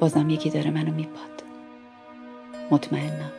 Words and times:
بازم 0.00 0.30
یکی 0.30 0.50
داره 0.50 0.70
منو 0.70 0.92
میپاد. 0.92 1.42
مطمئنم. 2.70 3.32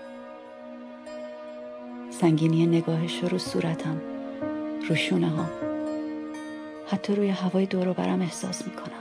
سنگینی 2.10 2.66
نگاهش 2.66 3.24
رو 3.24 3.38
صورتم 3.38 4.02
رو 4.90 4.96
شونه 4.96 5.30
ها 5.30 5.46
حتی 6.88 7.16
روی 7.16 7.30
هوای 7.30 7.66
دور 7.66 7.94
برم 7.94 8.22
احساس 8.22 8.68
می‌کنم. 8.68 8.92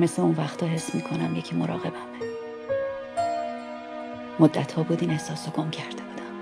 مثل 0.00 0.22
اون 0.22 0.34
وقتا 0.34 0.66
حس 0.66 0.94
می‌کنم 0.94 1.36
یکی 1.36 1.56
مراقبمه. 1.56 2.30
مدت 4.38 4.72
ها 4.72 4.82
بود 4.82 5.00
این 5.00 5.10
احساس 5.10 5.46
رو 5.46 5.52
گم 5.52 5.70
کرده 5.70 6.02
بودم. 6.02 6.34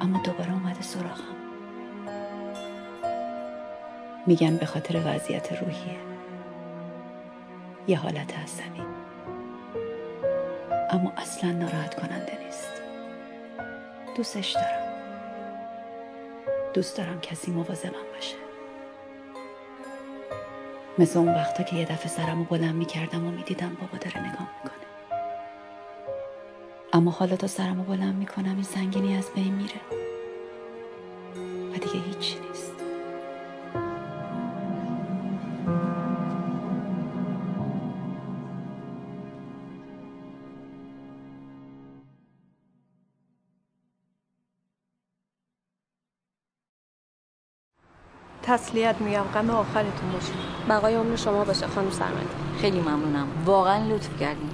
اما 0.00 0.22
دوباره 0.24 0.52
اومده 0.52 0.82
سراغم. 0.82 1.36
میگن 4.26 4.56
به 4.56 4.66
خاطر 4.66 5.02
وضعیت 5.06 5.52
روحیه. 5.52 6.17
یه 7.88 7.98
حالت 7.98 8.38
عصبی 8.38 8.82
اما 10.90 11.12
اصلا 11.16 11.52
ناراحت 11.52 11.94
کننده 11.94 12.38
نیست. 12.44 12.82
دوستش 14.16 14.52
دارم. 14.52 14.92
دوست 16.74 16.98
دارم 16.98 17.20
کسی 17.20 17.50
مواظبم 17.50 17.92
باشه. 18.14 18.36
مثل 20.98 21.18
اون 21.18 21.34
وقتا 21.34 21.62
که 21.62 21.76
یه 21.76 21.84
دفعه 21.84 22.08
سرمو 22.08 22.44
بلند 22.44 22.74
می‌کردم 22.74 23.26
و 23.26 23.30
می‌دیدم 23.30 23.76
بابا 23.80 23.98
داره 23.98 24.18
نگاه 24.18 24.48
می‌کنه. 24.64 24.88
اما 26.92 27.10
حالا 27.10 27.36
تا 27.36 27.46
سرمو 27.46 27.84
بلند 27.84 28.14
می‌کنم 28.14 28.54
این 28.54 28.62
سنگینی 28.62 29.16
از 29.16 29.30
بین 29.34 29.54
میره. 29.54 29.97
تسلیت 48.78 49.00
میگم 49.00 49.22
غم 49.22 49.50
آخرتون 49.50 50.12
باشه. 50.12 50.32
بقای 50.68 50.94
عمر 50.94 51.16
شما 51.16 51.44
باشه 51.44 51.66
خانم 51.66 51.90
سرمدی 51.90 52.26
خیلی 52.60 52.80
ممنونم. 52.80 53.28
واقعا 53.44 53.94
لطف 53.94 54.20
کردین. 54.20 54.50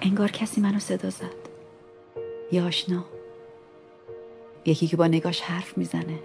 انگار 0.00 0.30
کسی 0.30 0.60
منو 0.60 0.78
صدا 0.78 1.10
زد. 1.10 1.24
یا 2.52 2.66
آشنا. 2.66 3.04
یکی 4.64 4.86
که 4.86 4.96
با 4.96 5.06
نگاش 5.06 5.40
حرف 5.40 5.78
می‌زنه. 5.78 6.18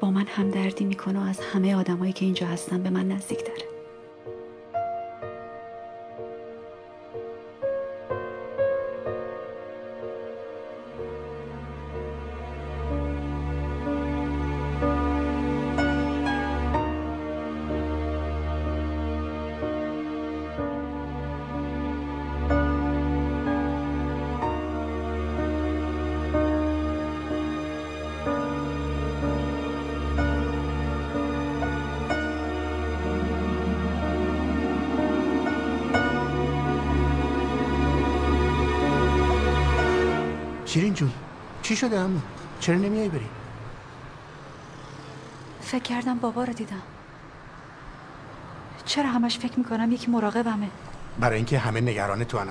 با 0.00 0.10
من 0.10 0.26
همدردی 0.26 0.84
می‌کنه 0.84 1.24
و 1.24 1.28
از 1.28 1.40
همه 1.40 1.76
آدمایی 1.76 2.12
که 2.12 2.24
اینجا 2.24 2.46
هستن 2.46 2.82
به 2.82 2.90
من 2.90 3.08
نزدیک 3.08 3.46
داره 3.46 3.67
شده 41.78 41.98
امو 41.98 42.20
چرا 42.60 42.76
نمیای 42.76 43.08
بریم 43.08 43.28
فکر 45.60 45.82
کردم 45.82 46.18
بابا 46.18 46.44
رو 46.44 46.52
دیدم. 46.52 46.82
چرا 48.84 49.08
همش 49.08 49.38
فکر 49.38 49.58
می‌کنم 49.58 49.92
یکی 49.92 50.10
مراقبمه؟ 50.10 50.68
برای 51.20 51.36
اینکه 51.36 51.58
همه 51.58 51.80
نگران 51.80 52.24
تو 52.24 52.38
ان 52.38 52.48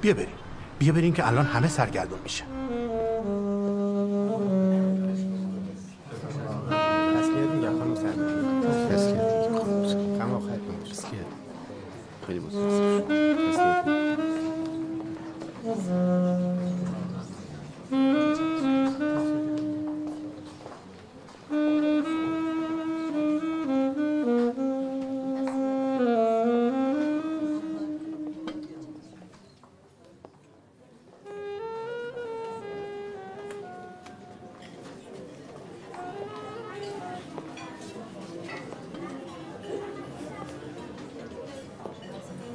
بیا 0.00 0.14
بریم. 0.14 0.34
بیا 0.78 0.92
بریم 0.92 1.12
که 1.12 1.26
الان 1.26 1.46
همه 1.46 1.68
سرگردون 1.68 2.18
میشه 2.24 2.44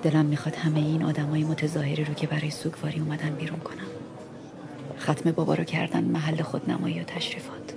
دلم 0.08 0.26
می‌خواد 0.26 0.56
همه 0.56 0.80
این 0.80 1.04
آدمای 1.04 1.44
متظاهری 1.44 2.04
رو 2.04 2.14
که 2.14 2.28
برای 2.28 2.52
سوگواری 2.52 3.00
اومدن 3.00 3.30
بیرون 3.30 3.60
کنم. 3.60 3.88
ختم 5.00 5.32
بابا 5.32 5.54
رو 5.54 5.64
کردن 5.64 6.04
محل 6.04 6.42
خودنمایی 6.42 7.00
و 7.00 7.04
تشریفات. 7.04 7.74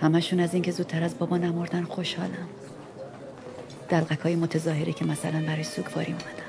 همشون 0.00 0.40
از 0.40 0.54
اینکه 0.54 0.70
زودتر 0.70 1.02
از 1.02 1.18
بابا 1.18 1.36
نمردن 1.36 1.82
خوشحالم. 1.82 2.48
دلقک 3.88 4.18
های 4.18 4.36
متظاهری 4.36 4.92
که 4.92 5.04
مثلا 5.04 5.42
برای 5.46 5.64
سوگواری 5.64 6.12
اومدن. 6.12 6.48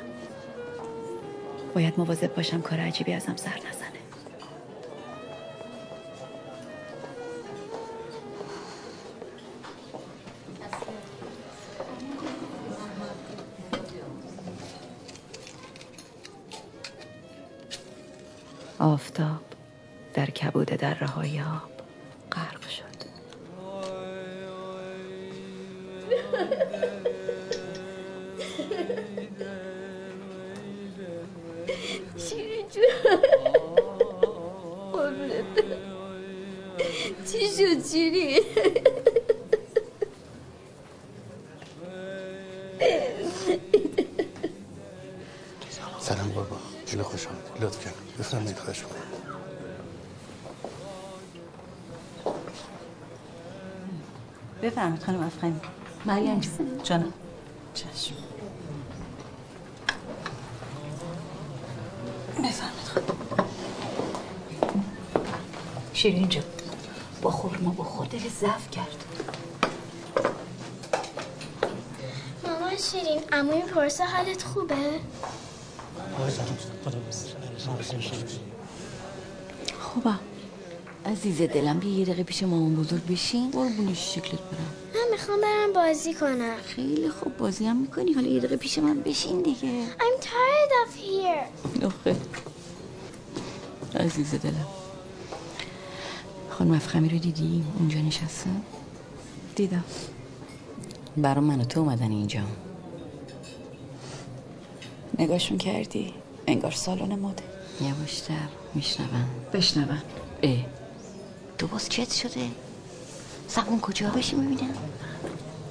باید 1.76 1.94
مواظب 1.98 2.36
باشم 2.36 2.62
کار 2.62 2.80
عجیبی 2.80 3.14
ازم 3.14 3.36
سر 3.36 3.60
نزنه. 3.70 3.79
رهای 21.20 21.42
آب 21.42 21.72
غرق 22.32 22.70
شد. 22.70 22.84
شیرین 32.18 32.66
جون 32.70 32.84
چی 37.32 37.48
شد 37.48 37.88
شیرین 37.92 38.44
سلام 46.00 46.30
بابا 46.32 46.58
خیلی 46.86 47.04
خوش 47.04 47.28
آمدید 47.28 47.64
لطف 47.64 47.86
کردم 47.86 47.98
بفرمایید 48.20 48.58
خواهش 48.58 48.80
می‌کنم 48.80 49.00
بفرمایید 54.80 55.04
خانم 55.04 55.24
افغانی. 55.24 55.60
مریم 56.06 56.40
جون 56.40 56.52
جانم. 56.84 57.14
چشم. 57.74 58.16
بفرمایید 62.38 62.88
خانم. 62.88 63.50
شیرین 65.94 66.30
جون 66.30 66.44
با 67.22 67.32
خورما 67.32 67.72
با 67.72 67.84
خود 67.84 68.10
دل 68.10 68.30
ضعف 68.30 68.72
کرد. 68.72 69.06
مامان 72.48 72.78
شیرین 72.78 73.22
اموی 73.32 73.62
پرسه 73.62 74.06
حالت 74.06 74.44
خوبه؟ 74.44 74.76
خوبم. 79.80 80.20
عزیز 81.20 81.42
دلم 81.42 81.80
بیا 81.80 82.00
یه 82.00 82.06
دقیقه 82.06 82.24
پیش 82.24 82.44
مامان 82.44 82.76
بزرگ 82.76 83.06
بشین. 83.06 83.52
قربونش 83.52 84.16
شکلت 84.16 84.42
برم. 84.42 84.74
من 84.94 85.12
می‌خوام 85.12 85.42
برم 85.42 85.74
بازی 85.74 86.14
کنم. 86.14 86.56
خیلی 86.66 87.10
خوب 87.10 87.38
بازی 87.38 87.66
هم 87.66 87.78
می‌کنی. 87.78 88.14
حالا 88.14 88.28
یه 88.28 88.40
دقیقه 88.40 88.56
پیش 88.56 88.78
من 88.78 89.00
بشین 89.00 89.42
دیگه. 89.42 89.86
I'm 89.88 90.24
tired 90.24 90.72
of 90.88 90.96
here. 90.96 91.86
آخه. 91.86 92.16
عزیز 93.96 94.36
دلم. 94.36 94.68
خانم 96.50 96.72
افخمی 96.72 97.10
رو 97.10 97.18
دیدی؟ 97.18 97.64
اونجا 97.80 98.00
نشسته؟ 98.00 98.50
دیدم. 99.56 99.84
برا 101.18 101.42
من 101.42 101.62
و 101.62 101.64
تو 101.64 101.80
اومدن 101.80 102.12
اینجا. 102.12 102.42
نگاهشون 105.20 105.58
کردی؟ 105.58 106.14
انگار 106.48 106.72
سالن 106.72 107.20
مده 107.20 107.44
یواشتر 107.82 108.48
میشنون 108.76 109.26
بشنون. 109.54 110.02
اه. 110.44 110.79
تو 111.60 111.68
باز 111.68 111.90
چت 111.90 112.12
شده؟ 112.12 112.52
زبون 113.48 113.80
کجا 113.80 114.10
بشی 114.10 114.36
می‌بینم؟ 114.36 114.74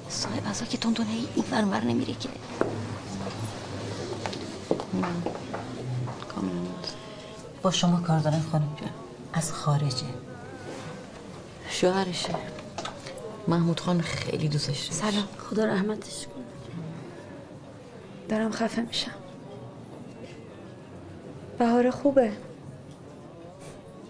صاحب 0.09 0.43
ازا 0.49 0.65
که 0.65 0.77
تندونه 0.77 1.09
ای 1.09 1.27
این 1.35 1.45
ورمر 1.51 1.83
نمیره 1.83 2.13
که. 2.13 2.29
با 7.61 7.71
شما 7.71 7.99
کار 7.99 8.19
دارم 8.19 8.45
خانم 8.51 8.75
جان. 8.81 8.89
از 9.33 9.53
خارجه. 9.53 10.05
شوهرشه. 11.69 12.35
محمود 13.47 13.79
خان 13.79 14.01
خیلی 14.01 14.47
دوستش 14.47 14.67
داشت. 14.67 14.93
سلام. 14.93 15.27
خدا 15.49 15.65
رحمتش 15.65 16.27
کن 16.27 16.43
دارم 18.29 18.51
خفه 18.51 18.81
میشم. 18.81 19.11
بهار 21.59 21.91
خوبه. 21.91 22.31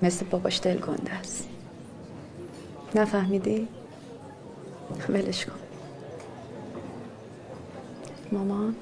مثل 0.02 0.26
باباش 0.26 0.60
دل 0.64 0.78
گنده 0.78 1.12
است. 1.12 1.48
نفهمیدی؟ 2.96 3.68
ولش 5.10 5.46
کن 5.46 5.60
مامان 8.32 8.76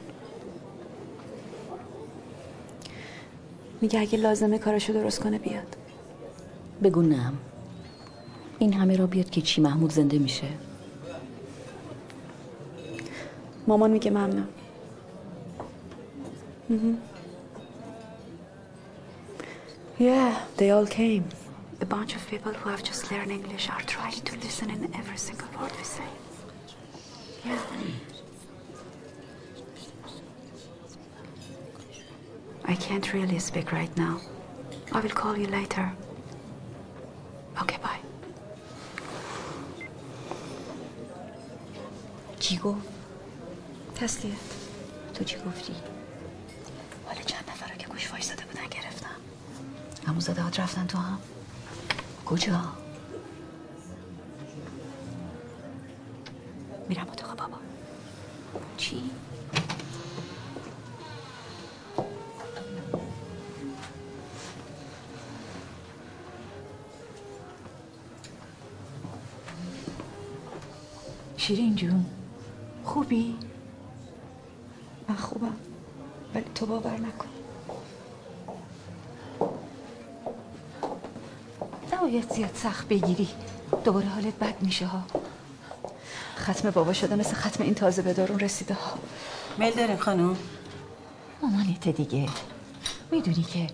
میگه 3.82 4.00
اگه 4.00 4.18
لازمه 4.18 4.58
کارشو 4.58 4.94
درست 4.94 5.20
کنه 5.20 5.38
بیاد 5.40 5.78
بگو 6.84 7.02
نم 7.02 7.38
این 8.60 8.74
همه 8.74 8.96
را 8.98 9.08
بیاد 9.08 9.30
که 9.30 9.42
چی 9.42 9.62
محمود 9.62 9.92
زنده 9.92 10.18
میشه 10.18 10.48
مامان 13.68 13.92
میگه 13.92 14.12
ممنون. 14.12 14.48
Yeah, 20.00 20.34
they 20.58 20.70
all 20.70 20.86
came. 20.86 21.47
A 21.87 21.87
bunch 21.87 22.15
of 22.17 22.27
people 22.29 22.53
who 22.53 22.71
have 22.71 22.83
just 22.83 23.11
learned 23.11 23.31
English 23.31 23.69
are 23.71 23.83
trying 23.83 24.21
to 24.29 24.37
listen 24.37 24.71
in 24.71 24.95
every 24.95 25.17
single 25.17 25.49
word 25.61 25.73
we 25.79 25.85
say. 25.85 26.11
Yeah. 27.45 27.59
I 32.65 32.75
can't 32.77 33.13
really 33.13 33.39
speak 33.39 33.73
right 33.73 33.95
now. 33.97 34.21
I 34.93 35.01
will 35.01 35.11
call 35.23 35.37
you 35.37 35.49
later. 35.49 35.93
Okay, 37.63 37.79
bye. 37.83 38.01
چی 42.41 42.57
گفت؟ 42.59 42.89
تسلیت. 43.95 44.37
تو 45.15 45.25
چی 45.25 45.37
گفتی؟ 45.37 45.75
حالا 47.07 47.21
چند 47.21 47.45
نفر 47.51 47.69
رو 47.73 47.77
که 47.79 47.87
گوش 47.89 48.11
وایساده 48.11 48.45
بودن 48.45 48.67
گرفتم 48.71 49.17
همون 50.07 50.21
زدهات 50.21 50.61
رفتن 50.61 50.87
تو 50.87 50.99
هم 50.99 51.19
کجا 52.30 52.60
میرم 56.90 57.08
اتاق 57.10 57.38
بابا 57.38 57.58
چی؟ 58.78 59.12
شیرین 71.38 71.76
جون 71.76 72.06
خوبی؟ 72.84 73.36
من 75.10 75.16
خوبم 75.16 75.56
ولی 76.36 76.46
تو 76.56 76.66
باور 76.66 76.98
نکن 76.98 77.37
نباید 82.08 82.34
زیاد 82.34 82.56
سخت 82.56 82.88
بگیری. 82.88 83.30
دوباره 83.84 84.08
حالت 84.08 84.40
بد 84.40 84.62
میشه 84.62 84.86
ها. 84.86 85.04
ختم 86.38 86.70
بابا 86.70 86.94
شده 86.94 87.16
مثل 87.16 87.34
ختم 87.34 87.64
این 87.64 87.74
تازه 87.74 88.02
به 88.02 88.14
دارون 88.14 88.40
رسیده 88.40 88.74
ها. 88.74 88.98
میل 89.58 89.74
داریم 89.74 89.98
خانم. 89.98 90.38
مامانت 91.42 91.88
دیگه. 91.88 92.30
می‌دونی 93.12 93.44
که 93.44 93.68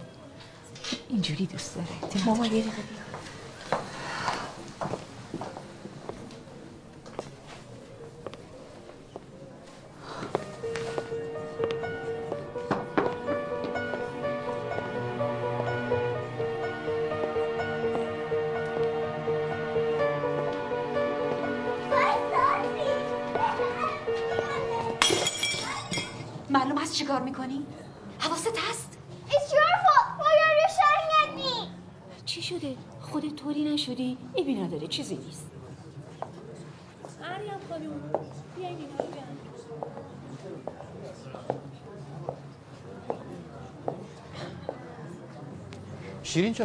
اینجوری 1.10 1.46
دوست 1.46 1.76
داره. 1.76 2.26
ماما 2.26 2.46
یه 2.46 2.52
دقیقه. 2.52 3.03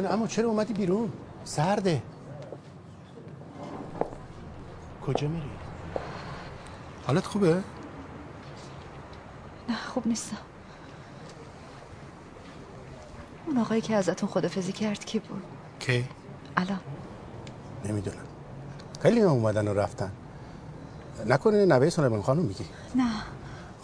جان 0.03 0.13
اما 0.13 0.27
چرا 0.27 0.49
اومدی 0.49 0.73
بیرون؟ 0.73 1.13
سرده. 1.45 2.03
کجا 5.07 5.29
میری؟ 5.29 5.51
حالت 7.07 7.27
خوبه؟ 7.27 7.63
نه 9.69 9.77
خوب 9.95 10.07
نیستم. 10.07 10.37
اون 13.47 13.59
آقایی 13.59 13.81
که 13.81 13.95
ازتون 13.95 14.29
خدافزی 14.29 14.73
کرد 14.73 15.05
کی 15.05 15.19
بود؟ 15.19 15.43
کی؟ 15.81 16.09
الان. 16.57 16.81
نمی‌دونم. 17.85 18.17
خیلی 19.03 19.21
اومدن 19.21 19.69
و 19.69 19.75
رفتن. 19.75 20.13
نکنه 21.27 21.67
نوه 21.67 21.91
سلیمان 21.91 22.23
خانم 22.23 22.43
میگی. 22.43 22.65
نه. 22.95 23.11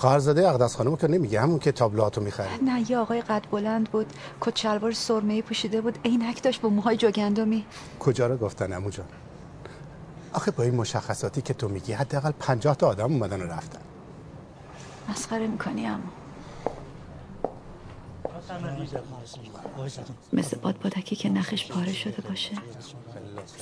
خواهرزاده 0.04 0.48
اقدس 0.48 0.76
خانم 0.76 0.96
که 0.96 1.08
نمیگه 1.08 1.40
همون 1.40 1.58
که 1.58 1.72
تابلوهاتو 1.72 2.20
می‌خره 2.20 2.56
نه 2.62 2.90
یه 2.90 2.98
آقای 2.98 3.22
قد 3.22 3.42
بلند 3.50 3.90
بود. 3.90 4.06
کت 4.40 4.56
شلوار 4.56 4.92
سرمه‌ای 4.92 5.42
پوشیده 5.42 5.80
بود. 5.80 5.98
عینک 6.04 6.42
داشت 6.42 6.60
با 6.60 6.68
موهای 6.68 6.96
جوگندمی. 6.96 7.64
کجا 8.00 8.26
رو 8.26 8.36
گفتن 8.36 8.72
امو 8.72 8.90
جان؟ 8.90 9.06
آخه 10.32 10.50
با 10.50 10.64
این 10.64 10.74
مشخصاتی 10.74 11.42
که 11.42 11.54
تو 11.54 11.68
میگی 11.68 11.92
حداقل 11.92 12.30
پنجاه 12.30 12.76
تا 12.76 12.88
آدم 12.88 13.12
اومدن 13.12 13.42
و 13.42 13.44
رفتن. 13.44 13.78
مسخره 15.08 15.46
می‌کنی 15.46 15.86
اما 15.86 16.02
مثل 20.32 20.58
بادبادکی 20.58 21.16
که 21.16 21.28
نخش 21.28 21.72
پاره 21.72 21.92
شده 21.92 22.22
باشه. 22.28 22.52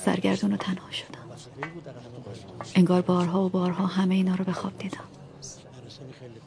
سرگردون 0.04 0.52
و 0.52 0.56
تنها 0.56 0.90
شدم. 0.90 1.18
انگار 2.74 3.02
بارها 3.02 3.44
و 3.44 3.48
بارها 3.48 3.86
همه 3.86 4.14
اینا 4.14 4.34
رو 4.34 4.44
به 4.44 4.52
خواب 4.52 4.78
دیدم. 4.78 5.04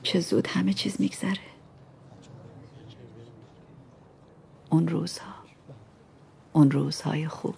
چه 0.03 0.19
زود 0.19 0.47
همه 0.47 0.73
چیز 0.73 1.01
میگذره. 1.01 1.37
اون 4.69 4.87
روزها. 4.87 5.33
اون 6.53 6.71
روزهای 6.71 7.27
خوب. 7.27 7.55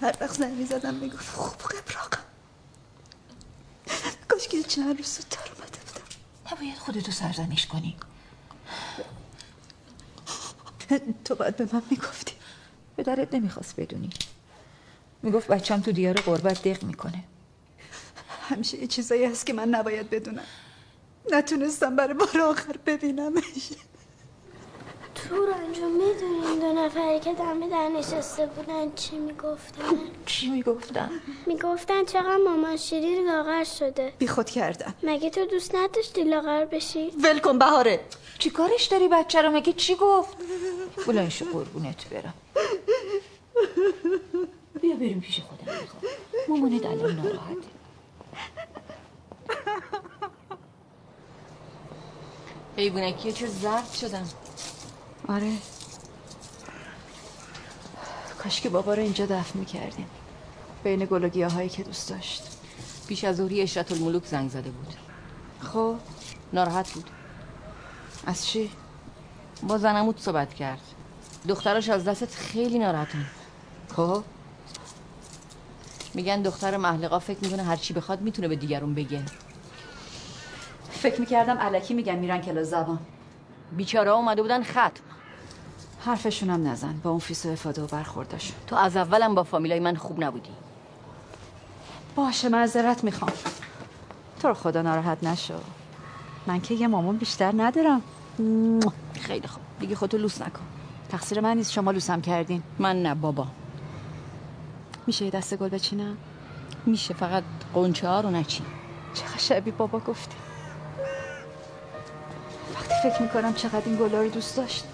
هر 0.00 0.16
وقت 0.20 0.34
زنگ 0.34 0.54
می‌زدم 0.54 0.94
می‌گفت 0.94 1.30
خوب 1.30 1.54
قبراقم 1.54 2.24
کاش 4.28 4.48
که 4.48 4.62
چند 4.74 4.98
روز 4.98 5.06
زودتر 5.06 5.52
اومده 5.52 5.78
بودم. 5.86 6.52
نباید 6.52 6.78
خودتو 6.78 7.12
سرزنش 7.12 7.66
کنی. 7.66 7.96
تو 11.24 11.34
باید 11.34 11.56
به 11.56 11.68
من 11.72 11.82
می‌گفتی. 11.90 12.32
پدرت 12.96 13.34
نمی‌خواست 13.34 13.80
بدونی. 13.80 14.10
می‌گفت 15.22 15.46
بچم 15.48 15.80
تو 15.80 15.92
دیار 15.92 16.14
قربت 16.14 16.68
دق 16.68 16.82
می‌کنه. 16.82 17.24
همیشه 18.48 18.78
یه 18.78 18.86
چیزایی 18.86 19.24
هست 19.24 19.46
که 19.46 19.52
من 19.52 19.68
نباید 19.68 20.10
بدونم. 20.10 20.44
نتونستم 21.32 21.96
برای 21.96 22.14
بار 22.14 22.40
آخر 22.40 22.76
ببینمش. 22.86 23.70
تو 25.28 25.36
تورنجو 25.36 25.88
می‌دونین 25.88 26.58
دو 26.60 26.72
نفری 26.72 27.20
که 27.20 27.32
دم 27.34 27.68
در 27.68 27.88
نشسته 27.88 28.46
بودن 28.46 28.94
چی 28.94 29.18
می‌گفتن؟ 29.18 29.82
چی 30.26 30.48
می‌گفتم 30.48 31.10
می‌گفتن 31.46 32.04
چقدر 32.04 32.36
مامان 32.36 32.76
شیرین 32.76 33.26
لاغر 33.30 33.64
شده. 33.64 34.12
بی 34.18 34.26
خود 34.28 34.50
کردن. 34.50 34.94
مگه 35.02 35.30
تو 35.30 35.46
دوست 35.46 35.74
نداشتی 35.74 36.24
لاغر 36.24 36.64
بشی؟ 36.64 37.10
ول 37.10 37.38
کن 37.38 37.58
بهاره. 37.58 38.00
چی 38.38 38.50
کارش 38.50 38.84
داری 38.84 39.08
بچه 39.08 39.42
رو؟ 39.42 39.50
مگه 39.50 39.72
چی 39.72 39.94
گفت؟ 39.94 40.36
بلند 41.06 41.28
شو 41.28 41.44
قربونت 41.44 42.08
برم. 42.08 42.34
بیا 44.80 44.96
بریم 44.96 45.20
پیش 45.20 45.40
خودم. 45.40 45.80
می‌خوام 45.80 46.02
مامانت 46.48 46.86
الان 46.86 47.16
ناراحته 47.16 47.74
حیوانکیه 52.76 53.32
چه 53.32 53.46
زرد 53.46 53.92
شدم. 53.92 54.28
آره. 55.28 55.52
کاش 58.38 58.60
که 58.60 58.68
بابا 58.68 58.94
رو 58.94 59.02
اینجا 59.02 59.26
دفن 59.26 59.58
می‌کردیم. 59.58 60.06
بین 60.84 61.04
گل 61.04 61.24
و 61.24 61.28
گیاهایی 61.28 61.68
که 61.68 61.82
دوست 61.82 62.10
داشت. 62.10 62.42
پیش 63.06 63.24
از 63.24 63.36
ظهری 63.36 63.62
اشرت 63.62 63.92
الملوک 63.92 64.24
زنگ 64.26 64.50
زده 64.50 64.70
بود. 64.70 64.94
خب؟ 65.60 65.96
ناراحت 66.52 66.92
بود. 66.92 67.10
از 68.26 68.46
چی؟ 68.46 68.70
با 69.62 69.78
زنموت 69.78 70.20
صحبت 70.20 70.54
کرد. 70.54 70.80
دختراش 71.48 71.88
از 71.88 72.04
دستت 72.04 72.34
خیلی 72.34 72.78
ناراحتن 72.78 73.26
خب؟ 73.96 74.22
میگن 76.14 76.42
دختر 76.42 76.76
محلقا 76.76 77.18
فکر 77.18 77.38
می‌کنه 77.42 77.62
هر 77.62 77.76
چی 77.76 77.94
بخواد 77.94 78.20
می‌تونه 78.20 78.48
به 78.48 78.56
دیگرون 78.56 78.94
بگه. 78.94 79.22
فکر 80.90 81.20
می‌کردم 81.20 81.58
الکی 81.58 81.94
میگن 81.94 82.14
میرن 82.14 82.40
کلاس 82.40 82.66
زبان. 82.66 82.98
بیچاره 83.72 84.10
اومده 84.10 84.42
بودن 84.42 84.62
ختم. 84.62 85.02
حرفشونم 86.06 86.68
نزن. 86.68 87.00
با 87.02 87.10
اون 87.10 87.18
فیس 87.18 87.46
و 87.46 87.48
افاده 87.48 87.82
و 87.82 87.86
برخورداشون 87.86 88.56
تو 88.66 88.76
از 88.76 88.96
اولم 88.96 89.34
با 89.34 89.42
فامیلای 89.42 89.80
من 89.80 89.96
خوب 89.96 90.24
نبودی. 90.24 90.50
باشه 92.16 92.48
معذرت 92.48 93.04
می‌خوام. 93.04 93.32
تو 94.40 94.48
رو 94.48 94.54
خدا 94.54 94.82
ناراحت 94.82 95.24
نشو. 95.24 95.54
من 96.46 96.60
که 96.60 96.74
یه 96.74 96.86
مامان 96.86 97.16
بیشتر 97.16 97.52
ندارم. 97.56 98.02
خیلی 99.20 99.48
خوب. 99.48 99.62
دیگه 99.80 99.96
خودتو 99.96 100.18
لوس 100.18 100.42
نکن. 100.42 100.64
تقصیر 101.08 101.40
من 101.40 101.56
نیست. 101.56 101.72
شما 101.72 101.90
لوسم 101.90 102.20
کردین. 102.20 102.62
من 102.78 103.02
نه 103.02 103.14
بابا. 103.14 103.46
میشه 105.06 105.24
یه 105.24 105.30
دست 105.30 105.54
گل 105.54 105.68
بچینم؟ 105.68 106.16
میشه 106.86 107.14
فقط 107.14 107.44
قنچه 107.74 108.08
ها 108.08 108.20
رو 108.20 108.30
نچین. 108.30 108.66
چقدر 109.14 109.38
شبیه 109.38 109.72
بابا 109.72 109.98
گفتی. 109.98 110.36
وقتی 112.74 112.94
فکر 113.02 113.22
می‌کنم 113.22 113.54
چقدر 113.54 113.82
این 113.86 113.96
گلا 113.96 114.22
رو 114.22 114.28
دوست 114.28 114.56
داشت 114.56 114.84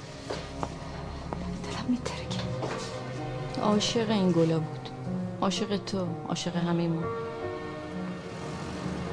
دلم 1.40 1.84
میترکه. 1.88 2.40
عاشق 3.62 4.10
این 4.10 4.32
گلا 4.32 4.58
بود. 4.58 4.88
عاشق 5.40 5.76
تو 5.76 6.06
عاشق 6.28 6.56
همه 6.56 6.88
ما. 6.88 7.02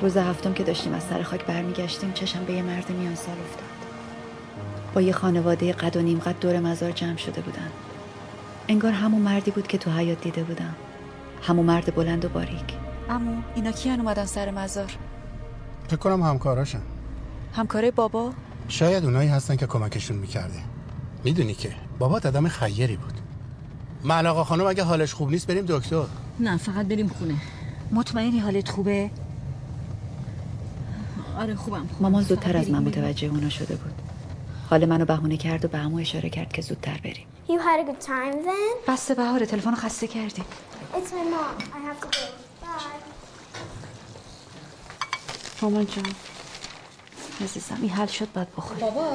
روز 0.01 0.17
هفتم 0.17 0.53
که 0.53 0.63
داشتیم 0.63 0.93
از 0.93 1.03
سر 1.03 1.23
خاک 1.23 1.45
برمیگشتیم 1.45 2.11
چشم 2.11 2.43
به 2.43 2.53
یه 2.53 2.61
مرد 2.61 2.89
میان 2.89 3.15
سال 3.15 3.35
افتاد. 3.39 3.67
با 4.93 5.01
یه 5.01 5.13
خانواده 5.13 5.73
قد 5.73 5.97
و 5.97 6.01
نیم 6.01 6.19
قد 6.19 6.39
دور 6.39 6.59
مزار 6.59 6.91
جمع 6.91 7.17
شده 7.17 7.41
بودن. 7.41 7.71
انگار 8.67 8.91
همون 8.91 9.21
مردی 9.21 9.51
بود 9.51 9.67
که 9.67 9.77
تو 9.77 9.91
حیات 9.91 10.21
دیده 10.21 10.43
بودم. 10.43 10.75
همون 11.41 11.65
مرد 11.65 11.95
بلند 11.95 12.25
و 12.25 12.29
باریک. 12.29 12.73
امو 13.09 13.41
اینا 13.55 13.71
کیان 13.71 13.99
اومدن 13.99 14.25
سر 14.25 14.51
مزار؟ 14.51 14.97
فکر 15.87 15.95
کنم 15.95 16.21
همکاراشن. 16.21 16.81
همکاره 17.53 17.91
بابا؟ 17.91 18.33
شاید 18.67 19.05
اونایی 19.05 19.29
هستن 19.29 19.55
که 19.55 19.67
کمکشون 19.67 20.17
می‌کرده. 20.17 20.59
می‌دونی 21.23 21.53
که 21.53 21.71
بابات 21.99 22.25
آدم 22.25 22.47
خیری 22.47 22.97
بود. 22.97 23.13
معلاقا 24.03 24.43
خانم 24.43 24.65
اگه 24.67 24.83
حالش 24.83 25.13
خوب 25.13 25.29
نیست 25.29 25.47
بریم 25.47 25.65
دکتر. 25.65 26.03
نه 26.39 26.57
فقط 26.57 26.85
بریم 26.85 27.07
خونه. 27.07 27.35
مطمئنی 27.91 28.39
حالت 28.39 28.69
خوبه؟ 28.69 29.09
آره 31.37 31.55
خوبم 31.55 31.89
مامان 31.99 32.23
زودتر 32.23 32.57
از 32.57 32.69
من 32.69 32.83
متوجه 32.83 33.27
اونا 33.27 33.49
شده 33.49 33.75
بود. 33.75 33.93
حال 34.69 34.85
منو 34.85 35.05
بهونه 35.05 35.37
کرد 35.37 35.65
و 35.65 35.67
به 35.67 35.77
عمو 35.77 35.97
اشاره 35.97 36.29
کرد 36.29 36.53
که 36.53 36.61
زودتر 36.61 36.99
بریم. 37.03 37.25
You 37.47 37.51
had 37.51 37.79
a 37.87 37.91
good 37.91 38.05
time 38.05 38.35
then? 38.47 38.91
بسته 38.91 39.13
بهاره 39.13 39.45
تلفن 39.45 39.75
خسته 39.75 40.07
کردی 40.07 40.43
It's 40.93 40.95
my 40.95 41.01
mom. 41.01 41.61
I 41.61 41.63
have 41.63 42.01
to 42.01 42.07
go. 42.07 42.17
Bye. 42.61 42.67
مامان 45.61 45.85
جان. 45.85 46.05
عزیزم 47.41 47.77
این 47.81 47.89
حل 47.89 48.05
شد 48.05 48.31
باید 48.33 48.47
بخوری 48.57 48.81
بابا. 48.81 49.13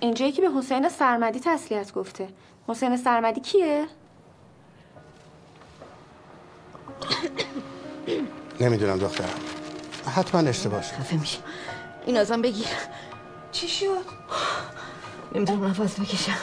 اینجایی 0.00 0.32
که 0.32 0.42
به 0.42 0.48
حسین 0.58 0.88
سرمدی 0.88 1.40
تسلیت 1.40 1.92
گفته. 1.92 2.28
حسین 2.68 2.96
سرمدی 2.96 3.40
کیه؟ 3.40 3.86
نمی‌دونم 8.60 8.98
دخترم. 8.98 9.28
حتما 10.16 10.40
اشتباه 10.40 10.82
شد. 10.82 10.92
خفه 10.92 11.16
میشه 11.16 11.38
این 12.06 12.16
ازم 12.16 12.42
بگیر. 12.42 12.66
چی 13.52 13.68
شد؟ 13.68 14.04
نمی‌تونم 15.34 15.64
نفس 15.64 16.00
بکشم. 16.00 16.36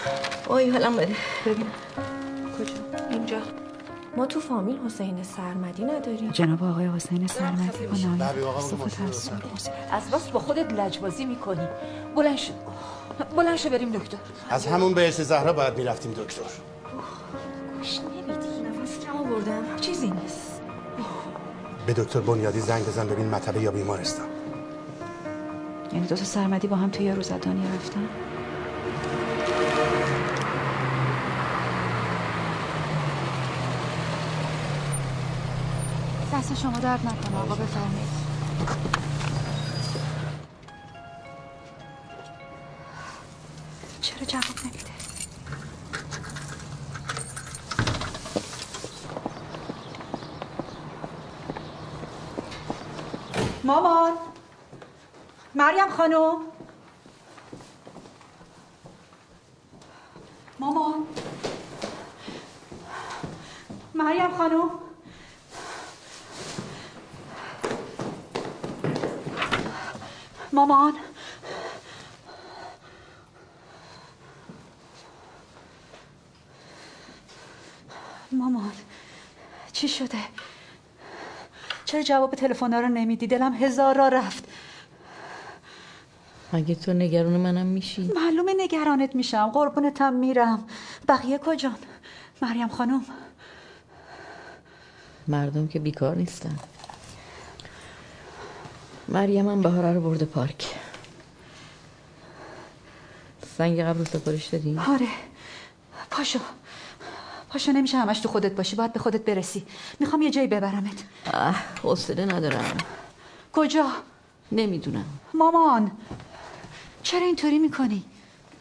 آی 0.49 0.69
حالم 0.69 0.95
بده. 0.95 1.15
ببین. 1.45 1.67
کجا؟ 2.57 3.07
اینجا. 3.09 3.41
ما 4.17 4.25
تو 4.25 4.39
فامیل 4.39 4.79
حسین 4.85 5.23
سرمدی 5.23 5.83
نداریم. 5.83 6.31
جناب 6.31 6.63
آقای 6.63 6.87
حسین 6.87 7.27
سرمدی 7.27 7.87
با 7.87 7.93
بله، 7.93 8.41
نام 8.41 8.61
صفت 8.61 8.97
ترسون 8.97 9.41
از 9.91 10.11
بس 10.11 10.27
با 10.29 10.39
خودت 10.39 10.73
لجبازی 10.73 11.25
می‌کنی. 11.25 11.67
بلند 12.15 12.37
شو. 12.37 12.53
بلند 13.35 13.55
شو 13.55 13.69
بریم 13.69 13.91
دکتر. 13.91 14.17
از 14.49 14.67
همون 14.67 14.93
به 14.93 15.11
زهرا 15.11 15.53
باید 15.53 15.77
می‌رفتیم 15.77 16.11
دکتر. 16.11 16.41
گوش 17.77 17.99
نمیدی. 17.99 18.79
نفس 18.81 19.05
کم 19.05 19.17
آوردم. 19.17 19.63
چیزی 19.81 20.11
نیست. 20.11 20.61
به 21.87 21.93
دکتر 21.93 22.19
بنیادی 22.19 22.59
زنگ 22.59 22.85
بزن 22.85 23.07
ببین 23.07 23.29
مطبه 23.29 23.61
یا 23.61 23.71
بیمارستان. 23.71 24.27
یعنی 25.93 26.07
دو 26.07 26.15
تا 26.15 26.23
سرمدی 26.23 26.67
با 26.67 26.75
هم 26.75 26.89
توی 26.89 27.05
یه 27.05 27.15
روز 27.15 27.31
از 27.31 27.41
دنیا 27.41 27.69
رفتن؟ 27.75 28.09
دست 36.51 36.61
شما 36.61 36.79
درد 36.79 37.05
نکنه 37.07 37.37
آقا 37.37 37.55
بفرمایید. 37.55 38.07
چرا 44.01 44.25
جواب 44.25 44.43
نمیده؟ 44.65 44.91
مامان. 53.63 54.11
مریم 55.55 55.89
خانم 55.89 56.37
مامان 60.59 61.07
مریم 63.95 64.37
خانم 64.37 64.69
مامان 70.53 70.93
مامان 78.31 78.71
چی 79.73 79.87
شده 79.87 80.17
چرا 81.85 81.96
جواب 82.07 82.35
تلفن 82.35 82.73
رو 82.73 82.87
نمیدی. 82.87 83.27
دلم 83.27 83.53
هزار 83.53 83.95
را 83.97 84.07
رفت. 84.07 84.43
اگه 86.53 86.75
تو 86.75 86.93
نگران 86.93 87.37
منم 87.37 87.65
میشی؟ 87.65 88.11
معلومه 88.15 88.53
نگرانت 88.57 89.15
میشم. 89.15 89.47
قربونتم 89.47 90.13
میرم. 90.13 90.63
بقیه 91.07 91.37
کجان؟ 91.37 91.75
مریم 92.41 92.67
خانم. 92.67 93.05
مردم 95.27 95.67
که 95.67 95.79
بیکار 95.79 96.15
نیستن. 96.15 96.55
مریم 99.07 99.49
هم 99.49 99.61
بهاره 99.61 99.93
رو 99.93 100.01
برده 100.01 100.25
پارک. 100.25 100.75
سنگ 103.57 103.81
قبل 103.81 104.03
سفارش 104.03 104.45
دادی؟ 104.45 104.79
آره. 104.87 105.07
پاشو. 106.11 106.39
پاشو 107.49 107.71
نمیشه 107.71 107.97
همش 107.97 108.19
تو 108.19 108.29
خودت 108.29 108.51
باشی 108.55 108.75
باید 108.75 108.93
به 108.93 108.99
خودت 108.99 109.21
برسی. 109.21 109.65
می‌خوام 109.99 110.21
یه 110.21 110.29
جایی 110.29 110.47
ببرمت. 110.47 111.03
حوصله 111.83 112.25
ندارم. 112.25 112.77
کجا؟ 113.53 113.91
نمی‌دونم. 114.51 115.05
مامان 115.33 115.91
چرا 117.03 117.25
اینطوری 117.25 117.59
می‌کنی؟ 117.59 118.03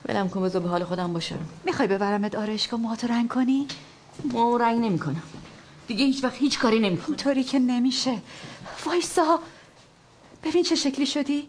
ولم 0.09 0.29
کن 0.29 0.43
بذار 0.43 0.63
به 0.63 0.69
حال 0.69 0.85
خودم 0.85 1.13
باشم. 1.13 1.39
می‌خوای 1.65 1.89
ببرمت 1.89 2.35
آرایشگاه 2.35 2.81
موهاتو 2.81 3.07
رنگ 3.07 3.29
کنی؟ 3.29 3.67
ما 4.25 4.57
رنگ 4.57 4.85
نمی‌کنم. 4.85 5.23
دیگه 5.87 6.05
هیچ 6.05 6.25
وقت 6.25 6.35
هیچ 6.35 6.59
کاری 6.59 6.81
نمی‌کنم. 6.81 7.07
اینطوری 7.09 7.45
که 7.45 7.59
نمیشه. 7.59 8.19
وایسا. 8.85 9.41
ببین 10.45 10.63
چه 10.63 10.75
شکلی 10.75 11.07
شدی. 11.07 11.49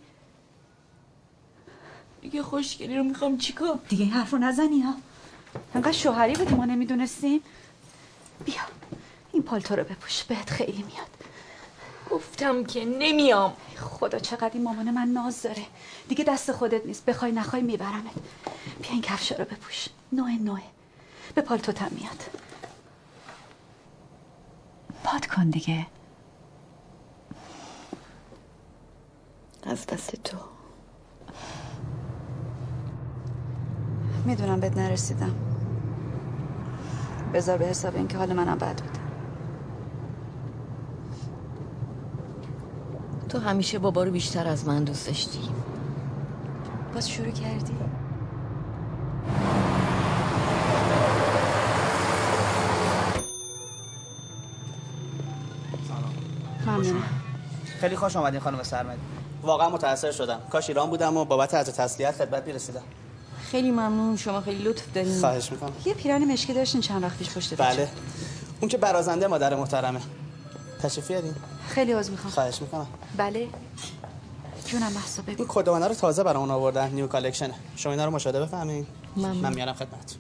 دیگه 2.22 2.44
خوشگلی 2.44 2.98
رو 2.98 3.04
می‌خوام 3.04 3.38
چیکار؟ 3.38 3.80
دیگه 3.90 4.04
این 4.04 4.14
حرف 4.14 4.32
رو 4.32 4.38
نزنی 4.38 4.82
ها. 4.82 4.94
انقدر 5.76 5.92
شوهری 5.92 6.34
بودی 6.34 6.56
ما 6.56 6.66
نمی‌دونستیم. 6.66 7.42
بیا 8.46 8.62
این 9.34 9.44
پالتو 9.44 9.76
رو 9.76 9.84
بپوش 9.84 10.24
بهت 10.24 10.50
خیلی 10.50 10.84
میاد. 10.84 11.08
گفتم 12.12 12.64
که 12.64 12.86
نمیام. 12.86 13.54
خدا 13.78 14.20
چقدر 14.20 14.52
این 14.54 14.64
مامان 14.64 14.92
من 14.92 15.08
ناز 15.08 15.42
داره. 15.42 15.66
دیگه 16.08 16.24
دست 16.24 16.52
خودت 16.52 16.86
نیست. 16.86 17.06
بخوای 17.06 17.32
نخوای 17.32 17.62
میبرمت. 17.62 18.14
بیا 18.82 18.92
این 18.92 19.02
کفش 19.02 19.32
رو 19.32 19.46
بپوش. 19.46 19.88
نوع 20.12 20.32
نوع 20.32 20.60
به 21.36 21.42
پالتو 21.42 21.72
تم 21.72 21.92
میاد. 21.92 22.24
پاد 25.04 25.26
کن 25.26 25.50
دیگه. 25.50 25.88
از 29.64 29.86
دست 29.86 30.16
تو. 30.16 30.38
می‌دونم 34.28 34.60
بهت 34.60 34.78
نرسیدم. 34.78 35.32
بذار 37.34 37.58
به 37.58 37.66
حساب 37.66 37.96
اینکه 37.96 38.18
حال 38.18 38.34
منم 38.34 38.58
بد 38.58 38.82
بوده. 38.82 39.00
تو 43.30 43.40
همیشه 43.40 43.80
بابا 43.80 44.04
رو 44.04 44.12
بیشتر 44.12 44.48
از 44.48 44.68
من 44.68 44.84
دوست 44.84 45.08
داشتی. 45.08 45.40
باز 46.94 47.10
شروع 47.10 47.32
کردی؟ 47.32 47.74
ممنونم. 56.68 57.04
خیلی 57.80 57.96
خوش 57.96 58.16
آمدین 58.16 58.40
خانم 58.40 58.64
سرمدی 58.64 59.00
واقعا 59.42 59.70
متاثر 59.70 60.12
شدم. 60.12 60.40
کاش 60.50 60.70
ایران 60.70 60.90
بودم 60.90 61.18
و 61.18 61.26
بابت 61.26 61.54
از 61.54 61.76
تسلیت 61.76 62.12
خدمت 62.12 62.48
می‌رسیدم. 62.48 62.82
خیلی 63.52 63.72
ممنون. 63.72 64.18
شما 64.18 64.42
خیلی 64.42 64.64
لطف 64.64 64.94
دارین. 64.94 65.20
خواهش 65.20 65.52
می‌کنم. 65.52 65.74
یه 65.86 65.94
پیران 65.94 66.26
مشکی 66.32 66.54
داشتین 66.54 66.82
چند 66.82 67.04
وقت 67.04 67.18
پیش 67.18 67.30
پشت 67.30 67.58
بله. 67.62 67.90
اون 68.62 68.70
که 68.70 68.78
برازنده 68.78 69.28
مادر 69.28 69.56
محترمه. 69.56 70.02
تشریف 70.82 71.08
بیارین. 71.08 71.36
خیلی 71.68 71.92
عذر 71.92 72.12
می‌خوام. 72.12 72.34
خواهش 72.34 72.62
می‌کنم. 72.62 72.88
بله. 73.18 73.48
جونم 74.66 74.92
محسا 74.94 75.22
بگو. 75.22 75.36
این 75.38 75.46
کدومانه 75.48 75.88
رو 75.88 75.94
تازه 75.94 76.24
برای 76.24 76.40
اون 76.40 76.52
آوردن 76.52 76.90
نیو 76.90 77.08
کالکشنه. 77.08 77.54
شما 77.76 77.92
اینا 77.92 78.06
رو 78.06 78.12
مشاهده 78.12 78.42
بفهمین 78.42 78.88
ممنون. 79.16 79.38
من 79.38 79.54
میارم 79.54 79.74
خدمت. 79.74 80.16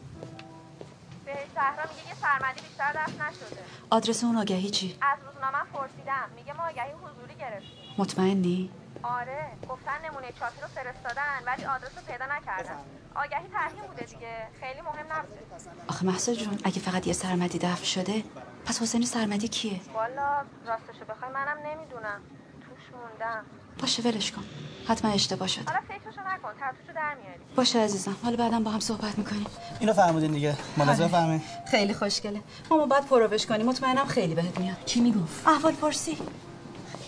به 1.25 1.33
صحرا 1.55 1.83
میگه 1.89 2.09
یه 2.09 2.15
سرمدی 2.21 2.61
بیشتر 2.61 2.93
دست 2.93 3.21
نشده. 3.21 3.61
آدرس 3.89 4.23
اون 4.23 4.37
آگهی 4.37 4.69
چی؟ 4.69 4.95
از 5.01 5.17
روزنامه 5.25 5.57
پرسیدم. 5.73 6.27
میگه 6.35 6.53
ما 6.53 6.63
آگهی 6.63 6.91
حضوری 6.93 7.39
گرفتیم. 7.39 7.69
مطمئنی؟ 7.97 8.69
آره 9.03 9.45
گفتن 9.69 9.91
نمونه 10.05 10.27
چاپی 10.39 10.61
رو 10.61 10.67
فرستادن 10.67 11.39
ولی 11.45 11.65
آدرس 11.65 11.97
رو 11.97 12.03
پیدا 12.07 12.25
نکردن. 12.25 12.77
آگهی 13.15 13.47
ترهیم 13.53 13.83
بوده 13.87 14.05
دیگه. 14.05 14.47
خیلی 14.59 14.81
مهم 14.81 15.05
نبوده 15.13 15.39
آخه 15.87 16.05
محسا 16.05 16.33
جون 16.33 16.59
اگه 16.63 16.79
فقط 16.79 17.07
یه 17.07 17.13
سرمدی 17.13 17.57
دفن 17.57 17.83
شده 17.83 18.23
پس 18.65 18.81
حسین 18.81 19.05
سرمدی 19.05 19.47
کیه؟ 19.47 19.81
والا 19.93 20.43
راستشو 20.65 21.05
بخوای 21.09 21.31
منم 21.31 21.57
نمی‌دونم. 21.65 22.21
توش 22.61 22.95
موندم. 22.95 23.45
باشه 23.79 24.03
ولش 24.03 24.31
کن. 24.31 24.43
حتما 24.87 25.11
اشتباه 25.11 25.47
شد 25.47 25.69
حالا 25.69 25.81
فکرشو 25.87 26.21
نکن 26.21 26.59
ترتوشو 26.59 26.93
در 26.93 27.15
میاری. 27.15 27.39
باشه 27.55 27.79
عزیزم. 27.79 28.15
حالا 28.23 28.35
بعدم 28.37 28.63
با 28.63 28.71
هم 28.71 28.79
صحبت 28.79 29.17
می‌کنیم. 29.17 29.45
اینو 29.79 29.93
فرمودین 29.93 30.31
دیگه. 30.31 30.57
ملاحظه 30.77 31.05
بفهمین 31.05 31.41
خیلی 31.71 31.93
خوشگله. 31.93 32.41
ماما 32.71 32.85
باید 32.85 33.05
پروش 33.05 33.45
کنی. 33.45 33.63
مطمئنم 33.63 34.05
خیلی 34.05 34.35
بهت 34.35 34.59
میاد. 34.59 34.77
چی 34.85 34.99
می‌گفت؟ 34.99 35.47
احوال 35.47 35.73
پرسی. 35.73 36.17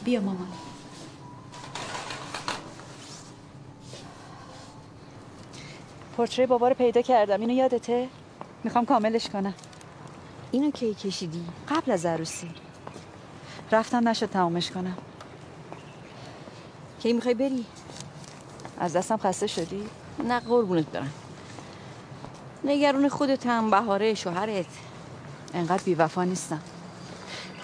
بیا 0.03 0.21
مامان. 0.21 0.47
پورتری 6.19 6.45
بابا 6.45 6.67
رو 6.67 6.73
پیدا 6.75 7.01
کردم. 7.01 7.41
اینو 7.41 7.53
یادته؟ 7.53 8.07
می‌خوام 8.63 8.85
کاملش 8.85 9.29
کنم. 9.29 9.53
اینو 10.51 10.71
کی 10.71 10.93
کشیدی؟ 10.93 11.45
قبل 11.69 11.91
از 11.91 12.05
عروسی. 12.05 12.51
رفتم 13.71 14.07
نشد 14.07 14.29
تمامش 14.29 14.71
کنم. 14.71 14.97
کی 16.99 17.13
می‌خوای 17.13 17.33
بری؟ 17.33 17.65
از 18.79 18.95
دستم 18.95 19.17
خسته 19.17 19.47
شدی؟ 19.47 19.83
نه 20.27 20.39
قربونت 20.39 20.85
برم. 20.85 21.13
نگرون 22.63 23.09
خودت 23.09 23.47
هم 23.47 23.71
بهاره 23.71 24.13
شوهرت. 24.13 24.65
انقدر 25.53 25.83
بیوفا 25.83 26.23
نیستم. 26.23 26.61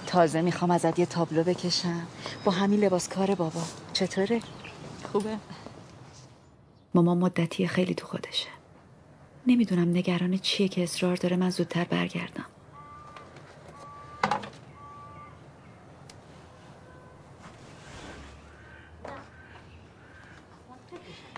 تازه 0.08 0.41
می‌خوام 0.41 0.72
ازت 0.72 1.00
یه 1.00 1.06
تابلو 1.06 1.44
بکشم. 1.44 2.08
با 2.46 2.52
همین 2.52 2.80
لباس 2.80 3.10
کار 3.10 3.36
بابا. 3.36 3.62
چطوره؟ 3.94 4.41
خوبه. 5.12 5.38
ماما 6.95 7.15
مدتی 7.15 7.67
خیلی 7.67 7.93
تو 7.93 8.08
خودشه. 8.08 8.47
نمی‌دونم 9.47 9.89
نگران 9.89 10.38
چیه 10.38 10.67
که 10.67 10.84
اصرار 10.84 11.15
داره 11.15 11.36
من 11.36 11.49
زودتر 11.49 11.84
برگردم. 11.84 12.45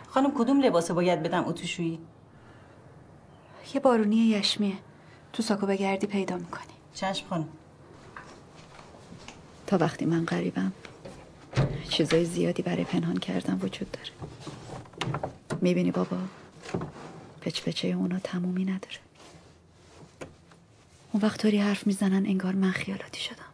خانم 0.07 0.31
کدوم 0.37 0.61
لباسه 0.61 0.93
باید 0.93 1.23
بدم 1.23 1.47
اتوشویی؟ 1.47 1.99
یه 3.73 3.79
بارونی 3.79 4.15
یشمیه. 4.15 4.77
تو 5.33 5.43
ساکو 5.43 5.65
بگردی 5.65 6.07
پیدا 6.07 6.37
می‌کنی. 6.37 6.73
چشم 6.93 7.27
خانم. 7.27 7.47
تا 9.67 9.77
وقتی 9.77 10.05
من 10.05 10.25
غریبم 10.25 10.73
چیزای 11.89 12.25
زیادی 12.25 12.61
برای 12.61 12.83
پنهان 12.83 13.17
کردن 13.17 13.59
وجود 13.63 13.91
داره. 13.91 14.09
می‌بینی 15.61 15.91
بابا؟ 15.91 16.17
پچ 17.41 17.61
پچه 17.61 17.87
اونا 17.87 18.19
تمومی 18.19 18.65
نداره. 18.65 18.97
اون 21.11 21.23
وقت 21.23 21.41
طوری 21.41 21.57
حرف 21.57 21.87
می‌زنن 21.87 22.25
انگار 22.25 22.55
من 22.55 22.71
خیالاتی 22.71 23.21
شدم. 23.21 23.45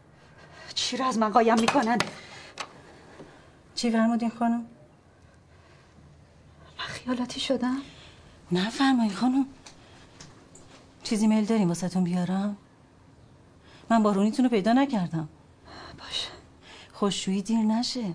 چی 0.74 0.98
رو 0.98 1.06
از 1.06 1.18
من 1.18 1.30
قایم 1.30 1.60
می‌کنن؟ 1.60 1.98
چی 3.76 3.92
فرمودین 3.92 4.30
خانم؟ 4.30 4.66
من 6.80 6.86
خیالاتی 6.86 7.40
شدم. 7.40 7.82
نه 8.52 8.70
فرمایین 8.70 9.14
خانم. 9.14 9.46
چیزی 11.04 11.28
میل 11.28 11.46
داریم 11.46 11.68
واسهتون 11.68 12.04
بیارم؟ 12.04 12.58
من 13.90 14.04
بارونیتون 14.04 14.46
رو 14.46 14.52
پیدا 14.52 14.74
نکردم. 14.74 15.30
باشه. 16.00 16.30
خوششویی 16.94 17.42
دیر 17.42 17.58
نشه. 17.58 18.14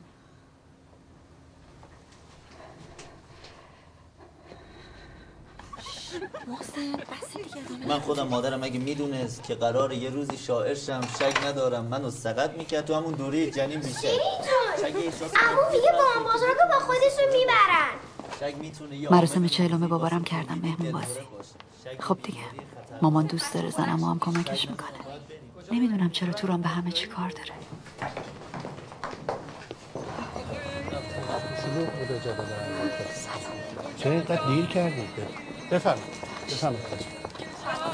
من 7.88 7.98
خودم 8.00 8.28
مادرم 8.28 8.62
اگه 8.62 8.78
می‌دونست 8.78 9.42
که 9.42 9.54
قرار 9.54 9.92
یه 9.92 10.10
روزی 10.10 10.36
شاعر 10.36 10.74
شم 10.74 11.00
شک 11.18 11.46
ندارم 11.46 11.84
منو 11.84 12.10
سقط 12.10 12.50
می‌کرد 12.50 12.86
تو 12.86 12.94
همون 12.94 13.12
دوره 13.14 13.50
جنین 13.50 13.78
میشه. 13.78 14.08
امو 14.08 15.62
میگه 15.72 15.92
با 15.92 16.32
بازار 16.32 16.48
رو 16.48 16.68
با 16.72 16.78
خودشون 16.78 17.28
می‌برن. 17.32 17.94
شک 18.40 18.54
می‌تونه 18.60 18.96
یه 18.96 19.12
مراسم 19.12 19.46
چهلم 19.46 19.86
بابارم 19.86 20.24
کردم 20.24 20.60
مهمون 20.62 20.92
بازی 20.92 21.20
خب 22.00 22.18
دیگه 22.22 22.38
مامان 23.02 23.26
دوست 23.26 23.54
داره 23.54 23.70
زنم 23.70 24.04
هم 24.04 24.18
کمکش 24.18 24.70
می‌کنه. 24.70 24.88
نمی‌دونم 25.72 26.10
چرا 26.10 26.32
توران 26.32 26.62
به 26.62 26.68
همه 26.68 26.92
چی 26.92 27.06
کار 27.06 27.30
داره. 27.30 27.52
چه 33.98 34.10
اینقدر 34.10 34.46
دیر 34.46 34.66
کردید 34.66 35.08
بفرمایید. 35.70 36.17
بفرمایید 36.50 36.84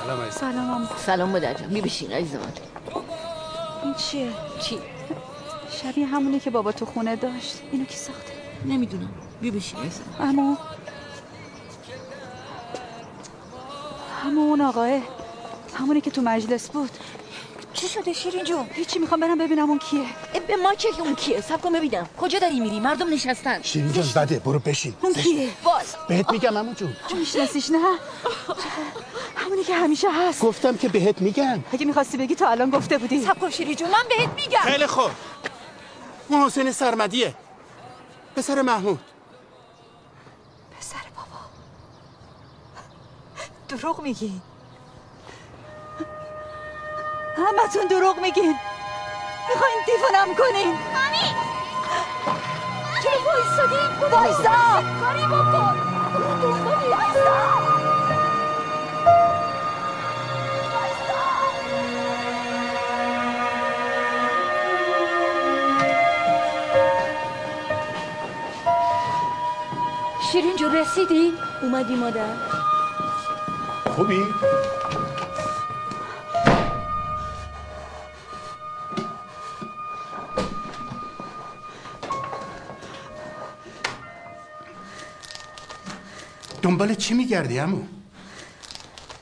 سلام. 0.07 0.31
سلام 0.31 0.64
مامان 0.67 0.88
سلام 1.07 1.29
مادر 1.31 1.55
جان 1.55 1.69
میبشین 1.69 2.12
عزیز 2.12 2.35
من 2.35 2.53
این 3.85 3.95
چیه؟ 3.95 4.31
چی؟ 4.61 4.79
شبیه 5.71 6.07
همونه 6.07 6.40
که 6.40 6.51
بابا 6.51 6.73
تو 6.73 6.87
خونه 6.87 7.17
داشت. 7.17 7.61
اینو 7.73 7.85
کی 7.85 7.97
ساخته؟ 7.97 8.33
نمی‌دونم. 8.64 9.11
بیبشین 9.40 9.79
عزیز. 9.81 10.01
اما 10.21 10.59
همون 14.23 14.49
اون 14.49 14.61
آقاه. 14.61 15.01
همونی 15.75 16.01
که 16.01 16.11
تو 16.11 16.23
مجلس 16.23 16.71
بود. 16.71 16.90
چی 17.85 17.90
شده 17.90 18.12
شیرین 18.12 18.44
جون؟ 18.44 18.68
هیچی 18.73 18.99
می‌خوام 18.99 19.20
برم 19.20 19.38
ببینم 19.38 19.70
اون 19.70 19.79
کیه. 19.79 20.07
به 20.47 20.57
ما 20.57 20.75
چه 20.75 20.88
اون 20.99 21.14
کیه؟ 21.14 21.40
سب 21.40 21.61
کن 21.61 21.73
ببینم. 21.73 22.09
کجا 22.20 22.38
داری 22.38 22.61
میری؟ 22.61 22.81
مردم 22.81 23.14
نشستن. 23.14 23.62
شیرین 23.62 23.92
جان 23.92 24.07
بده 24.16 24.38
برو 24.38 24.59
بشین. 24.59 24.94
اون 25.03 25.14
کیه؟ 25.14 25.51
باز. 25.64 25.97
بهت 26.09 26.31
میگم 26.31 26.57
امو 26.57 26.75
جون. 26.75 26.97
تو 27.09 27.16
میشناسیش 27.16 27.70
نه؟ 27.70 27.79
همونی 29.37 29.64
که 29.64 29.75
همیشه 29.75 30.09
هست. 30.11 30.40
گفتم 30.40 30.77
که 30.77 30.88
بهت 30.88 31.20
میگم 31.23 31.64
اگه 31.73 31.87
می‌خواستی 31.87 32.16
بگی 32.16 32.35
تا 32.35 32.49
الان 32.49 32.70
گفته 32.70 32.99
بودی. 32.99 33.25
سب 33.25 33.38
کن 33.38 33.51
شیرین 33.51 33.77
جون 33.77 33.90
من 33.90 34.05
بهت 34.09 34.31
میگم. 34.37 34.61
خیلی 34.61 34.87
خوب. 34.87 35.11
اون 36.29 36.42
حسین 36.42 36.73
سرمدیه. 36.73 37.35
پسر 38.37 38.62
محمود. 38.62 39.01
پسر 40.79 40.97
بابا. 41.16 41.44
دروغ 43.68 44.03
میگی. 44.03 44.40
همه 47.37 47.68
تون 47.73 47.87
دروغ 47.87 48.18
میگین. 48.18 48.59
می‌خواین 49.49 49.79
دیوونم 49.87 50.35
کنین. 50.35 50.73
مامی 50.73 51.27
چه 53.03 53.11
وایسادی 53.27 54.01
بایستا 54.11 54.83
کاری 55.01 55.27
بکن! 55.27 55.75
وایسا! 56.90 57.38
شیرین 70.33 70.57
جو 70.57 70.68
رسیدی؟ 70.68 71.33
اومدی 71.62 71.94
مادر. 71.94 72.35
خوبی؟ 73.97 74.35
دنبال 86.64 86.94
چی 86.94 87.14
میگردی 87.14 87.59
امو؟ 87.59 87.81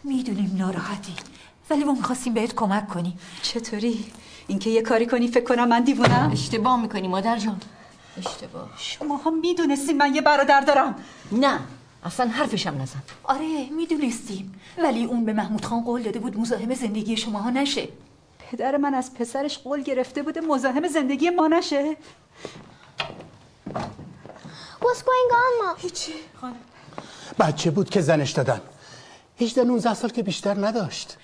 می‌دونیم 0.04 0.54
ناراحتی 0.58 1.14
ولی 1.70 1.84
ما 1.84 1.92
می‌خواستیم 1.92 2.34
بهت 2.34 2.54
کمک 2.54 2.88
کنیم. 2.88 3.18
چطوری؟ 3.42 4.12
اینکه 4.46 4.70
یه 4.70 4.82
کاری 4.82 5.06
کنی 5.06 5.28
فکر 5.28 5.44
کنم 5.44 5.68
من 5.68 5.82
دیوونم؟ 5.84 6.30
اشتباه 6.32 6.82
می‌کنی 6.82 7.08
مادر 7.08 7.36
جان. 7.38 7.60
اشتباه. 8.18 8.70
شما 8.76 9.16
هم 9.16 9.40
می‌دونستیم 9.40 9.96
من 9.96 10.14
یه 10.14 10.20
برادر 10.20 10.60
دارم. 10.60 10.94
نه 11.32 11.60
اصلا 12.04 12.28
حرفشم 12.28 12.80
نزن. 12.82 13.02
آره 13.24 13.70
می‌دونستیم. 13.70 14.60
ولی 14.78 15.04
اون 15.04 15.24
به 15.24 15.32
محمود 15.32 15.64
خان 15.64 15.80
قول 15.80 16.02
داده 16.02 16.18
بود 16.18 16.38
مزاحم 16.38 16.74
زندگی 16.74 17.16
شما 17.16 17.50
نشه. 17.50 17.88
پدر 18.38 18.76
من 18.76 18.94
از 18.94 19.14
پسرش 19.14 19.58
قول 19.58 19.82
گرفته 19.82 20.22
بوده 20.22 20.40
مزاحم 20.40 20.88
زندگی 20.88 21.30
ما 21.30 21.46
نشه. 21.48 21.96
What's 24.80 25.02
going 25.08 25.30
on, 25.42 25.52
Mom? 25.60 25.80
هیچی. 25.82 26.12
خانم. 26.40 26.56
بچه 27.38 27.70
بود 27.70 27.90
که 27.90 28.00
زنش 28.00 28.30
دادن. 28.30 28.60
18 29.40 29.64
19 29.64 29.94
سال 29.94 30.10
که 30.10 30.22
بیشتر 30.22 30.66
نداشت. 30.66 31.16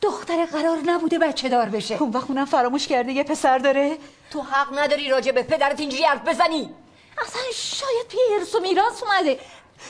دختر 0.00 0.46
قرار 0.46 0.78
نبوده 0.86 1.18
بچه 1.18 1.48
دار 1.48 1.68
بشه. 1.68 1.94
اون 1.94 2.10
وقت 2.10 2.30
اونم 2.30 2.44
فراموش 2.44 2.86
کرده 2.86 3.12
یه 3.12 3.24
پسر 3.24 3.58
داره. 3.58 3.98
تو 4.30 4.40
حق 4.42 4.78
نداری 4.78 5.08
راجع 5.08 5.32
به 5.32 5.42
پدرت 5.42 5.80
اینجوری 5.80 6.04
حرف 6.04 6.28
بزنی. 6.28 6.70
اصلا 7.26 7.42
شاید 7.54 8.06
توی 8.08 8.20
ارث 8.38 8.54
و 8.54 8.60
میراث 8.60 9.02
اومده. 9.02 9.38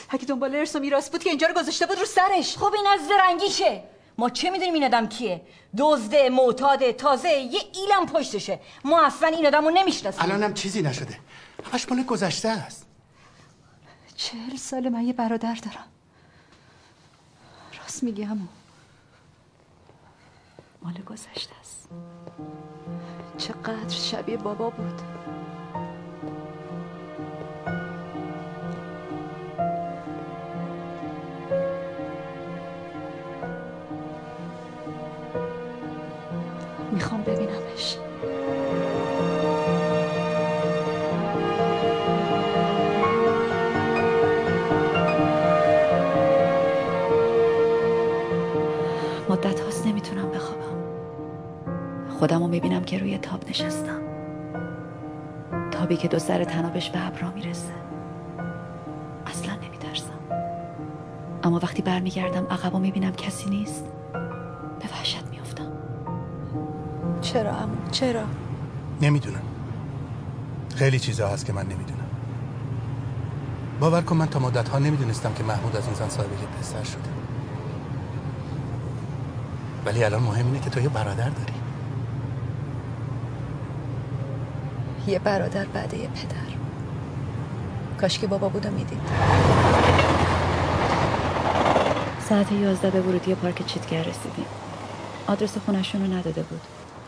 اگه 0.09 0.25
دنبال 0.25 0.55
ارث 0.55 0.75
و 0.75 0.79
میراث 0.79 1.09
بود 1.09 1.23
که 1.23 1.29
اینجا 1.29 1.47
رو 1.47 1.53
گذاشته 1.53 1.85
بود 1.85 1.99
رو 1.99 2.05
سرش. 2.05 2.57
خب 2.57 2.73
این 2.73 2.87
از 2.87 2.99
زرنگیشه 3.07 3.83
ما 4.17 4.29
چه 4.29 4.49
می‌دونیم 4.49 4.73
این 4.73 4.83
آدم 4.83 5.07
کیه؟ 5.07 5.41
دزده 5.77 6.29
معتاده 6.29 6.93
تازه 6.93 7.29
یه 7.29 7.61
ایلم 7.73 8.05
پشتشه. 8.05 8.59
ما 8.83 9.05
اصلا 9.05 9.27
این 9.27 9.47
آدم 9.47 9.65
رو 9.65 9.71
نمی‌شناسیم. 9.71 10.21
الانم 10.21 10.53
چیزی 10.53 10.81
نشده. 10.81 11.19
همش 11.71 11.89
مال 11.89 12.03
گذشته 12.03 12.49
است. 12.49 12.82
چهل 14.23 14.55
سال 14.55 14.89
من 14.89 15.03
یه 15.03 15.13
برادر 15.13 15.55
دارم. 15.55 15.87
راست 17.79 18.03
میگی 18.03 18.23
همون 18.23 18.47
مال 20.81 20.93
گذشته 20.93 21.55
است. 21.59 21.89
چقدر 23.37 23.89
شبیه 23.89 24.37
بابا 24.37 24.69
بود. 24.69 25.01
می‌خوام 36.91 37.23
ببینمش. 37.23 37.97
خودم 52.23 52.39
رو 52.39 52.47
می‌بینم 52.47 52.83
که 52.83 52.97
روی 52.97 53.17
تاب 53.17 53.49
نشستم. 53.49 53.99
تابی 55.71 55.97
که 55.97 56.07
دو 56.07 56.19
سر 56.19 56.43
تنابش 56.43 56.89
به 56.89 57.07
ابرا 57.07 57.31
می‌رسه. 57.31 57.73
اصلا 59.27 59.55
نمیترسم. 59.55 60.19
اما 61.43 61.59
وقتی 61.63 61.81
برمیگردم 61.81 62.47
عقب 62.49 62.75
می‌بینم 62.75 63.11
کسی 63.11 63.49
نیست 63.49 63.85
به 64.79 64.85
وحشت 64.91 65.23
میافتم. 65.31 65.71
چرا 67.21 67.51
امو 67.51 67.75
چرا؟ 67.91 68.23
نمی‌دونم. 69.01 69.43
خیلی 70.75 70.99
چیزا 70.99 71.27
هست 71.27 71.45
که 71.45 71.53
من 71.53 71.63
نمی‌دونم. 71.63 72.09
باور 73.79 74.01
کن 74.01 74.15
من 74.15 74.27
تا 74.27 74.39
مدت 74.39 74.69
ها 74.69 74.79
نمی‌دونستم 74.79 75.33
که 75.33 75.43
محمود 75.43 75.75
از 75.75 75.85
اون 75.85 75.95
زن 75.95 76.09
صاحب 76.09 76.31
یه 76.31 76.47
پسر 76.59 76.83
شده. 76.83 77.09
ولی 79.85 80.03
الان 80.03 80.23
مهم 80.23 80.45
اینه 80.45 80.59
که 80.59 80.69
تو 80.69 80.79
یه 80.79 80.89
برادر 80.89 81.29
داری. 81.29 81.52
یه 85.07 85.19
برادر 85.19 85.65
بعد 85.65 85.93
یه 85.93 86.07
پدر. 86.07 86.53
کاش 88.01 88.19
که 88.19 88.27
بابا 88.27 88.49
بود 88.49 88.65
و 88.65 88.71
می‌دید. 88.71 89.01
ساعت 92.29 92.51
یازده 92.51 92.89
به 92.89 93.01
ورودی 93.01 93.35
پارک 93.35 93.65
چیتگر 93.65 94.03
رسیدیم. 94.03 94.45
آدرس 95.27 95.57
خونشون 95.57 96.01
رو 96.01 96.13
نداده 96.13 96.43
بود. 96.43 96.61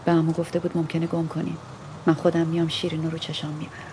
به 0.06 0.12
امو 0.12 0.32
گفته 0.32 0.60
بود 0.60 0.78
ممکنه 0.78 1.08
گم 1.08 1.28
کنیم. 1.28 1.58
من 2.06 2.14
خودم 2.14 2.48
میام 2.48 2.68
شیرین 2.68 3.12
رو 3.12 3.18
چشام 3.18 3.52
می‌برم 3.54 3.92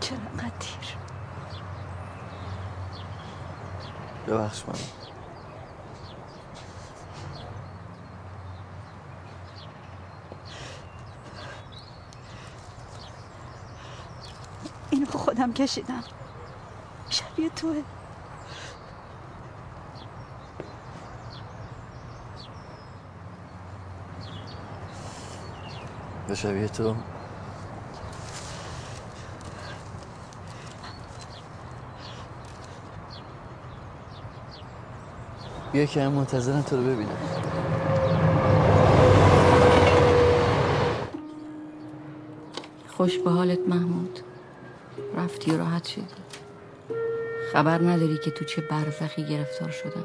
چرا 0.00 0.18
انقدر 0.18 0.52
دیر 0.60 0.96
ببخش 4.26 4.64
من 4.68 4.74
کشیدم. 15.52 16.04
شبیه 17.10 17.50
توه. 17.50 17.82
به 26.28 26.34
شبیه 26.34 26.68
تو. 26.68 26.96
بیا 35.72 35.86
که 35.86 36.00
من 36.00 36.08
منتظرم 36.08 36.62
تو 36.62 36.76
رو 36.76 36.82
ببینم. 36.82 37.18
خوش 42.88 43.18
به 43.18 43.30
حالت 43.30 43.58
محمود. 43.68 44.31
رفتی 45.22 45.50
و 45.50 45.58
راحت 45.58 45.84
شدی. 45.88 46.04
خبر 47.52 47.78
نداری 47.78 48.18
که 48.18 48.30
تو 48.30 48.44
چه 48.44 48.62
برزخی 48.62 49.24
گرفتار 49.24 49.70
شدم. 49.70 50.04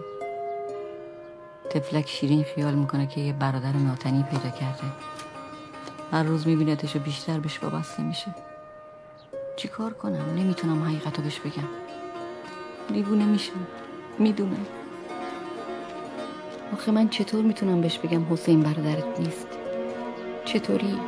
تفلک 1.69 2.09
شیرین 2.09 2.43
خیال 2.43 2.73
می‌کنه 2.73 3.07
که 3.07 3.21
یه 3.21 3.33
برادر 3.33 3.73
ناتنی 3.73 4.23
پیدا 4.23 4.49
کرده. 4.49 4.83
هر 6.11 6.23
روز 6.23 6.47
میبینتش 6.47 6.95
و 6.95 6.99
بیشتر 6.99 7.39
بهش 7.39 7.63
وابسته 7.63 8.03
میشه. 8.03 8.35
چی 9.55 9.67
کار 9.67 9.93
کنم؟ 9.93 10.35
نمی‌تونم 10.35 10.83
حقیقتو 10.83 11.21
بهش 11.21 11.39
بگم. 11.39 11.67
دیوونه 12.93 13.25
میشم. 13.25 13.67
می‌دونم. 14.19 14.65
آخه 16.73 16.91
من 16.91 17.09
چطور 17.09 17.41
می‌تونم 17.41 17.81
بهش 17.81 17.97
بگم 17.97 18.33
حسین 18.33 18.61
برادرت 18.61 19.19
نیست؟ 19.19 19.47
چطوری؟ 20.45 20.99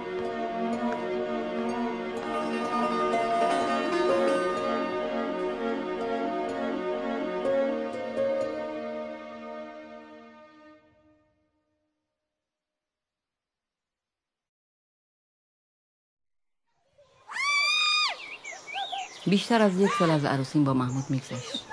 بیشتر 19.29 19.61
از 19.61 19.79
یک 19.79 19.91
سال 19.99 20.09
از 20.11 20.25
عروسیم 20.25 20.63
با 20.63 20.73
محمود 20.73 21.03
میگذشت. 21.09 21.63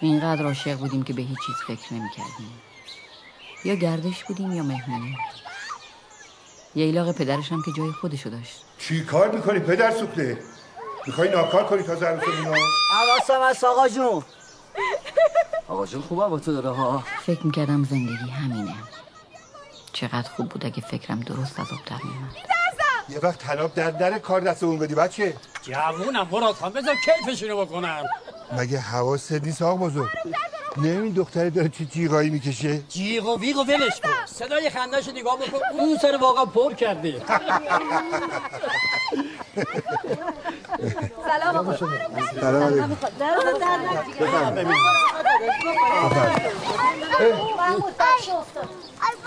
اینقدر 0.00 0.44
عاشق 0.44 0.78
بودیم 0.78 1.02
که 1.02 1.12
به 1.12 1.22
هیچ 1.22 1.38
چیز 1.46 1.54
فکر 1.66 1.94
نمی 1.94 2.10
کردیم 2.16 2.60
یا 3.64 3.74
گردش 3.74 4.24
بودیم 4.24 4.52
یا 4.52 4.62
مهمونی. 4.62 5.16
یه 6.74 6.84
ایلاق 6.84 7.12
پدرش 7.12 7.52
هم 7.52 7.62
که 7.62 7.72
جای 7.76 7.92
خودشو 7.92 8.30
داشت. 8.30 8.62
چی 8.78 9.04
کار 9.04 9.30
می‌کنی 9.30 9.58
پدر 9.58 9.90
سوخته؟ 9.90 10.38
می‌خوای 11.06 11.28
ناکار 11.28 11.66
کنی 11.66 11.82
تا 11.82 11.94
زن 11.94 12.12
مینا 12.12 12.54
حواسم 12.90 13.40
از 13.40 13.64
آقا 13.64 13.88
جون. 13.88 14.22
آقا 15.68 15.86
جون 15.86 16.02
خوبه 16.02 16.28
با 16.28 16.38
تو 16.38 16.52
داره 16.52 16.76
ها؟ 16.76 17.04
فکر 17.26 17.46
می‌کردم 17.46 17.84
زندگی 17.84 18.30
همینه. 18.30 18.74
چقدر 19.92 20.30
خوب 20.30 20.48
بود 20.48 20.66
اگه 20.66 20.80
فکرم 20.80 21.20
درست 21.20 21.60
از 21.60 21.66
در 21.86 21.96
میومد 22.04 22.65
یه 23.08 23.18
وقت 23.22 23.38
طلاق 23.38 23.74
در 23.74 23.90
در 23.90 24.18
کار 24.18 24.40
دست 24.40 24.62
اون 24.62 24.78
بدی 24.78 24.94
بچه. 24.94 25.36
جوونم 25.62 26.28
مراد 26.30 26.54
خان 26.54 26.72
بذار 26.72 26.94
کیفشونو 27.04 27.64
بکنم. 27.64 28.04
مگه 28.52 28.78
حواست 28.78 29.32
نیست 29.32 29.62
آقا 29.62 29.76
بزرگ؟ 29.76 30.10
نه 30.76 30.88
این 30.88 31.12
دختره 31.12 31.50
داره 31.50 31.68
چی 31.68 31.86
جیغایی 31.86 32.30
می‌کشه. 32.30 32.78
جیغ 32.78 33.26
و 33.26 33.40
ویغ 33.40 33.56
و 33.56 33.64
ولش 33.64 34.00
کن. 34.00 34.10
صدای 34.26 34.70
خندش 34.70 35.08
نگاه 35.08 35.38
بکن. 35.38 35.58
اون 35.78 35.98
سر 35.98 36.16
واقعا 36.20 36.44
پر 36.44 36.74
کرده. 36.74 37.22
سلام 41.26 41.76
سلام 42.40 42.96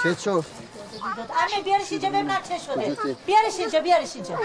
چه 0.03 0.13
شد؟ 0.99 1.05
امه 1.55 1.63
بیارش 1.63 1.91
اینجا 1.91 2.09
ببینم 2.09 2.41
چه 2.49 2.57
شده. 2.57 2.97
بیارش 3.25 3.59
اینجا 3.59 3.79
بیارش 3.79 4.15
اینجا. 4.15 4.39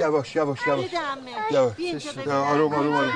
یواش 0.00 0.36
یواش 0.36 0.66
یواش. 0.66 0.92
یواش. 1.50 2.06
آروم 2.28 2.74
آروم 2.74 2.94
آروم. 2.94 3.10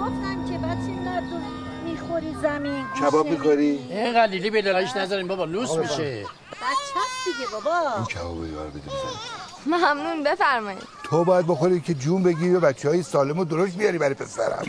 گفتم 0.00 0.44
که 0.44 0.58
بچه 0.58 1.10
ندون 1.10 1.42
می‌خوری 1.84 2.34
زمین. 2.42 2.86
کباب 3.00 3.26
می‌خوری؟ 3.26 3.86
این 3.90 4.12
قلیلی 4.12 4.50
به 4.50 4.62
دلایش 4.62 4.96
نذارین 4.96 5.28
بابا 5.28 5.44
لوس 5.44 5.76
میشه. 5.76 6.22
بچه 6.52 6.94
هست 6.96 7.24
دیگه 7.24 7.50
بابا. 7.52 7.94
این 7.96 8.04
کباب 8.04 8.46
یار 8.46 8.66
بده 8.66 8.80
بزن 8.80 9.43
ممنون 9.72 10.22
بفرمایید. 10.24 10.82
تو 11.04 11.24
باید 11.24 11.46
بخوری 11.46 11.80
که 11.80 11.94
جون 11.94 12.22
بگیری 12.22 12.54
و 12.54 12.60
بچه 12.60 12.88
های 12.88 13.02
سالم 13.02 13.38
و 13.38 13.44
درشت 13.44 13.76
بیاری 13.76 13.98
برای 13.98 14.14
پسرم. 14.14 14.66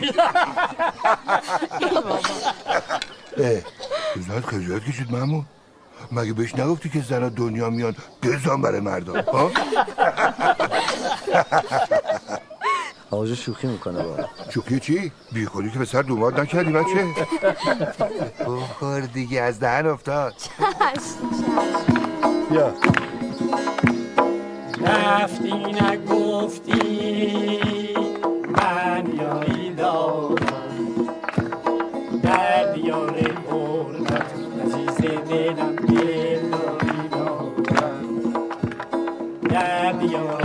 اه 3.38 3.60
زد 4.16 4.44
خجالت 4.46 4.84
کشید 4.84 5.12
مامون. 5.12 5.44
مگه 6.12 6.32
بهش 6.32 6.54
نگفتی 6.54 6.88
که 6.88 7.00
زنها 7.00 7.28
دنیا 7.28 7.70
میان 7.70 7.96
بزن 8.22 8.62
برای 8.62 8.80
مردم 8.80 9.20
ها؟ 9.20 9.50
آقا 13.10 13.34
شوخی 13.34 13.66
می‌کنه 13.66 14.02
با 14.02 14.16
شوخی 14.50 14.80
چی؟ 14.80 15.12
بیخوری 15.32 15.70
که 15.70 15.78
به 15.78 15.84
سر 15.84 16.02
دوماد 16.02 16.40
نکردی 16.40 16.72
بچه. 16.72 17.06
بخور 18.46 19.00
دیگه 19.00 19.40
از 19.40 19.60
دهن 19.60 19.86
افتاد. 19.86 20.34
یا 22.50 22.74
رفتی 24.80 25.52
نگفتی 25.52 26.80
من 28.48 29.04
یاری 29.18 29.74
دارم. 29.74 30.36
در 32.22 32.72
دیار 32.72 33.22
غربت 33.50 34.32
عزیز 34.64 34.96
دلم 35.28 35.76
دل 35.76 36.40
داری 36.50 37.08
دارم. 37.10 38.04
در 39.50 39.92
دیار 39.92 40.42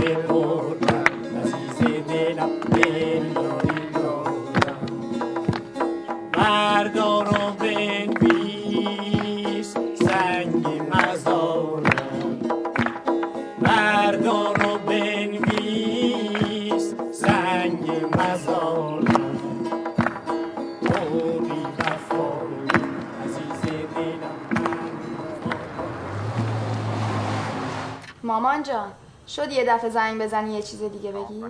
مامان 28.52 28.62
جان 28.62 28.92
شد 29.28 29.52
یه 29.52 29.64
دفعه 29.64 29.90
زنگ 29.90 30.22
بزنی 30.22 30.52
یه 30.52 30.62
چیز 30.62 30.82
دیگه 30.82 31.12
بگی؟ 31.12 31.44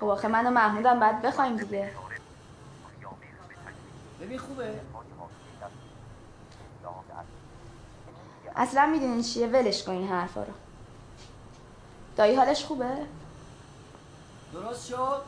خب 0.00 0.04
آخه 0.04 0.28
من 0.28 0.46
و 0.46 0.50
محمودم 0.50 1.00
بعد 1.00 1.22
بخوایم 1.22 1.56
دیگه. 1.56 1.90
ببین 4.20 4.38
خوبه؟ 4.38 4.80
اصلا 8.56 8.86
می‌دونین 8.86 9.22
چیه؟ 9.22 9.46
ولش 9.46 9.84
کن 9.84 9.92
این 9.92 10.08
حرفا 10.08 10.42
رو. 10.42 10.52
دایی 12.16 12.34
حالش 12.34 12.64
خوبه؟ 12.64 12.96
درست 14.52 14.86
شد؟ 14.86 15.22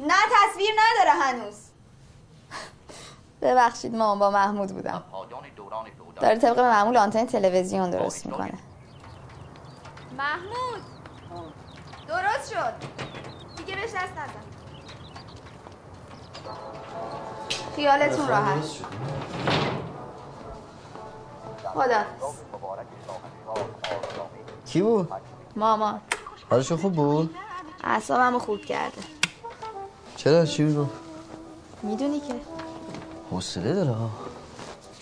نه 0.00 0.14
تصویر 0.32 0.70
نداره 0.78 1.20
هنوز. 1.20 1.54
ببخشید 3.42 3.94
مامان 3.94 4.18
با 4.18 4.30
محمود 4.30 4.68
بودم. 4.68 5.02
داره 6.16 6.38
طبق 6.38 6.58
معمول 6.58 6.96
آنتن 6.96 7.26
تلویزیون 7.26 7.90
درست 7.90 8.26
می‌کنه. 8.26 8.58
محمود. 10.20 10.82
درست 12.08 12.52
شد. 12.52 12.74
دیگه 13.56 13.74
بهش 13.74 13.90
دست 13.90 13.94
نزن. 13.96 14.44
خیالتون 17.76 18.28
راحت. 18.28 18.64
خدا 21.64 22.04
کی 24.66 24.82
بود؟ 24.82 25.12
مامان 25.56 26.00
حالشون 26.50 26.76
خوب 26.76 26.92
بود؟ 26.92 27.36
اعصابمو 27.84 28.38
خورد 28.38 28.64
کرده. 28.64 29.02
چرا؟ 30.16 30.46
چی 30.46 30.62
میگو؟ 30.62 30.86
می‌دونی 31.82 32.20
که. 32.20 32.34
حوصله 33.30 33.74
داره 33.74 33.96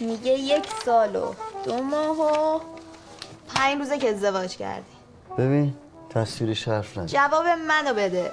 میگه 0.00 0.32
یک 0.32 0.66
سال 0.84 1.16
و 1.16 1.34
دو 1.64 1.82
ماه 1.82 2.20
و 2.20 2.60
پنج 3.54 3.78
روزه 3.78 3.98
که 3.98 4.10
ازدواج 4.10 4.56
کردی. 4.56 4.97
ببین 5.38 5.74
تصویرش 6.10 6.68
حرف 6.68 6.98
نزن 6.98 7.06
جواب 7.06 7.46
منو 7.46 7.94
بده. 7.94 8.32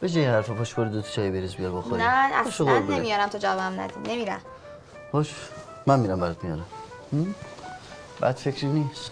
به 0.00 0.08
جای 0.08 0.24
حرفا 0.24 0.54
پاش 0.54 0.74
برو 0.74 0.88
دو 0.88 1.02
تا 1.02 1.08
چای 1.08 1.30
بریز 1.30 1.54
بیار 1.54 1.72
بخوری 1.72 2.02
نه 2.02 2.08
اصلا. 2.46 2.78
نمیارم 2.78 3.28
تا 3.28 3.38
جوابم 3.38 3.80
ندی 3.80 3.94
نمیرم. 4.14 4.40
باش 5.12 5.34
من 5.86 6.00
میرم 6.00 6.20
برات 6.20 6.44
میارم؟ 6.44 6.66
بد 8.22 8.36
فکری 8.36 8.66
نیست. 8.68 9.10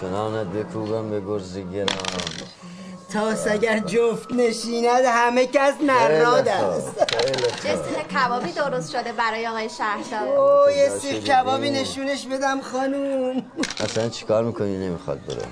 چنانت 0.00 0.46
بکوبم 0.46 1.10
به 1.10 1.20
گرز 1.20 1.58
گرم 1.58 1.86
تاس 3.12 3.46
اگر 3.46 3.78
جفت 3.78 4.32
نشیند 4.32 5.04
همه 5.04 5.46
کس 5.46 5.74
نراد 5.86 6.48
است. 6.48 7.06
چه 7.62 7.76
سیخ 7.76 8.06
کبابی 8.16 8.52
درست 8.52 8.90
شده 8.90 9.12
برای 9.12 9.46
آقای 9.46 9.68
شهردار 9.68 10.38
اوه 10.38 10.76
یه 10.76 10.88
سیخ 10.88 11.24
کبابی 11.24 11.70
نشونش 11.70 12.26
بدم 12.26 12.60
خانوم. 12.60 13.42
اصلا 13.80 14.08
چیکار 14.08 14.44
می‌کنی؟ 14.44 14.76
نمی‌خواد 14.86 15.26
برو 15.26 15.42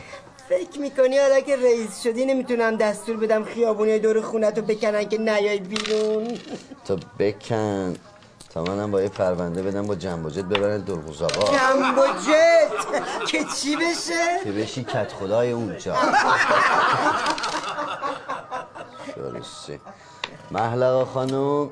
فکر 0.48 0.80
می‌کنی 0.80 1.18
حالا 1.18 1.40
که 1.40 1.56
رئیس 1.56 2.02
شدی 2.02 2.24
نمی‌تونم 2.24 2.76
دستور 2.76 3.16
بدم 3.16 3.44
خیابونی 3.44 3.98
دور 3.98 4.20
خونتو 4.20 4.62
بکنن 4.62 5.08
که 5.08 5.18
نیای 5.18 5.58
بیرون؟ 5.58 6.38
تو 6.84 6.96
بکن. 7.18 7.96
تا 8.58 8.64
منم 8.64 8.90
با 8.90 9.02
یه 9.02 9.08
پرونده 9.08 9.62
بدم 9.62 9.86
با 9.86 9.94
جنباجت 9.94 10.44
ببرن 10.44 10.78
دلغوز 10.80 11.22
آقا 11.22 11.56
جنب 11.56 11.98
و 11.98 12.06
جت 12.06 12.90
که 13.28 13.44
چی 13.44 13.76
بشه؟ 13.76 14.44
که 14.44 14.52
بشی 14.52 14.84
کت 14.84 15.12
خدای 15.12 15.52
اونجا. 15.52 15.96
شورشی 19.14 19.80
محلقا 20.50 21.04
خانوم 21.04 21.70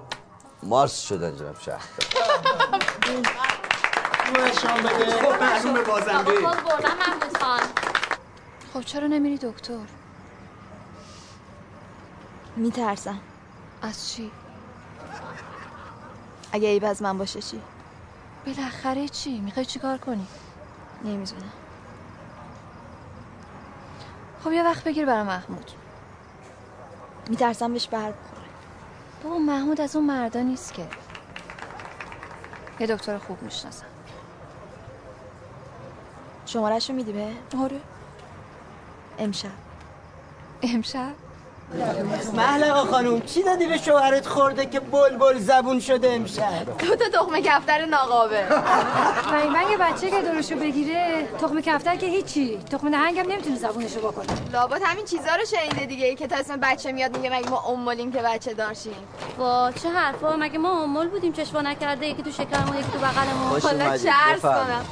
مارس 0.62 1.00
شدن 1.00 1.36
جناب 1.36 1.60
شهر. 1.60 1.84
بده 4.84 5.10
خب 5.12 5.42
معلومه 5.42 5.82
بازنده 5.82 6.32
بردم 6.40 6.96
محمود 6.98 7.38
خان 7.40 7.60
خب 8.74 8.80
چرا 8.80 9.06
نمیری 9.06 9.38
دکتر؟ 9.38 9.74
میترسم. 12.56 13.18
از 13.82 14.12
چی؟ 14.12 14.30
اگه 16.56 16.68
عیب 16.68 16.84
از 16.84 17.02
من 17.02 17.18
باشه 17.18 17.42
چی؟ 17.42 17.60
بالاخره 18.46 19.08
چی؟ 19.08 19.40
می‌خوای 19.40 19.66
چیکار 19.66 19.98
کنی؟ 19.98 20.26
نمی‌دونم. 21.04 21.52
خب 24.44 24.52
یه 24.52 24.64
وقت 24.64 24.84
بگیر 24.84 25.06
برای 25.06 25.22
محمود. 25.22 25.70
میترسم 27.30 27.72
بهش 27.72 27.88
بر 27.88 27.98
بخوره. 28.12 28.42
بابا 29.22 29.38
محمود 29.38 29.80
از 29.80 29.96
اون 29.96 30.06
مردا 30.06 30.40
نیست 30.40 30.74
که. 30.74 30.86
یه 32.80 32.86
دکتر 32.86 33.18
خوب 33.18 33.42
می‌شناسم. 33.42 33.86
شمارش 36.46 36.90
رو 36.90 36.96
میدی 36.96 37.12
به؟ 37.12 37.32
آره. 37.58 37.80
امشب. 39.18 39.48
امشب؟ 40.62 41.14
محلقا 42.34 42.84
خانوم 42.84 43.20
چی 43.20 43.42
دادی 43.42 43.66
به 43.66 43.78
شوهرت 43.78 44.26
خورده 44.26 44.66
که 44.66 44.80
بل 44.80 45.16
بل 45.16 45.38
زبون 45.38 45.80
شده 45.80 46.12
امشب؟ 46.12 46.78
دو 46.78 46.96
تا 46.96 47.08
تخمه 47.22 47.42
کفتر 47.42 47.86
ناقابه 47.86 48.44
و 49.32 49.50
من 49.52 49.70
یه 49.70 49.76
بچه 49.76 50.10
که 50.10 50.22
درشو 50.22 50.54
بگیره 50.56 51.28
تخم 51.40 51.60
کفتر 51.60 51.96
که 51.96 52.06
هیچی. 52.06 52.58
تخم 52.70 52.88
نهنگم 52.88 53.32
نمی‌تونه 53.32 53.56
زبونشو 53.56 54.00
بکنه. 54.00 54.26
لابد 54.52 54.80
همین 54.84 55.04
چیزا 55.04 55.34
رو 55.38 55.44
شنیده 55.44 55.86
دیگه. 55.86 56.14
که 56.14 56.26
تا 56.26 56.36
اسم 56.36 56.56
بچه 56.56 56.92
میاد 56.92 57.16
میگه 57.16 57.36
مگه 57.36 57.50
ما 57.50 57.60
امولیم 57.68 58.12
که 58.12 58.18
بچه 58.18 58.54
دارشیم 58.54 58.96
وا 59.38 59.72
چه 59.82 59.88
حرفا؟ 59.88 60.36
مگه 60.36 60.58
ما 60.58 60.82
امول 60.82 61.08
بودیم 61.08 61.32
چشوا 61.32 61.60
نکرده 61.60 62.06
یکی 62.06 62.22
تو 62.22 62.30
شکرمون 62.30 62.76
یکی 62.76 62.88
تو 62.92 62.98
بغلمون؟ 62.98 63.60
چه 63.98 64.10
عرض 64.10 64.40
کنم. 64.40 64.84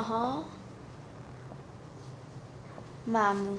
آها. 0.00 0.42
ممنون. 3.06 3.58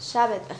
شبت 0.00 0.40
بخیر. 0.48 0.56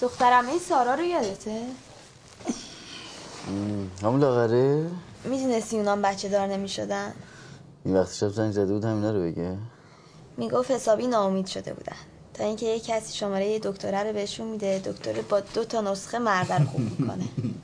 دخترمه 0.00 0.58
سارا 0.58 0.94
رو 0.94 1.02
یادته؟ 1.04 1.62
همون 4.02 4.20
لاغره 4.20 4.90
می‌دونستی 5.24 5.76
اونام 5.76 6.02
بچه 6.02 6.28
دار 6.28 6.46
نمی 6.46 6.68
شدن؟ 6.68 7.14
این 7.84 7.96
وقت 7.96 8.14
شب 8.14 8.28
زنگ 8.28 8.52
زده 8.52 8.72
بود 8.72 8.84
همینا 8.84 9.10
رو 9.10 9.22
بگه. 9.22 9.58
می‌گفت 10.36 10.70
حسابی 10.70 11.06
ناامید 11.06 11.46
شده 11.46 11.74
بودن. 11.74 11.96
تا 12.34 12.44
اینکه 12.44 12.66
یه 12.66 12.80
کسی 12.80 13.16
شماره 13.16 13.46
یه 13.46 13.58
دکتره 13.58 14.02
رو 14.02 14.12
بهشون 14.12 14.46
میده 14.46 14.78
دکتر 14.84 15.22
با 15.22 15.40
دو 15.40 15.64
تا 15.64 15.80
نسخه 15.80 16.18
مرد 16.18 16.52
رو 16.52 16.66
خوب 16.66 16.80
می‌کنه. 16.80 17.28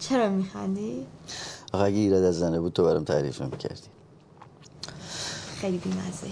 چرا 0.00 0.28
میخندی؟ 0.28 1.06
آخه 1.72 1.84
اگه 1.84 1.96
ایراد 1.96 2.22
از 2.22 2.38
زنه 2.38 2.60
بود 2.60 2.72
تو 2.72 2.84
برام 2.84 3.04
تعریف 3.04 3.40
می‌کردی 3.40 3.88
خیلی 5.56 5.78
بیمزه. 5.78 6.26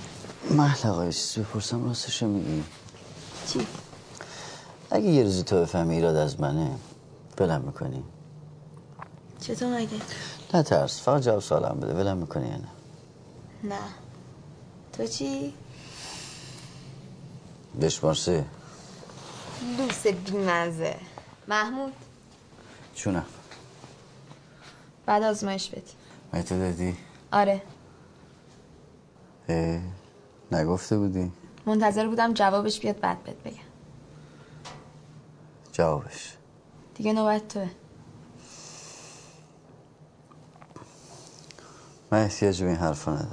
محلقا 0.50 1.04
یه 1.04 1.12
چیز 1.12 1.38
بپرسم 1.38 1.84
راستشو 1.84 2.26
میگی؟ 2.26 2.64
چی؟ 3.46 3.66
اگه 4.90 5.06
یه 5.06 5.22
روزی 5.22 5.42
تو 5.42 5.60
بفهمی 5.60 5.94
ایراد 5.94 6.16
از 6.16 6.40
منه 6.40 6.70
ولم 7.38 7.60
می‌کنی. 7.60 8.04
چطور 9.40 9.76
مگه؟ 9.76 9.88
نه 10.54 10.62
ترس 10.62 11.00
فقط 11.00 11.22
جواب 11.22 11.40
سوالم 11.40 11.80
بده 11.80 11.94
ولم 11.94 12.16
می‌کنی 12.16 12.48
یا 12.48 12.56
نه؟ 12.56 12.68
نه. 13.64 13.78
تو 14.92 15.06
چی؟ 15.06 15.54
بشمار 17.80 18.14
سه 18.14 18.44
لوس 19.78 20.06
بیمزه. 20.06 20.96
محمود؟ 21.48 21.92
چونم 22.94 23.24
بعد 25.12 25.22
آزمایش 25.22 25.68
بدی. 25.68 25.92
مگه 26.32 26.42
تو 26.42 26.58
دادی؟ 26.58 26.96
آره. 27.32 27.62
اه 29.48 29.80
نگفته 30.52 30.98
بودی؟ 30.98 31.32
منتظر 31.66 32.08
بودم 32.08 32.32
جوابش 32.32 32.80
بیاد 32.80 33.00
بعد 33.00 33.24
بهت 33.24 33.36
بگم. 33.36 33.56
جوابش. 35.72 36.36
دیگه 36.94 37.12
نوبت 37.12 37.48
توه. 37.48 37.70
من 42.10 42.22
احتیاج 42.22 42.62
به 42.62 42.68
این 42.68 42.78
حرفا 42.78 43.12
ندارم. 43.12 43.32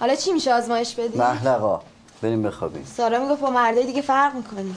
حالا 0.00 0.14
چی 0.14 0.32
میشه 0.32 0.54
آزمایش 0.54 0.94
بدی؟ 0.94 1.18
محلقا 1.18 1.82
بریم 2.22 2.42
بخوابیم. 2.42 2.84
سارا 2.84 3.18
می‌گفت 3.18 3.42
با 3.42 3.50
مردای 3.50 3.86
دیگه 3.86 4.02
فرق 4.02 4.34
می‌کنی. 4.34 4.76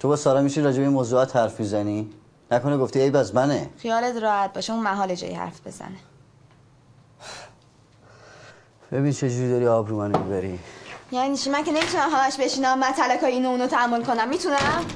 تو 0.00 0.08
با 0.08 0.16
سارا 0.16 0.42
میشی 0.42 0.60
راجع 0.60 0.78
به 0.78 0.84
این 0.84 0.92
موضوعات 0.92 1.36
حرف 1.36 1.60
می‌زنی؟ 1.60 2.10
نکنه 2.50 2.76
گفتی 2.76 3.00
عیب 3.00 3.16
از 3.16 3.34
منه. 3.34 3.70
خیالت 3.78 4.22
راحت 4.22 4.52
باشه 4.52 4.72
اون 4.72 4.82
محال 4.82 5.14
جایی 5.14 5.34
حرف 5.34 5.66
بزنه. 5.66 5.98
ببین 8.92 9.12
چجوری 9.12 9.50
داری 9.50 9.66
آبرو 9.66 9.96
منو 9.96 10.18
می‌بری. 10.18 10.58
یعنی 11.12 11.36
چی؟ 11.36 11.50
من 11.50 11.64
که 11.64 11.72
نمی‌تونم 11.72 12.10
همش 12.10 12.36
بشینم 12.36 12.78
مطلق 12.78 13.24
اینو 13.24 13.48
اونو 13.48 13.66
تحمل 13.66 14.04
کنم. 14.04 14.28
می‌تونم؟ 14.28 14.86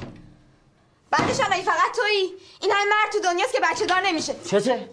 بعدش 1.11 1.39
هم 1.39 1.61
فقط 1.61 1.95
تویی. 1.95 2.29
این 2.61 2.71
همه 2.71 2.83
مرد 2.89 3.11
تو 3.11 3.19
دنیاست 3.19 3.53
که 3.53 3.59
بچه 3.71 3.85
دار 3.85 4.01
نمیشه. 4.01 4.35
چته 4.45 4.89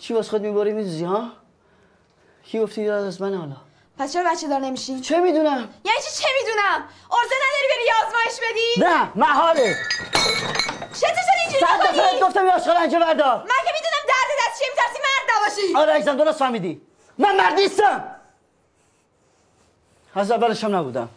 چی 0.00 0.14
واسه 0.14 0.30
خود 0.30 0.42
می‌بری 0.42 0.72
میدوزی 0.72 1.04
ها؟ 1.04 1.28
کی 2.44 2.60
گفتی 2.60 2.80
ایراد 2.80 3.04
از 3.04 3.22
منه 3.22 3.38
حالا؟ 3.38 3.56
پس 3.98 4.12
چرا 4.12 4.30
بچه 4.30 4.48
دار 4.48 4.60
نمیشی؟ 4.60 5.00
چه 5.00 5.20
می‌دونم؟ 5.20 5.68
یعنی 5.84 5.98
چی؟ 6.04 6.22
چه 6.22 6.28
می‌دونم؟ 6.40 6.84
ارزه 7.12 7.34
نداری 7.34 7.66
بری 7.70 8.06
آزمایش 8.06 8.40
بدی؟ 8.50 8.90
نه 8.90 9.10
محاله. 9.14 9.76
چه 10.94 11.06
تو 11.06 11.14
چرا 11.14 11.42
اینجوری 11.42 11.64
صد؟ 11.66 11.90
دفعه 11.90 12.20
گفتم 12.20 12.46
یه 12.46 12.52
آشغال 12.52 12.76
انجه 12.76 12.98
بردار 12.98 13.36
من 13.36 13.44
که 13.46 13.72
می‌دونم 13.72 14.04
درد 14.08 14.30
دست 14.40 14.58
چیه 14.58 14.68
میترسی 14.70 14.98
مرد 15.02 15.36
نباشی. 15.36 15.76
آره 15.76 15.92
عزیزم 15.92 16.16
درست 16.16 16.38
فهمیدی. 16.38 16.80
من 17.18 17.36
مرد 17.36 17.52
نیستم. 17.52 18.16
از 20.14 20.30
اولش 20.30 20.64
هم 20.64 20.76
نبودم. 20.76 21.08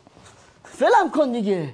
فلم 0.64 1.12
کن 1.12 1.32
دیگه. 1.32 1.74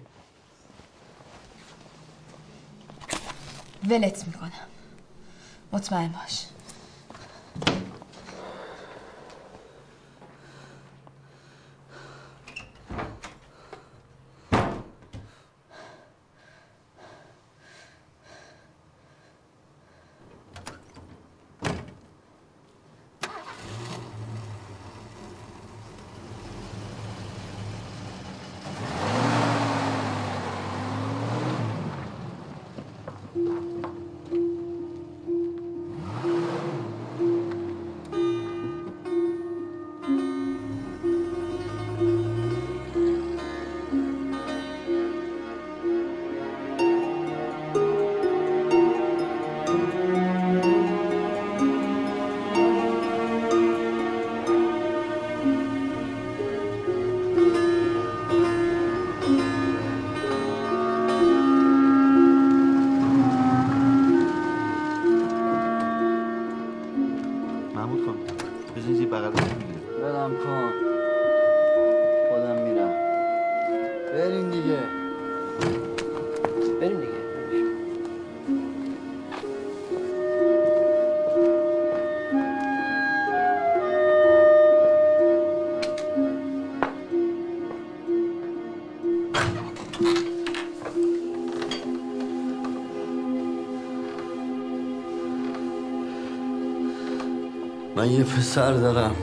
ولت 3.90 4.28
می‌کنم. 4.28 4.52
مطمئن 5.72 6.08
باش. 6.08 6.46
یه 98.10 98.24
پسر 98.24 98.74
دارم. 98.74 99.16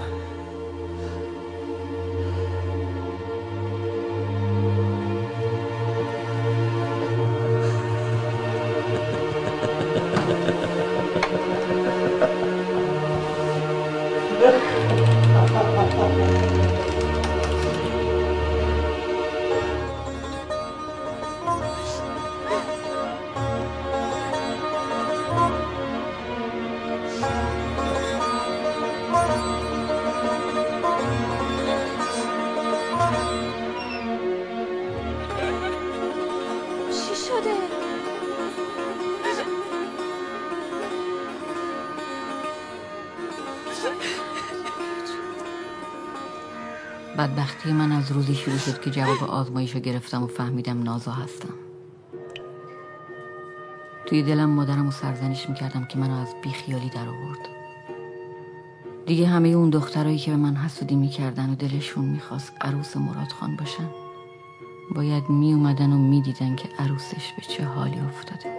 شروع 48.46 48.58
شد 48.58 48.80
که 48.80 48.90
جواب 48.90 49.24
آزمایش 49.24 49.74
رو 49.74 49.80
گرفتم 49.80 50.22
و 50.22 50.26
فهمیدم 50.26 50.82
نازا 50.82 51.12
هستم. 51.12 51.54
توی 54.06 54.22
دلم 54.22 54.50
مادرم 54.50 54.84
رو 54.84 54.90
سرزنش 54.90 55.48
می‌کردم 55.48 55.84
که 55.84 55.98
منو 55.98 56.20
از 56.20 56.34
بیخیالی 56.42 56.88
در 56.88 57.08
آورد. 57.08 57.48
دیگه 59.06 59.26
همه 59.26 59.48
اون 59.48 59.70
دخترایی 59.70 60.18
که 60.18 60.30
به 60.30 60.36
من 60.36 60.56
حسودی 60.56 60.96
می‌کردن 60.96 61.50
و 61.50 61.54
دلشون 61.54 62.04
می‌خواست 62.04 62.52
عروس 62.60 62.96
مراد 62.96 63.32
خان 63.40 63.56
باشن 63.56 63.88
باید 64.94 65.30
میومدن 65.30 65.92
و 65.92 65.98
می‌دیدن 65.98 66.56
که 66.56 66.68
عروسش 66.78 67.32
به 67.36 67.42
چه 67.42 67.64
حالی 67.64 67.98
افتاده. 67.98 68.55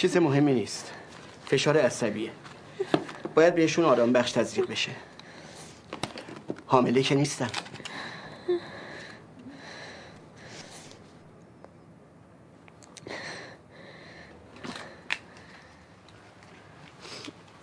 چیز 0.00 0.16
مهمی 0.16 0.52
نیست. 0.54 0.92
فشار 1.46 1.78
عصبیه. 1.78 2.32
باید 3.34 3.54
بهشون 3.54 3.84
آرام 3.84 4.12
بخش 4.12 4.32
تزریق 4.32 4.70
بشه. 4.70 4.92
حامله 6.66 7.02
که 7.02 7.14
نیستم 7.14 7.50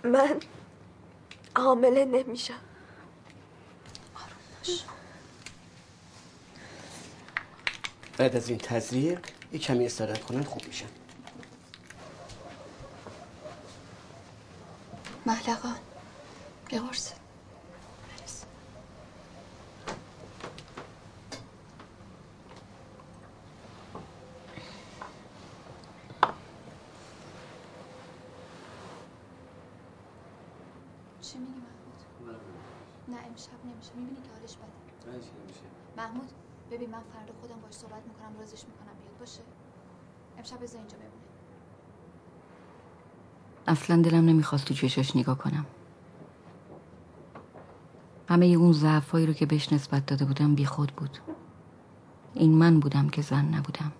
من 0.04 0.40
حامله 1.56 2.06
نمیشم. 2.06 2.60
بعد 8.18 8.36
از 8.36 8.50
این 8.50 8.58
تزریق 8.58 9.20
یه 9.54 9.60
کمی 9.60 9.86
استراحت 9.86 10.24
کنن 10.24 10.44
خوب 10.44 10.68
میشن 10.68 10.88
محلقا 15.26 15.76
بقرص 16.72 17.14
چی 31.22 31.38
میگی 31.38 31.52
محمود؟ 31.52 32.40
نه 33.08 33.18
امشب 33.28 33.52
نمیشه 33.66 33.92
می‌بینی 33.96 34.22
که 34.22 34.30
حالش 34.38 34.56
بده 34.56 34.68
محمود 35.98 36.32
ببین 36.72 36.90
من 36.90 37.02
فردا 37.14 37.34
خودم 37.42 37.62
باش 37.62 37.74
صحبت 37.74 38.04
می‌کنم 38.08 38.40
رازش 38.40 38.64
می‌کنم 38.66 38.98
بیاد 39.02 39.18
باشه 39.20 39.42
امشب 40.38 40.64
بذار 40.64 40.80
اینجا 40.80 40.98
بمونه 40.98 41.12
اصلا 43.68 44.02
دلم 44.02 44.26
نمی‌خواست 44.26 44.66
تو 44.66 44.74
چشاش 44.74 45.16
نگاه 45.16 45.38
کنم. 45.38 45.66
همه 48.30 48.46
اون 48.46 48.72
ضعفایی 48.72 49.26
رو 49.26 49.34
که 49.34 49.46
بهش 49.46 49.74
نسبت 49.74 50.06
داده 50.06 50.26
بودم 50.26 50.56
بیخود 50.56 50.92
بود. 50.92 51.18
این 52.34 52.52
من 52.52 52.80
بودم 52.80 53.10
که 53.10 53.22
زن 53.22 53.46
نبودم. 53.46 53.92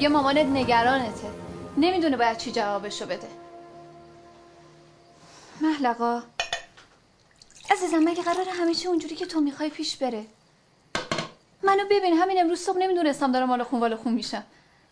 میگه 0.00 0.08
مامانت 0.08 0.46
نگرانته. 0.46 1.30
نمی‌دونه 1.76 2.16
باید 2.16 2.36
چی 2.36 2.52
جوابشو 2.52 3.06
بده. 3.06 3.28
محلقا 5.60 6.22
عزیزم 7.70 7.98
مگه 7.98 8.22
قراره 8.22 8.52
همه 8.52 8.74
چی 8.74 8.88
اونجوری 8.88 9.16
که 9.16 9.26
تو 9.26 9.40
می‌خوای 9.40 9.70
پیش 9.70 9.96
بره؟ 9.96 10.26
منو 11.62 11.84
ببین 11.90 12.14
همین 12.14 12.40
امروز 12.40 12.60
صبح 12.60 12.78
نمی‌دونستم 12.78 13.32
دارم 13.32 13.48
مال 13.48 13.62
خون 13.62 13.96
خون 13.96 14.12
میشم. 14.12 14.42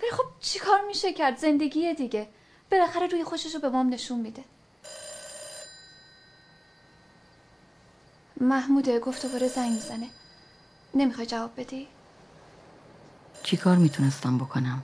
ولی 0.00 0.10
خب 0.10 0.24
چیکار 0.40 0.80
میشه 0.86 1.12
کرد؟ 1.12 1.36
زندگیه 1.36 1.94
دیگه. 1.94 2.28
بالاخره 2.72 3.06
روی 3.06 3.24
خوشش 3.24 3.54
رو 3.54 3.60
به 3.60 3.68
مام 3.68 3.88
نشون 3.88 4.20
میده. 4.20 4.44
محموده 8.40 8.98
گفت 8.98 9.22
دوباره 9.22 9.48
زنگ 9.48 9.72
می‌زنه. 9.72 10.08
نمی‌خوای 10.94 11.26
جواب 11.26 11.50
بدی؟ 11.56 11.88
چی 13.42 13.56
کار 13.56 13.76
می‌تونستم 13.76 14.38
بکنم؟ 14.38 14.82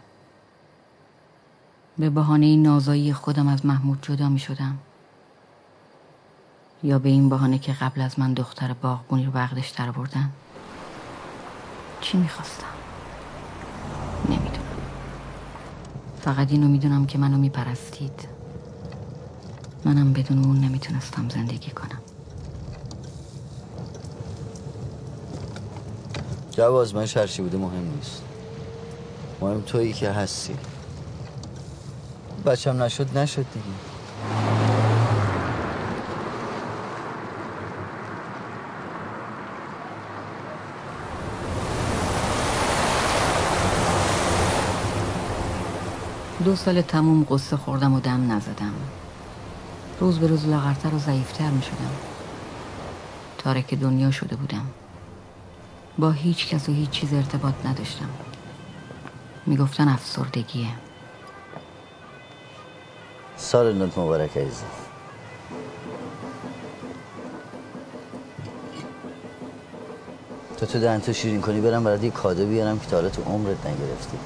به 1.99 2.11
بهانه 2.11 2.57
نازایی 2.57 3.13
خودم 3.13 3.49
از 3.49 3.67
محمود 3.67 3.99
جدا 4.03 4.29
می‌شدم 4.29 4.79
یا 6.83 6.99
به 6.99 7.09
این 7.09 7.29
بهانه 7.29 7.59
که 7.59 7.73
قبل 7.73 8.01
از 8.01 8.19
من 8.19 8.35
دختر 8.35 8.73
باغبونی 8.73 9.25
رو 9.25 9.33
بغدش 9.33 9.69
در 9.69 9.91
بردن 9.91 10.31
چی 12.01 12.19
می‌خواستم 12.19 12.67
نمی‌دونم. 14.25 14.65
فقط 16.21 16.51
اینو 16.51 16.69
می‌دونم 16.69 17.07
که 17.07 17.19
منو 17.19 17.39
میپرستید 17.39 18.29
منم 19.85 20.13
بدون 20.13 20.45
اون 20.45 20.61
نمی‌تونستم 20.61 21.29
زندگی 21.29 21.71
کنم. 21.71 22.01
جواب 26.51 26.75
آزمایش 26.75 27.17
هرچی 27.17 27.43
بوده 27.43 27.59
مهم 27.59 27.91
نیست. 27.97 28.23
مهم 29.41 29.61
تویی 29.61 29.93
که 29.93 30.11
هستی. 30.11 30.57
بچم 32.47 32.83
نشد 32.83 33.19
نشد 33.19 33.47
دیگه. 33.53 33.67
دو 46.45 46.57
سال 46.57 46.83
تموم 46.83 47.27
قصه 47.31 47.57
خوردم 47.57 47.95
و 47.95 48.01
دم 48.01 48.33
نزدم. 48.33 48.75
روز 50.01 50.19
به 50.19 50.27
روز 50.27 50.49
لاغرتر 50.49 50.95
و 50.95 50.99
ضعیفتر 50.99 51.51
می 51.51 51.63
شدم 51.63 51.91
تارک 53.39 53.75
دنیا 53.75 54.11
شده 54.11 54.37
بودم. 54.37 54.67
با 55.99 56.11
هیچ 56.11 56.49
کس 56.49 56.69
و 56.69 56.73
هیچ 56.73 56.91
چیز 56.91 57.15
ارتباط 57.15 57.55
نداشتم. 57.65 58.09
می‌گفتن 59.47 59.89
افسردگیه. 59.89 60.84
سال 63.45 63.75
نوت 63.79 63.99
مبارک 63.99 64.37
عزیزم 64.37 64.67
تو 70.57 70.67
تو 70.67 70.81
دهن 70.81 71.01
تو 71.01 71.13
شیرین 71.13 71.41
کنی 71.41 71.61
برم 71.61 71.85
برات 71.85 72.05
یه 72.05 72.11
کادو 72.11 72.47
بیارم 72.47 72.79
که 72.79 72.87
تا 72.87 72.97
حالا 72.97 73.09
تو 73.09 73.23
عمرت 73.23 73.67
نگرفتی. 73.67 74.19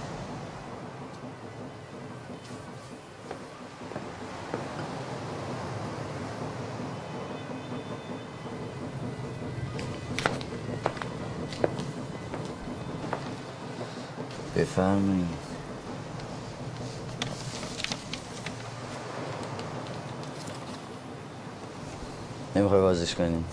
کنیم. 23.18 23.44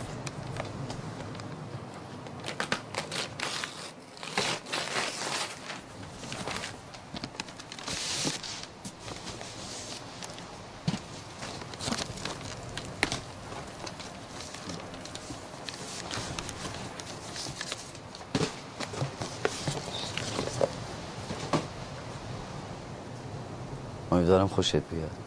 امیدوارم 24.12 24.48
خوشت 24.48 24.76
بیاد. 24.76 25.25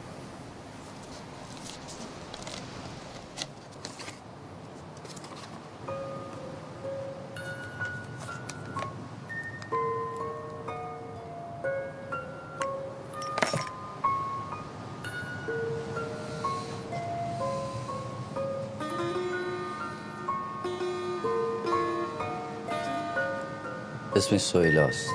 اسمش 24.18 24.40
سویلاست. 24.40 25.10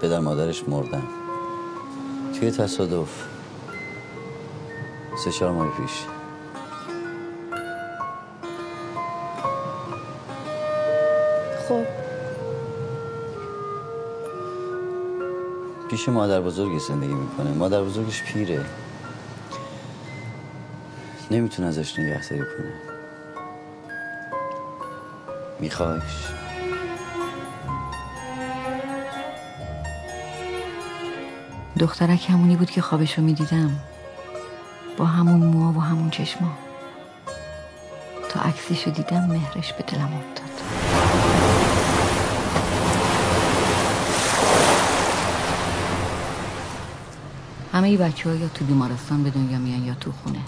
پدر 0.00 0.18
مادرش 0.18 0.68
مردن. 0.68 1.02
توی 2.38 2.50
تصادف 2.50 3.08
سه 5.24 5.32
چهار 5.32 5.52
ماه 5.52 5.68
پیش. 5.70 6.04
خب. 11.68 11.84
پیش 15.90 16.08
مادر 16.08 16.40
بزرگی 16.40 16.78
زندگی 16.78 17.14
می‌کنه. 17.14 17.50
مادر 17.50 17.82
بزرگش 17.82 18.22
پیره. 18.22 18.64
نمی‌تونه 21.30 21.68
ازش 21.68 21.98
نگهداری 21.98 22.38
کنه. 22.38 22.74
میخوایش. 25.60 26.43
دخترک 31.78 32.30
همونی 32.30 32.56
بود 32.56 32.70
که 32.70 32.82
خوابشو 32.82 33.22
می‌دیدم. 33.22 33.80
با 34.96 35.04
همون 35.04 35.40
موها 35.40 35.72
و 35.78 35.82
همون 35.82 36.10
چشما. 36.10 36.48
تا 38.28 38.40
عکسشو 38.40 38.90
دیدم 38.90 39.26
مهرش 39.26 39.72
به 39.72 39.82
دلم 39.82 40.12
افتاد. 40.14 40.50
همه 47.72 47.96
بچه 47.96 48.28
ها 48.28 48.34
یا 48.34 48.48
تو 48.48 48.64
بیمارستان 48.64 49.22
به 49.22 49.30
دنیا 49.30 49.58
میان 49.58 49.84
یا 49.84 49.94
تو 49.94 50.12
خونه. 50.12 50.40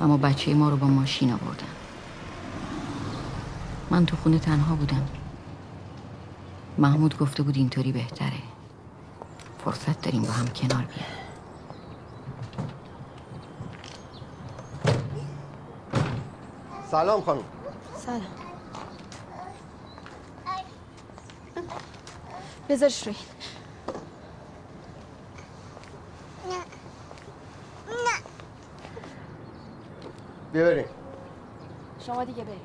اما 0.00 0.16
بچه 0.16 0.54
ما 0.54 0.68
رو 0.68 0.76
با 0.76 0.86
ماشین 0.86 1.32
آوردن. 1.32 1.66
من 3.90 4.06
تو 4.06 4.16
خونه 4.16 4.38
تنها 4.38 4.74
بودم. 4.74 5.06
محمود 6.78 7.18
گفته 7.18 7.42
بود 7.42 7.56
اینطوری 7.56 7.92
بهتره. 7.92 8.51
فرصت 9.64 10.02
داریم 10.02 10.22
با 10.22 10.32
هم 10.32 10.46
کنار 10.48 10.84
بیایم 10.84 11.12
سلام 16.90 17.22
خانم. 17.22 17.44
سلام. 17.96 18.22
بذارش 22.68 23.06
روی. 23.06 23.16
بیا 30.52 30.64
بریم 30.64 30.84
شما 32.06 32.24
دیگه 32.24 32.44
بریم 32.44 32.60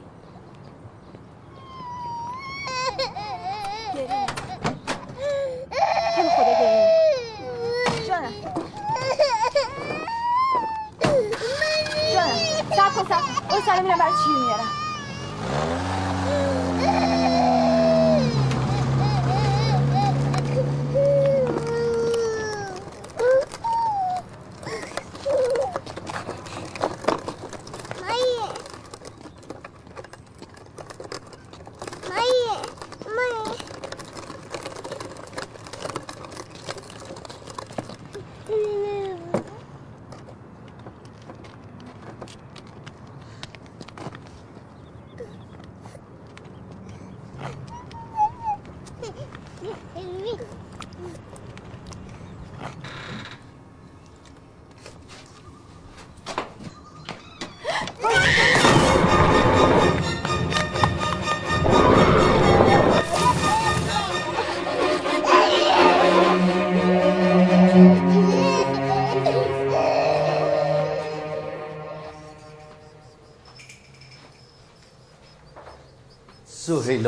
خیلی 6.15 6.29
خدا 6.29 6.53
گریه 6.59 6.87
جانم 8.07 8.33
جانم 12.13 12.37
سب 12.75 12.95
کن 12.95 13.05
سب 13.05 13.21
کن 13.21 13.51
اون 13.51 13.61
سلام 14.27 14.39
میرم 14.39 14.57
برای 14.57 14.76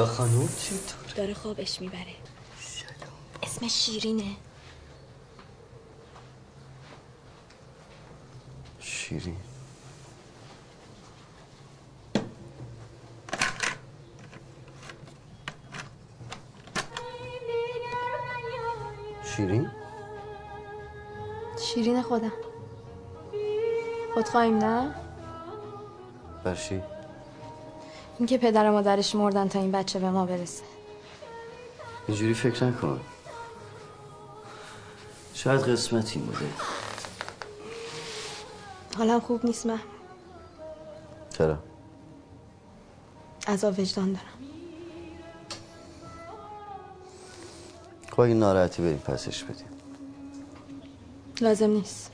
خانوم 0.06 0.48
چطور؟ 0.48 1.14
داره 1.16 1.34
خوابش 1.34 1.82
می‌بره 1.82 2.16
اسمش 3.44 3.86
شیرینه 3.86 4.36
شیرین 8.80 9.38
شیرین؟ 19.36 19.72
شیرین 21.60 22.02
خودم 22.02 22.32
خودخواهیم 24.14 24.58
نه 24.58 24.96
برشی؟ 26.44 26.82
اینکه 28.20 28.38
پدر 28.38 28.70
و 28.70 28.72
مادرش 28.72 29.16
مردن 29.16 29.48
تا 29.48 29.60
این 29.60 29.72
بچه 29.72 30.00
به 30.00 30.10
ما 30.10 30.26
برسه. 30.26 30.64
اینجوری 32.08 32.34
فکر 32.34 32.64
نکن. 32.64 33.00
شاید 35.34 35.62
قسمتی 35.62 36.20
بوده. 36.20 36.46
حالم 38.98 39.20
خوب 39.20 39.46
نیست 39.46 39.66
من 39.66 39.80
چرا؟ 41.38 41.58
عذاب 43.48 43.80
وجدان 43.80 44.14
دارم. 44.14 44.26
خب 48.12 48.20
اگه 48.20 48.34
ناراحتی 48.34 48.82
بریم 48.82 48.98
پسش 48.98 49.44
بدیم. 49.44 49.68
لازم 51.42 51.70
نیست. 51.70 52.12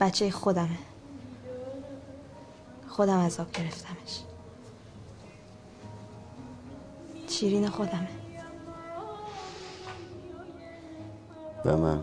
بچه 0.00 0.30
خودمه. 0.30 0.78
خودم 2.92 3.18
عذاب 3.18 3.52
گرفتمش. 3.52 4.20
شیرین 7.28 7.68
خودمه. 7.68 8.08
و 11.64 11.76
من. 11.76 12.00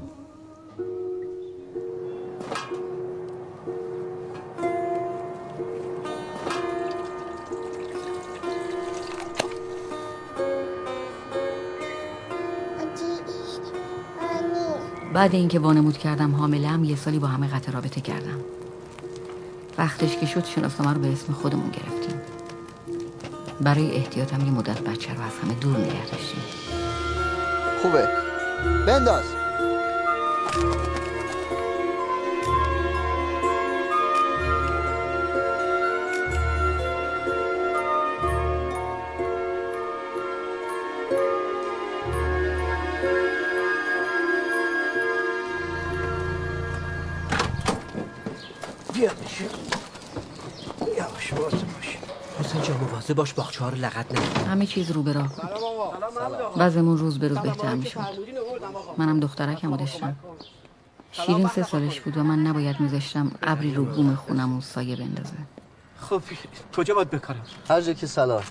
بعد 15.13 15.35
اینکه 15.35 15.59
وانمود 15.59 15.97
کردم 15.97 16.35
حاملم 16.35 16.83
یه 16.83 16.95
سالی 16.95 17.19
با 17.19 17.27
همه 17.27 17.47
قطع 17.47 17.71
رابطه 17.71 18.01
کردم. 18.01 18.59
وقتش 19.80 20.17
که 20.17 20.25
شد 20.25 20.45
شناسنامه 20.45 20.93
رو 20.93 21.01
به 21.01 21.11
اسم 21.11 21.34
خودمون 21.34 21.69
گرفتیم. 21.69 22.21
برای 23.61 23.95
احتیاطم 23.95 24.45
یه 24.45 24.51
مدت 24.51 24.82
بچه 24.82 25.13
رو 25.13 25.21
از 25.21 25.32
همه 25.43 25.53
دور 25.53 25.77
نگه 25.77 26.05
داشتیم. 26.05 26.41
خوبه. 27.82 28.09
بنداز. 28.88 29.23
باش 53.20 53.34
باخچه 53.34 53.63
ها 53.63 53.70
رو 53.70 53.78
لغت 53.78 54.11
نکنی 54.11 54.45
همه 54.45 54.65
چیز 54.65 54.91
رو 54.91 55.03
به 55.03 55.13
راه 55.13 55.30
وضعمون 56.57 56.97
روز 56.97 57.20
به 57.20 57.28
روز 57.28 57.38
بهتر 57.38 57.76
می‌شد 57.76 57.99
منم 58.97 59.20
دخترکم 59.20 59.78
داشتم 59.78 60.15
شیرین 61.11 61.47
سه 61.47 61.63
سالش 61.63 61.99
بود 61.99 62.17
و 62.17 62.24
من 62.24 62.39
نباید 62.39 62.80
میذاشتم 62.80 63.32
ابری 63.41 63.74
رو 63.74 63.86
بوم 63.86 64.15
خونمون 64.15 64.61
سایه 64.61 64.95
بندازه. 64.95 65.34
خب 66.01 66.22
کجا 66.78 66.93
باید 66.95 67.09
بکارم؟ 67.09 67.41
هر 67.70 67.82
جا 67.82 67.93
که 67.93 68.07
صلاح 68.07 68.43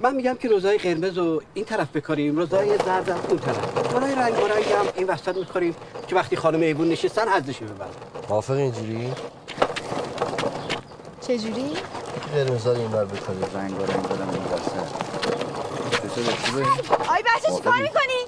من 0.00 0.14
میگم 0.14 0.34
که 0.34 0.48
روزای 0.48 0.78
قرمز 0.78 1.18
رو 1.18 1.42
این 1.54 1.64
طرف 1.64 1.96
بکاریم. 1.96 2.36
روزای 2.36 2.78
زرد 2.78 3.08
هم 3.08 3.18
اون 3.28 3.38
طرف. 3.38 3.92
روزای 3.92 4.14
رنگ 4.14 4.34
برنگ 4.34 4.64
هم 4.64 4.86
این 4.96 5.06
وسط 5.06 5.36
میکاریم 5.36 5.74
که 6.08 6.16
وقتی 6.16 6.36
خانم 6.36 6.60
ایبون 6.60 6.88
نشستن 6.88 7.28
حدش 7.28 7.58
ببرن. 7.58 7.88
موافق 8.28 8.54
اینجوری؟ 8.54 9.12
چجوری؟ 11.20 11.72
قرمزا 12.20 12.72
رو 12.72 12.80
این 12.80 12.90
بر 12.90 13.04
بکاریم 13.04 13.44
رنگ 13.54 13.78
برنگ 13.78 14.08
دارم 14.08 14.28
این 14.28 14.42
خوبه؟ 16.24 16.62
آی 17.10 17.22
بچه 17.22 17.56
چی 17.56 17.62
کار 17.62 17.82
می‌کنی؟ 17.82 18.20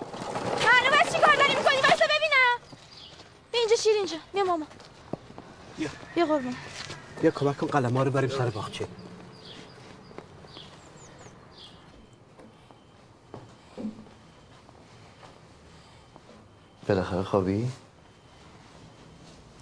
معلومه 0.65 1.13
چی 1.13 1.19
کار 1.19 1.37
داری 1.37 1.55
می‌کنی؟ 1.55 1.77
واسه 1.77 2.05
ببینم. 2.05 2.59
بیا 3.53 3.61
اینجا 3.61 3.77
شیر 3.77 3.93
اینجا. 3.97 4.17
بیا 4.33 4.45
ماما. 4.45 4.67
بیا. 5.79 5.89
بیا 6.15 6.27
قربون. 6.27 6.55
بیا 7.23 7.31
کمک 7.31 7.59
کن 7.59 7.67
قلم 7.67 7.97
ها 7.97 8.03
رو 8.03 8.11
بریم 8.11 8.31
سر 8.31 8.51
باغچه. 8.51 8.87
بالاخره 16.89 17.23
خوابی؟ 17.23 17.71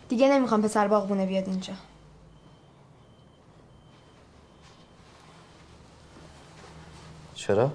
دیگه 0.09 0.29
نمی‌خوام 0.29 0.63
پسر 0.63 0.89
باغبونه 0.89 1.27
بیاد 1.27 1.49
اینجا. 1.49 1.73
چرا؟ 7.47 7.73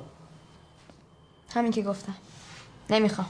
همین 1.56 1.72
که 1.72 1.82
گفتم. 1.82 2.16
نمی‌خوام. 2.90 3.30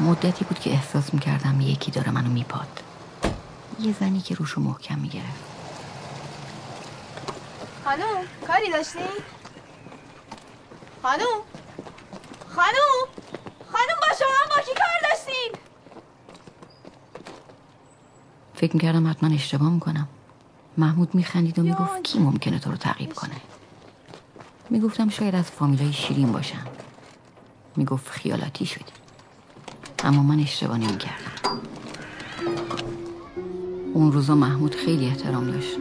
مدتی 0.00 0.44
بود 0.44 0.58
که 0.58 0.70
احساس 0.70 1.14
می‌کردم 1.14 1.60
یکی 1.60 1.90
داره 1.90 2.10
منو 2.10 2.30
میپاد. 2.30 2.82
یه 3.80 3.94
زنی 4.00 4.20
که 4.20 4.34
روشو 4.34 4.60
محکم 4.60 4.98
می‌گرفت. 4.98 5.44
خانوم 7.84 8.24
کاری 8.46 8.72
داشتی؟ 8.72 8.98
خانوم؟ 11.02 11.40
خانوم 12.48 13.08
خانوم 13.72 14.00
با 14.00 14.16
شما 14.18 14.56
با 14.56 14.62
کی 14.62 14.74
کار 14.74 15.10
داشتین؟ 15.10 15.52
فکر 18.58 18.74
می‌کردم 18.74 19.10
حتما 19.10 19.34
اشتباه 19.34 19.70
می‌کنم. 19.70 20.08
محمود 20.78 21.14
میخندید 21.14 21.58
و 21.58 21.62
می‌گفت 21.62 22.02
کی 22.02 22.18
ممکنه 22.18 22.58
تو 22.58 22.70
رو 22.70 22.76
تعقیب 22.76 23.12
کنه؟ 23.12 23.36
می‌گفتم 24.70 25.08
شاید 25.08 25.34
از 25.34 25.44
فامیلای 25.44 25.92
شیرین 25.92 26.32
باشم. 26.32 26.66
می‌گفت 27.76 28.08
خیالاتی 28.08 28.66
شدی 28.66 28.92
اما 30.04 30.22
من 30.22 30.40
اشتباه 30.40 30.78
نمی‌کردم. 30.78 31.60
اون 33.94 34.12
روزا 34.12 34.34
محمود 34.34 34.74
خیلی 34.74 35.06
احترام 35.06 35.50
داشت. 35.50 35.76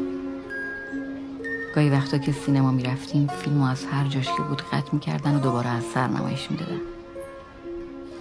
گاهی 1.76 1.90
وقتا 1.90 2.18
که 2.18 2.32
سینما 2.32 2.72
می‌رفتیم 2.72 3.28
فیلمو 3.28 3.66
از 3.66 3.86
هر 3.86 4.08
جاش 4.08 4.26
که 4.26 4.42
بود 4.50 4.62
قطع 4.62 4.90
می‌کردن 4.94 5.36
و 5.36 5.40
دوباره 5.40 5.68
از 5.68 5.84
سر 5.84 6.08
نمایش 6.08 6.52
می‌دادن. 6.52 6.82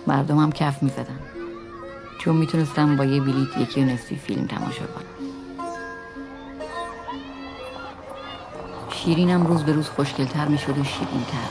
مردم 0.07 0.39
هم 0.39 0.53
کف 0.53 0.83
می‌زدن. 0.83 1.19
چون 2.27 2.37
می‌تونستم 2.37 2.97
با 2.97 3.05
یه 3.05 3.20
بلیت 3.20 3.57
یکی 3.59 3.83
و 3.83 3.85
نصفی 3.85 4.16
فیلم 4.16 4.47
تماشا 4.47 4.87
کنم. 4.87 5.05
شیرینم 8.91 9.47
روز 9.47 9.62
به 9.62 9.72
روز 9.72 9.89
خوشگلتر 9.89 10.49
می‌شد 10.49 10.79
و 10.79 10.85
شیرینتر. 10.85 11.49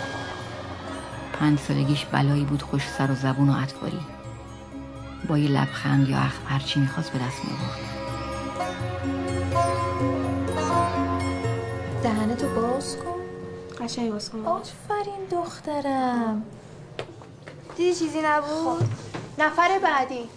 پنج 1.39 1.59
سالگیش 1.59 2.05
بلایی 2.05 2.43
بود 2.43 2.61
خوش 2.61 2.87
سر 2.97 3.11
و 3.11 3.15
زبون 3.15 3.49
و 3.49 3.53
اطواری 3.63 3.99
با 5.27 5.37
یه 5.37 5.49
لبخند 5.49 6.09
یا 6.09 6.17
اخم 6.17 6.41
هرچی 6.47 6.79
می‌خواست 6.79 7.11
به 7.11 7.19
دست 7.19 7.41
می‌برد 7.45 7.79
دهنتو 12.03 12.47
باز 12.47 12.97
کن. 12.97 13.85
قشنگ 13.85 14.11
باز 14.11 14.29
کن. 14.29 14.45
آفرین 14.45 15.25
دخترم. 15.31 16.43
دیدی 17.77 17.95
چیزی 17.95 18.21
نبود؟ 18.25 18.89
نفر 19.39 19.79
بعدی. 19.83 20.29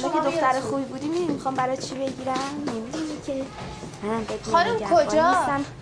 شما 0.00 0.20
دختر. 0.20 0.60
خوبی 0.60 0.82
بودی 0.82 1.08
می‌دونی 1.08 1.32
می‌خوام 1.32 1.54
برای 1.54 1.76
چی 1.76 1.94
بگیرم؟ 1.94 2.64
نمی‌دونی 2.66 3.20
که. 3.26 3.44
خانم 4.52 4.78
کجا؟ 4.78 5.34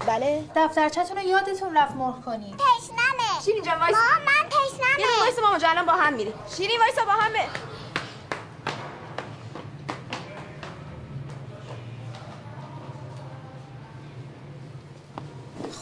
بله. 0.07 0.45
دفترچتون 0.57 1.17
رو 1.17 1.23
یادتون 1.23 1.77
رفت 1.77 1.95
مهر 1.95 2.21
کنی 2.21 2.55
تشنمه. 2.55 3.43
شیرین 3.45 3.63
جان 3.63 3.81
وایسا؟ 3.81 3.97
مامان 3.97 4.23
من 4.27 4.49
تشنمه. 4.49 5.01
یه 5.01 5.07
وایسا 5.21 5.39
ماما 5.39 5.59
جان 5.59 5.71
الان 5.71 5.87
با 5.87 5.93
هم 5.93 6.15
میری 6.15 6.35
شیرین 6.57 6.81
وایسا 6.81 7.05
با 7.05 7.13
هم 7.13 7.33
بر. 7.33 7.49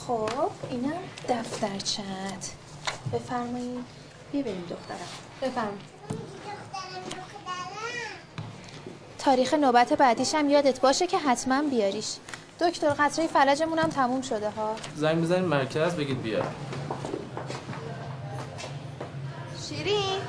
خب 0.07 0.51
اینم 0.71 0.93
دفترچت 1.29 2.51
بفرمایید. 3.13 3.85
بیا 4.33 4.43
بریم 4.43 4.67
دخترم. 4.71 5.09
بفرمایید. 5.43 5.81
تاریخ 9.31 9.55
نوبت 9.55 9.93
بعدیش 9.93 10.35
هم 10.35 10.51
یادت 10.51 10.81
باشه 10.81 11.07
که 11.07 11.19
حتما 11.19 11.63
بیاریش. 11.63 12.17
دکتر 12.61 12.89
قطره 12.89 13.27
فلجمون 13.27 13.79
هم 13.79 13.91
تموم 13.91 14.23
شده 14.23 14.51
ها. 14.51 14.77
زنگ 14.97 15.23
بزنید 15.23 15.45
مرکز 15.45 15.95
بگید 15.95 16.23
بیا 16.23 16.43
شیرین. 19.69 20.21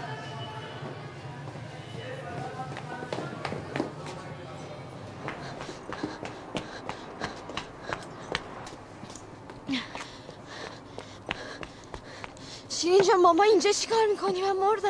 شیرین 12.70 13.02
جان 13.02 13.22
ماما 13.22 13.44
اینجا 13.44 13.72
چیکار 13.72 14.06
می‌کنی؟ 14.12 14.42
من 14.42 14.52
مردم. 14.52 14.90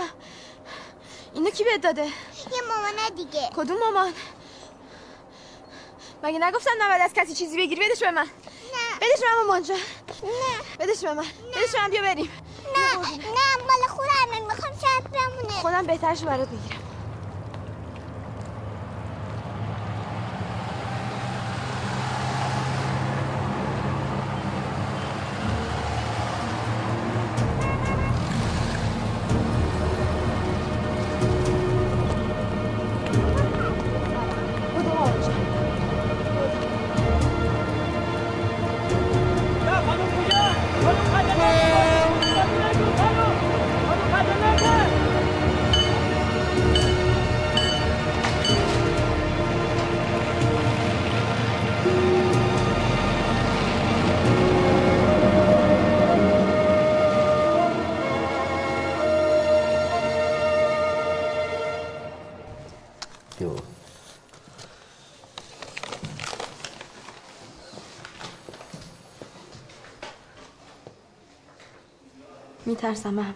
اینو 1.33 1.49
کی 1.49 1.63
بهت 1.63 1.81
داده؟ 1.81 2.07
یه 2.51 2.61
مامان 2.67 3.15
دیگه. 3.15 3.49
کدوم 3.55 3.77
مامان؟ 3.79 4.13
مگه 6.23 6.39
نگفتم 6.39 6.71
نباید 6.81 7.01
از 7.01 7.13
کسی 7.13 7.33
چیزی 7.33 7.57
بگیری؟ 7.57 7.81
بدش 7.89 7.99
به 7.99 8.11
من. 8.11 8.21
نه. 8.21 8.27
بدش 9.01 9.19
به 9.21 9.27
من 9.27 9.41
مامان 9.41 9.63
جان. 9.63 9.77
نه. 10.23 10.85
بدش 10.85 11.01
به 11.01 11.13
من. 11.13 11.25
بدش 11.55 11.71
به 11.73 11.81
من 11.81 11.89
بیا 11.89 12.01
بریم. 12.01 12.31
نه. 12.75 12.99
نه 13.17 13.63
مال 13.67 13.87
خودم 13.89 14.47
می‌خوام 14.47 14.73
شاید 14.81 15.03
بمونه 15.11 15.53
خودم 15.61 15.85
بهترش 15.85 16.23
برات 16.23 16.49
می‌گیرم. 16.49 16.80
میترسم 72.81 73.13
محمود 73.13 73.35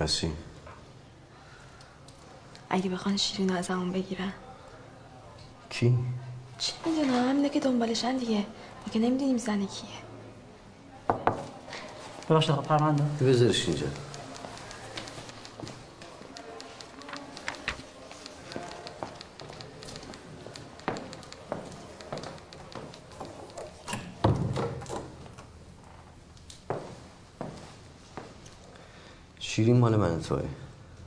کسی 0.00 0.32
اگه 2.70 2.90
بخوان 2.90 3.16
شیرین 3.16 3.48
رو 3.48 3.56
ازمون 3.56 3.92
بگیرن. 3.92 4.32
کی؟ 5.70 5.98
چی 6.58 6.72
می‌دونم؟ 6.86 7.28
همینه 7.28 7.48
که 7.48 7.60
دنبالشن 7.60 8.16
دیگه. 8.16 8.38
ما 8.38 8.92
که 8.92 8.98
نمی‌دونیم 8.98 9.36
زنه 9.36 9.66
کیه. 9.66 9.90
ببخشید 12.30 12.50
آقا 12.50 12.62
پرونده. 12.62 13.24
بذارش 13.24 13.68
اینجا. 13.68 13.86
شیرین 29.60 29.78
مال 29.78 29.96
من 29.96 30.20
توه. 30.20 30.42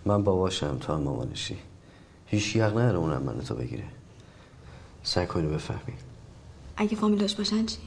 من 0.06 0.24
باباشم 0.24 0.78
تو 0.78 0.93
هم 0.93 0.99
مامانشی. 0.99 1.58
هیچ 2.26 2.56
یق 2.56 2.78
نداره 2.78 2.97
اونم 2.97 3.22
من 3.22 3.41
تو 3.41 3.56
بگیره. 3.56 3.84
سعی 5.04 5.28
کنی 5.28 5.47
بفهمی. 5.47 5.93
اگه 6.78 6.95
فامیلاش 6.95 7.36
باشن 7.36 7.66
چی؟ 7.66 7.78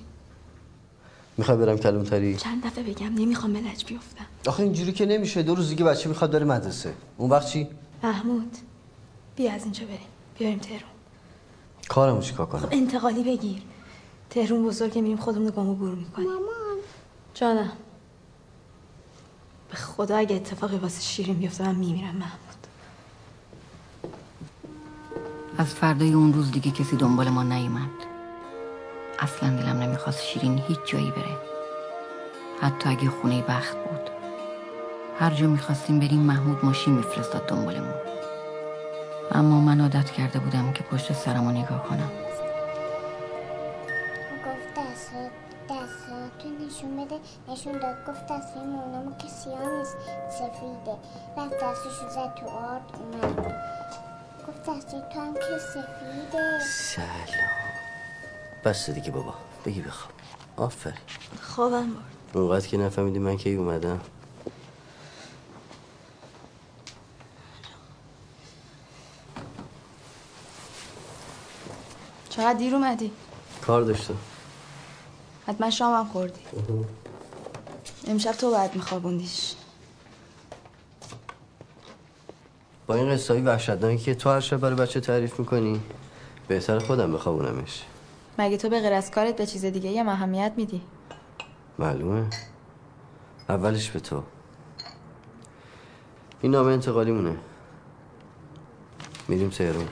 می‌خوای 1.37 1.59
برم 1.59 1.79
کلونتری 1.79 2.37
چند 2.37 2.67
دفعه 2.67 2.85
بگم 2.85 3.14
نمی‌خوام 3.14 3.51
ملج 3.51 3.85
بیفتم. 3.85 4.27
آخه 4.47 4.62
اینجوری 4.62 4.93
که 4.93 5.07
نمیشه. 5.07 5.43
دو 5.43 5.55
روز 5.55 5.69
دیگه 5.69 5.85
بچه 5.85 6.09
می‌خواد 6.09 6.31
بره 6.31 6.45
مدرسه. 6.45 6.95
اون 7.17 7.31
وقت 7.31 7.47
چی؟ 7.47 7.69
محمود 8.03 8.57
بیا 9.37 9.53
از 9.53 9.62
اینجا 9.62 9.85
بریم. 9.85 9.99
بیاریم 10.39 10.59
تهرون 10.59 10.91
کارمو 11.89 12.21
چیکار 12.21 12.47
کنم؟ 12.47 12.61
خب 12.61 12.69
انتقالی 12.73 13.23
بگیر. 13.23 13.62
تهرون 14.31 14.64
بزرگه 14.67 15.01
میریم 15.01 15.17
خودمون 15.17 15.51
گامو 15.51 15.75
بور 15.75 15.95
می‌کنیم. 15.95 16.29
مامان. 16.29 16.79
جانم. 17.35 17.73
به 19.71 19.77
خدا 19.77 20.17
اگه 20.17 20.37
اتفاقی 20.37 20.77
واسه 20.77 21.03
شیرین 21.03 21.37
بیفته 21.37 21.64
من 21.64 21.75
میمیرم 21.75 22.17
محمود. 22.17 22.67
از 25.59 25.75
فردای 25.75 26.12
اون 26.12 26.33
روز 26.33 26.53
دیگه 26.53 26.71
کسی 26.71 26.97
دنبال 26.97 27.29
ما 27.29 27.43
نیومد. 27.43 27.91
اصلا 29.19 29.57
دلم 29.57 29.79
نمی‌خواست 29.79 30.23
شیرین 30.23 30.62
هیچ 30.69 30.79
جایی 30.87 31.11
بره. 31.11 31.37
حتی 32.62 32.89
اگه 32.89 33.11
خونه 33.11 33.43
بخت 33.43 33.77
بود. 33.77 34.11
هر 35.19 35.31
جا 35.31 35.47
می‌خواستیم 35.47 36.01
بریم 36.01 36.21
محمود 36.21 36.64
ماشین 36.64 36.95
میفرستاد 36.95 37.47
دنبالمون. 37.47 37.95
اما 39.33 39.61
من 39.61 39.81
عادت 39.81 40.11
کرده 40.11 40.39
بودم 40.39 40.73
که 40.73 40.83
پشت 40.83 41.12
سرمو 41.12 41.51
نگاه 41.51 41.83
کنم. 41.89 42.11
نشون 47.49 47.72
داد 47.72 47.97
گفت 48.09 48.27
دستای 48.27 48.62
مونامو 48.64 49.16
که 49.16 49.29
سیاه 49.29 49.70
نیست 49.79 49.97
سفیده 50.31 50.97
رفت 51.37 51.55
دستشو 51.64 52.09
زد 52.09 52.35
تو 52.35 52.47
آرد 52.49 52.83
اومد 52.99 53.55
گفت 54.49 54.91
تو 54.91 55.20
هم 55.20 55.35
که 55.35 55.59
سفیده 55.59 56.61
سلام. 56.95 57.07
بس 58.64 58.91
دیگه 58.91 59.11
بابا. 59.11 59.35
بگی 59.64 59.81
بخواب. 59.81 60.12
آفرین 60.57 60.97
خوابم 61.43 61.87
برد. 61.87 62.37
اونقدر 62.37 62.66
که 62.66 62.77
نفهمیدی 62.77 63.18
من 63.18 63.37
کی 63.37 63.55
اومدم. 63.55 64.01
چقدر 72.29 72.59
دیر 72.59 72.74
اومدی؟ 72.74 73.12
کار 73.62 73.83
داشتم. 73.83 74.16
حتما 75.47 75.70
شامم 75.70 76.09
خوردی. 76.09 76.41
امشب 78.07 78.33
تو 78.33 78.51
باید 78.51 78.75
میخوابوندیش. 78.75 79.55
با 82.87 82.95
این 82.95 83.11
قصه 83.11 83.35
های 83.35 83.43
وحشتناکی 83.43 83.99
که 83.99 84.15
تو 84.15 84.31
هر 84.31 84.41
شب 84.41 84.57
برای 84.57 84.77
بچه 84.77 85.01
تعریف 85.01 85.41
می‌کنی 85.41 85.81
بهتر 86.49 86.79
خودم 86.79 87.13
بخوابونمش. 87.13 87.83
مگه 88.39 88.57
تو 88.57 88.69
به 88.69 88.81
غیر 88.81 88.93
از 88.93 89.11
کارت 89.11 89.37
به 89.37 89.47
چیز 89.47 89.65
دیگه 89.65 89.91
یه 89.91 90.09
اهمیت 90.09 90.53
میدی؟ 90.57 90.83
معلومه. 91.79 92.27
اولش 93.49 93.91
به 93.91 94.01
تو. 94.01 94.23
این 96.43 96.53
نامه 96.53 96.73
انتقالی 96.73 97.13
مونه 97.13 97.37
میریم 99.29 99.51
تهران 99.51 99.89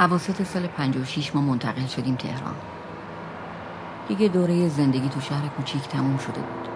عواسط 0.00 0.42
سال 0.42 0.66
56 0.66 1.34
ما 1.34 1.40
منتقل 1.40 1.86
شدیم 1.86 2.16
تهران. 2.16 2.54
دیگه 4.08 4.28
دوره 4.28 4.68
زندگی 4.68 5.08
تو 5.08 5.20
شهر 5.20 5.48
کوچیک 5.48 5.82
تموم 5.82 6.18
شده 6.18 6.40
بود. 6.40 6.68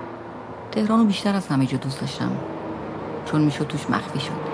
تهران 0.72 0.98
رو 0.98 1.04
بیشتر 1.04 1.36
از 1.36 1.48
همه 1.48 1.66
جا 1.66 1.78
دوست 1.78 2.00
داشتم. 2.00 2.32
چون 3.24 3.40
می‌شد 3.40 3.66
توش 3.66 3.90
مخفی 3.90 4.20
شد. 4.20 4.53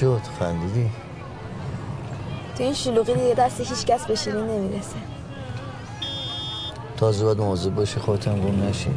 شد 0.00 0.20
خندیدی؟ 0.38 0.90
تو 2.56 2.62
این 2.64 2.74
شلوغی 2.74 3.14
دیگه 3.14 3.34
دست 3.34 3.60
هیچ 3.60 3.86
کس 3.86 4.06
به 4.06 4.14
شیرین 4.14 4.44
نمی‌رسه. 4.44 4.96
تازه 6.96 7.24
باید 7.24 7.38
مواظب 7.38 7.74
باشی 7.74 8.00
خودت 8.00 8.28
هم 8.28 8.40
گم 8.40 8.62
نشی. 8.62 8.90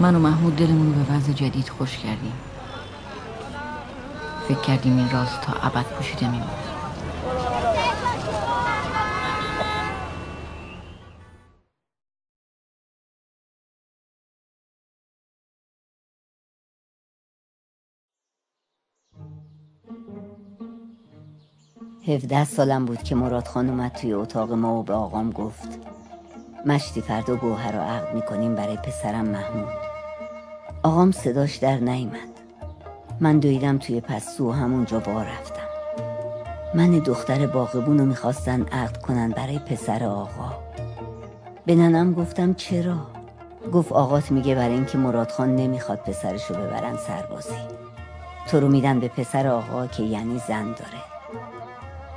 من 0.00 0.14
و 0.14 0.18
محمود 0.18 0.56
دلمون 0.56 0.94
رو 0.94 1.04
به 1.04 1.16
وضع 1.16 1.32
جدید 1.32 1.68
خوش 1.68 1.98
کردیم. 1.98 2.32
فکر 4.48 4.60
کردیم 4.60 4.96
این 4.96 5.10
راز 5.10 5.40
تا 5.42 5.52
ابد 5.52 5.84
پوشیده 5.84 6.24
میمونه. 6.24 6.63
هفده 22.08 22.44
سالم 22.44 22.84
بود 22.84 23.02
که 23.02 23.14
مراد 23.14 23.46
خان 23.46 23.68
اومد 23.68 23.92
توی 23.92 24.12
اتاق 24.12 24.52
ما 24.52 24.78
و 24.78 24.82
به 24.82 24.94
آقام 24.94 25.30
گفت 25.30 25.78
مشتی 26.66 27.00
فردا 27.00 27.36
گوهر 27.36 27.72
رو 27.72 27.80
عقد 27.80 28.14
می‌کنیم 28.14 28.54
برای 28.54 28.76
پسرم 28.76 29.24
محمود. 29.24 29.72
آقام 30.82 31.12
صداش 31.12 31.56
در 31.56 31.76
نیامد 31.76 32.28
من 33.20 33.38
دویدم 33.38 33.78
توی 33.78 34.00
پستو 34.00 34.48
و 34.48 34.52
همونجا 34.52 35.00
با 35.00 35.22
رفتم. 35.22 35.62
من 36.74 36.90
دختر 36.90 37.46
باغبون 37.46 37.98
رو 37.98 38.04
می‌خواستن 38.04 38.62
عقد 38.62 38.96
کنن 38.96 39.30
برای 39.30 39.58
پسر 39.58 40.04
آقا. 40.04 40.52
به 41.66 41.74
ننم 41.74 42.14
گفتم 42.14 42.54
چرا؟ 42.54 42.96
گفت 43.72 43.92
آقات 43.92 44.30
میگه 44.30 44.54
برای 44.54 44.74
اینکه 44.74 44.98
مراد 44.98 45.30
خان 45.30 45.56
نمی‌خواد 45.56 45.98
پسرش 45.98 46.44
رو 46.44 46.56
ببرن 46.56 46.96
سربازی. 46.96 47.54
تو 48.48 48.60
رو 48.60 48.68
میدن 48.68 49.00
به 49.00 49.08
پسر 49.08 49.46
آقا 49.46 49.86
که 49.86 50.02
یعنی 50.02 50.38
زن 50.48 50.64
داره. 50.64 51.03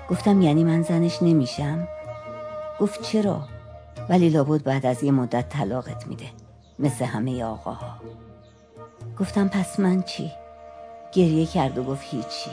گفتم 0.09 0.41
یعنی 0.41 0.63
من 0.63 0.81
زنش 0.81 1.23
نمیشم؟ 1.23 1.87
گفت 2.79 3.01
چرا؟ 3.01 3.41
ولی 4.09 4.29
لابد 4.29 4.63
بعد 4.63 4.85
از 4.85 5.03
یه 5.03 5.11
مدت 5.11 5.49
طلاقت 5.49 6.07
میده 6.07 6.25
مثل 6.79 7.05
همه 7.05 7.43
آقاها. 7.43 8.01
گفتم 9.19 9.47
پس 9.47 9.79
من 9.79 10.01
چی؟ 10.01 10.31
گریه 11.13 11.45
کرد 11.45 11.77
و 11.77 11.83
گفت 11.83 12.03
هیچی. 12.03 12.51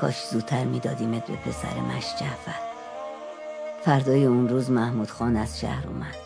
کاش 0.00 0.26
زودتر 0.26 0.64
میدادیمت 0.64 1.26
به 1.26 1.36
پسر 1.36 1.80
مش 1.80 2.14
جعفر. 2.20 2.60
فردای 3.84 4.24
اون 4.24 4.48
روز 4.48 4.70
محمود 4.70 5.10
خان 5.10 5.36
از 5.36 5.60
شهر 5.60 5.86
اومد. 5.86 6.16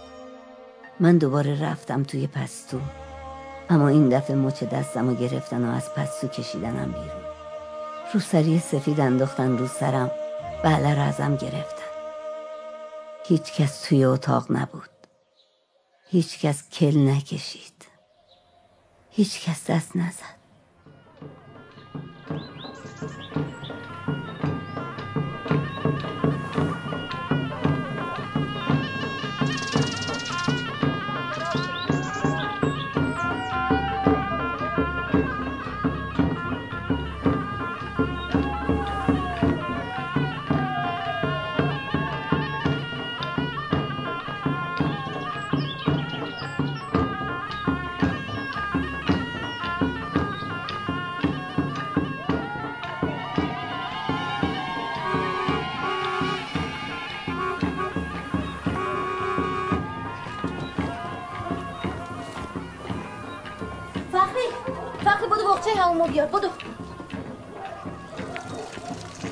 من 1.00 1.18
دوباره 1.18 1.62
رفتم 1.62 2.02
توی 2.02 2.26
پستو 2.26 2.80
اما 3.70 3.88
این 3.88 4.08
دفعه 4.08 4.36
مچ 4.36 4.64
دستم 4.64 5.08
رو 5.08 5.14
گرفتن 5.14 5.68
و 5.68 5.74
از 5.74 5.94
پستو 5.94 6.28
کشیدنم 6.28 6.92
بیرون. 6.92 7.23
روسری 8.14 8.58
سفید 8.58 9.00
انداختن 9.00 9.58
رو 9.58 9.66
سرم 9.66 10.10
بله 10.64 10.94
رو 10.94 11.02
ازم 11.02 11.36
گرفتن. 11.36 11.84
هیچ 13.26 13.52
کس 13.52 13.80
توی 13.80 14.04
اتاق 14.04 14.46
نبود. 14.50 14.90
هیچ 16.10 16.40
کس 16.40 16.68
کل 16.68 17.08
نکشید. 17.08 17.86
هیچ 19.10 19.44
کس 19.44 19.70
دست 19.70 19.96
نزد. 19.96 20.43
بیار 66.14 66.26
بدو. 66.26 66.50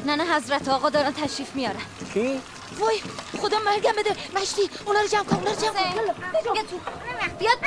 نه 0.06 0.16
نه 0.16 0.34
حضرت 0.36 0.68
آقا 0.68 0.90
دارن 0.90 1.12
تشریف 1.12 1.54
میارن. 1.54 1.80
کی؟ 2.14 2.40
وای 2.78 3.02
خدا 3.42 3.58
مرگم 3.58 3.92
بده. 3.92 4.16
مشتی 4.34 4.70
اونا 4.86 5.00
رو 5.00 5.06
جمع 5.06 5.24
کن 5.24 5.36
اونا 5.36 5.50
رو 5.50 5.56
جمع 5.56 5.72
کن. 5.72 6.14
بیا 6.52 6.62
تو. 6.62 6.78
بیاد 7.38 7.58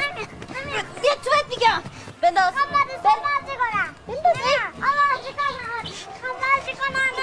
بیاد 1.02 1.20
تو 1.24 1.30
بهت 1.30 1.46
میگم 1.50 1.82
بنداز. 2.22 2.54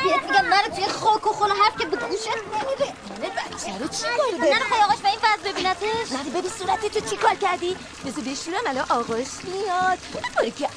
بیاد 0.02 0.22
میگم 0.22 0.46
نره 0.48 0.68
توی 0.76 0.84
خاک 0.86 1.26
و 1.26 1.32
خل 1.32 1.50
و 1.50 1.54
حرف 1.54 1.76
که 1.78 1.86
به 1.86 1.96
گوشت 1.96 2.28
نمیره 2.28 2.92
نره 3.20 3.30
بچه 3.30 3.78
رو 3.78 3.88
چی 3.88 4.02
کار 4.02 4.38
داری؟ 4.40 4.50
نره 4.54 4.64
خواهی 4.68 4.82
آقاش 4.82 4.98
به 4.98 5.08
این 5.08 5.18
وضع 5.22 5.52
ببینتش. 5.52 6.12
نره 6.12 6.30
ببین 6.40 6.50
صورتی 6.58 6.90
تو 6.90 7.00
چی 7.10 7.16
کار 7.16 7.34
کردی؟ 7.34 7.76
بذار 8.06 8.24
بشورم 8.24 8.66
الان 8.66 8.84
آقاش 8.90 9.28
میاد. 9.44 9.98
باری 10.36 10.50
که. 10.50 10.68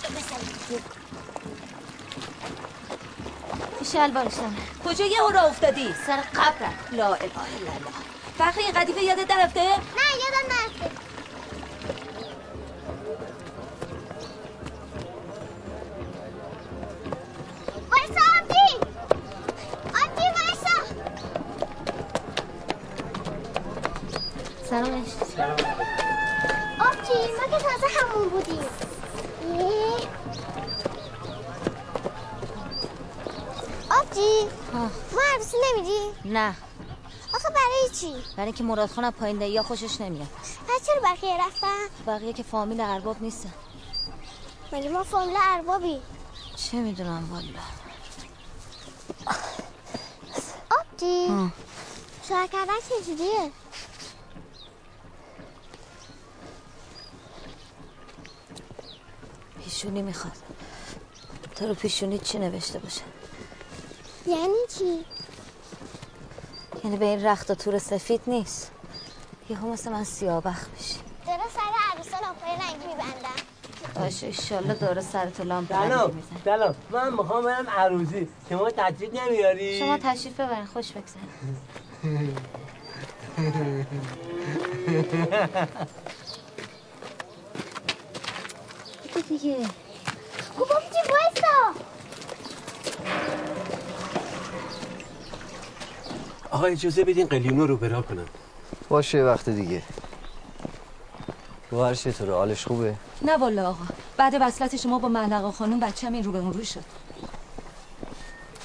شلوارشم 3.86 4.56
کجا 4.86 5.06
یه 5.06 5.18
را 5.34 5.42
افتادی؟ 5.42 5.96
سر 6.08 6.18
قبرم. 6.18 6.74
لا 6.92 7.06
اله 7.06 7.16
الا 7.16 7.72
الله. 7.76 7.96
فخری 8.38 8.64
این 8.64 8.74
قدیفه 8.74 9.02
یادت 9.02 9.32
نرفته؟ 9.32 9.62
نه 9.62 10.08
یادم 10.24 10.46
نرفته. 10.50 11.06
سلامش 24.70 25.10
آبجی 26.80 27.20
ما 27.38 27.58
که 27.58 27.64
تازه 27.64 27.88
همون 28.00 28.30
بودیم. 28.30 28.66
آبجی 34.16 34.48
ما 35.14 35.22
عروسی 35.34 35.58
نمیدی؟ 35.74 36.12
نه. 36.26 36.56
آخه 37.34 37.50
برای 37.50 37.90
چی؟ 38.00 38.14
برای 38.38 38.46
اینکه 38.46 38.64
مراد 38.64 38.90
خانم 38.90 39.12
پایین 39.12 39.42
یا 39.42 39.64
خوشش 39.64 40.02
نمیاد. 40.02 40.28
پس 40.68 40.86
چرا 40.86 41.02
بقیه 41.04 41.48
رفتن؟ 41.48 41.86
بقیه 42.08 42.34
که 42.34 42.44
فامیل 42.44 42.82
ارباب 42.82 43.22
نیستن. 43.22 43.54
مگه 44.72 44.90
ما 44.90 45.04
فامیل 45.04 45.36
اربابی؟ 45.40 46.02
چه 46.56 46.78
می‌دونم 46.78 47.30
والا. 47.32 47.60
آبجی. 50.80 51.52
شوهر 52.28 52.48
کردن 52.48 52.74
چجوریه؟ 52.90 53.52
پیشونی 59.64 60.02
می‌خواد. 60.02 60.38
تو 61.56 61.68
رو 61.68 61.74
پیشونی 61.74 62.20
چی 62.20 62.40
نوشته 62.40 62.80
باشه؟ 62.80 63.02
یعنی 64.28 64.54
چی؟ 64.80 65.06
یعنی 66.84 66.98
به 66.98 67.06
این 67.06 67.26
رخت 67.26 67.52
و 67.52 67.56
تور 67.56 67.78
سفید 67.80 68.22
نیست. 68.28 68.72
یه 69.50 69.58
هم 69.58 69.68
مثل 69.68 69.92
من 69.92 70.04
سیابخ 70.04 70.66
بشی 70.68 70.96
داره 71.28 71.40
سر 71.56 71.62
عروسا 71.94 72.18
لاپای 72.18 72.52
رنگی 72.52 72.88
میبندن 72.88 73.42
باشه 73.96 74.28
ایشالله 74.28 74.74
داره 74.74 75.02
سرت 75.02 75.42
لامپ 75.42 75.72
رنگی 75.72 75.90
سلام 75.90 76.12
میزن 76.12 76.36
سلام. 76.46 76.76
من 76.92 77.14
می‌خوام 77.14 77.44
برم 77.46 77.70
عروسی. 77.70 78.28
شما 78.50 78.70
تجریب 78.70 79.14
نمیاری 79.14 79.80
شما 79.80 79.98
تشریف 79.98 80.40
ببرین 80.40 80.66
خوش 80.66 80.92
بگو 80.92 81.04
دیگه. 89.30 89.56
آبجی 90.58 91.02
وایسا 91.10 91.74
آقا 96.52 96.66
اجازه 96.66 97.04
بدین 97.04 97.28
قلیونو 97.28 97.68
رو 97.68 97.78
برا 97.78 98.02
کنم. 98.02 98.26
باشه 98.90 99.24
وقت 99.24 99.50
دیگه. 99.50 99.82
گوهر 101.72 101.94
چطوره؟ 101.94 102.34
حالش 102.34 102.68
خوبه؟ 102.68 102.96
نه 103.22 103.38
والا 103.38 103.70
آقا. 103.70 103.86
بعد 104.18 104.38
وصلت 104.42 104.76
شما 104.76 105.00
با 105.00 105.08
مهلقا 105.08 105.52
خانم 105.52 105.80
بچه‌م 105.80 106.14
این 106.14 106.24
رو 106.24 106.32
به 106.32 106.40
اون 106.40 106.54
رو 106.54 106.64
شد. 106.64 106.84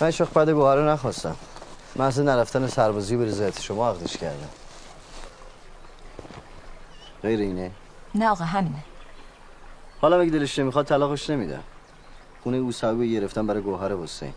من 0.00 0.10
شخ 0.10 0.28
بعد 0.34 0.50
گوهر 0.50 0.76
رو 0.76 0.88
نخواستم. 0.88 1.36
محض 1.96 2.20
نرفتن 2.20 2.66
سربازی 2.66 3.16
به 3.16 3.24
رضایت 3.24 3.60
شما 3.60 3.90
عقدش 3.90 4.16
کردم. 4.16 4.48
غیر 7.22 7.40
اینه؟ 7.40 7.70
نه 8.14 8.28
آقا 8.28 8.44
همینه. 8.44 8.84
حالا 10.00 10.20
اگه 10.20 10.30
دلش 10.30 10.58
نمی‌خواد 10.58 10.86
طلاقش 10.86 11.30
نمیدم. 11.30 11.62
خونه 12.42 12.56
او 12.56 12.72
صاحبی 12.72 13.12
گرفتم 13.12 13.46
برای 13.46 13.62
گوهر 13.62 13.96
حسین. 13.96 14.32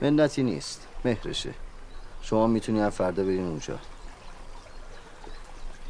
منتی 0.00 0.42
نیست. 0.42 0.86
مهرشه. 1.04 1.54
شما 2.22 2.46
می‌تونی 2.46 2.80
هر 2.80 2.90
فردا 2.90 3.22
برین 3.22 3.46
اونجا. 3.46 3.78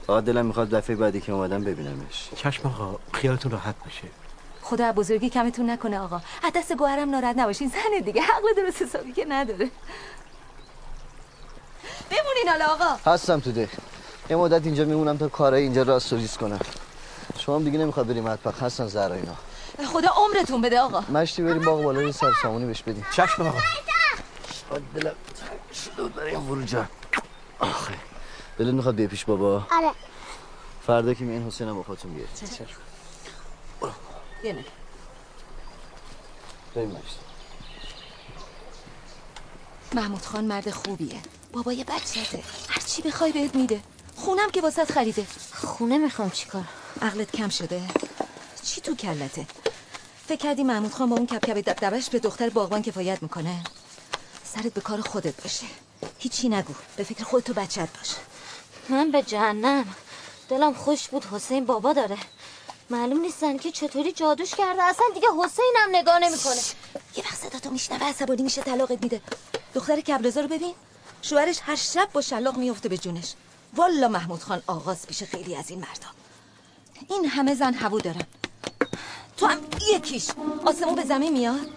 فقط 0.07 0.25
دلم 0.25 0.47
می‌خواد 0.47 0.71
دفعه 0.71 0.97
بعدی 0.97 1.21
که 1.21 1.33
اومدم 1.33 1.65
ببینمش. 1.65 2.29
چشم 2.37 2.69
آقا 2.69 2.99
خیالتون 3.13 3.53
راحت 3.53 3.75
باشه. 3.85 4.09
خدا 4.63 4.93
بزرگی 4.93 5.31
کمتون 5.31 5.71
نکنه 5.71 6.01
آقا. 6.01 6.21
از 6.43 6.53
دست 6.57 6.73
گوهرم 6.73 7.11
ناراحت 7.11 7.37
نباشین. 7.37 7.69
زنه 7.69 8.01
دیگه 8.01 8.23
حق 8.23 8.43
درست 8.57 8.83
حسابی 8.83 9.13
که 9.13 9.25
نداره. 9.29 9.71
بمونین 12.11 12.49
حالا 12.49 12.67
آقا. 12.67 13.11
هستم 13.13 13.41
تو 13.41 13.53
ده 13.53 13.69
یه 14.31 14.37
مدت 14.37 14.67
اینجا 14.67 14.85
میمونم 14.85 15.17
تا 15.17 15.29
کارهای 15.29 15.63
اینجا 15.63 15.83
راست 15.83 16.13
و 16.13 16.17
ریز 16.17 16.37
کنم. 16.37 16.61
شما 17.39 17.57
هم 17.57 17.65
دیگه 17.65 17.79
نمی‌خواد 17.79 18.07
بریم 18.07 18.25
مطبخ. 18.25 18.63
هستن 18.63 18.87
زهرا 18.87 19.15
اینا. 19.15 19.35
خدا 19.93 20.09
عمرتون 20.09 20.61
بده 20.61 20.81
آقا. 20.81 21.01
مشتی 21.01 21.43
بریم 21.43 21.63
باغ 21.63 21.83
بالا 21.83 22.03
یه 22.03 22.13
سر 22.13 22.33
سامونی 22.43 22.67
بهش 22.67 22.83
بدیم. 22.83 23.07
چشم 23.13 23.43
آقا. 23.43 23.59
دلم 24.95 25.15
شده 25.85 26.03
بود 26.03 26.15
برای 26.15 26.37
ورو 26.37 26.63
جان. 26.63 26.89
آخه 27.59 27.95
دلت 28.59 28.75
می‌خواد 28.75 28.95
بیای 28.95 29.09
پیش 29.09 29.25
بابا؟ 29.25 29.67
آره. 29.71 29.91
فردا 30.87 31.15
که 31.15 31.25
میان 31.25 31.47
حسینم 31.47 31.75
با 31.75 31.83
خودتون 31.83 32.15
بیاد 32.15 32.29
یه 34.45 34.53
نه. 34.53 34.65
بریم 36.75 36.97
محمود 39.95 40.23
خان 40.23 40.45
مرد 40.45 40.71
خوبیه. 40.71 41.21
بابای 41.53 41.85
بچته 41.85 42.43
هر 42.69 42.83
چی 42.87 43.03
بخوای 43.03 43.33
بهت 43.33 43.55
میده. 43.55 43.81
خونم 44.17 44.51
که 44.51 44.61
واسط 44.61 44.93
خریده. 44.93 45.27
خونه 45.55 45.99
می‌خوام 45.99 46.31
چیکار 46.31 46.65
عقلت 47.03 47.33
کم 47.33 47.49
شده. 47.49 47.83
چی 48.63 48.81
تو 48.81 48.95
کلته؟ 48.95 49.47
فکر 50.27 50.37
کردی 50.37 50.65
محمود 50.65 50.93
خان 50.93 51.11
با 51.11 51.17
اون 51.17 51.27
کپکپ 51.27 51.57
دبدبش 51.57 52.11
به 52.11 52.19
دختر 52.19 52.51
باغبان 52.51 52.83
کفایت 52.83 53.23
می‌کنه؟ 53.23 53.65
سرت 54.55 54.75
به 54.75 54.81
کار 54.81 55.01
خودت 55.01 55.43
باشه. 55.43 55.67
هیچی 56.19 56.49
نگو. 56.49 56.75
به 56.97 57.05
فکر 57.05 57.25
خودت 57.25 57.51
و 57.51 57.53
بچت 57.53 57.89
باش. 57.99 58.11
من 58.89 59.11
به 59.11 59.23
جهنم. 59.23 59.95
دلم 60.49 60.75
خوش 60.75 61.09
بود. 61.09 61.25
حسین 61.25 61.65
بابا 61.65 61.93
داره. 61.93 62.19
معلوم 62.91 63.21
نیستن 63.21 63.57
که 63.57 63.71
چطوری 63.71 64.13
جادوش 64.13 64.55
کرده. 64.55 64.83
اصلا 64.83 65.07
دیگه 65.15 65.29
حسین 65.45 65.75
هم 65.79 65.97
نگاه 65.97 66.19
نمی‌کنه. 66.19 66.61
یه 67.17 67.25
وقت 67.25 67.35
صدا 67.35 67.59
تو 67.59 67.71
میشنوه 67.71 68.09
عصبانی 68.09 68.43
میشه 68.43 68.63
طلاقت 68.63 69.03
میده. 69.03 69.21
دختر 69.75 70.01
کبرزا 70.01 70.41
رو 70.41 70.49
ببین. 70.49 70.75
شوهرش 71.23 71.61
هر 71.63 71.77
شب 71.77 72.09
با 72.13 72.21
شلاق 72.21 72.57
میفته 72.57 72.89
به 72.89 72.99
جونش. 72.99 73.35
والا 73.77 74.09
محمود 74.09 74.43
خان 74.43 74.63
آغاز 74.67 75.07
پیش 75.07 75.23
خیلی 75.23 75.57
از 75.57 75.71
این 75.71 75.81
مردا. 75.81 76.09
این 77.09 77.25
همه 77.25 77.55
زن 77.55 77.75
هوو 77.75 78.01
دارن. 78.01 78.27
تو 79.37 79.47
هم 79.47 79.61
یکیش. 79.95 80.27
آسمون 80.67 80.95
به 80.95 81.05
زمین 81.05 81.33
میاد. 81.33 81.69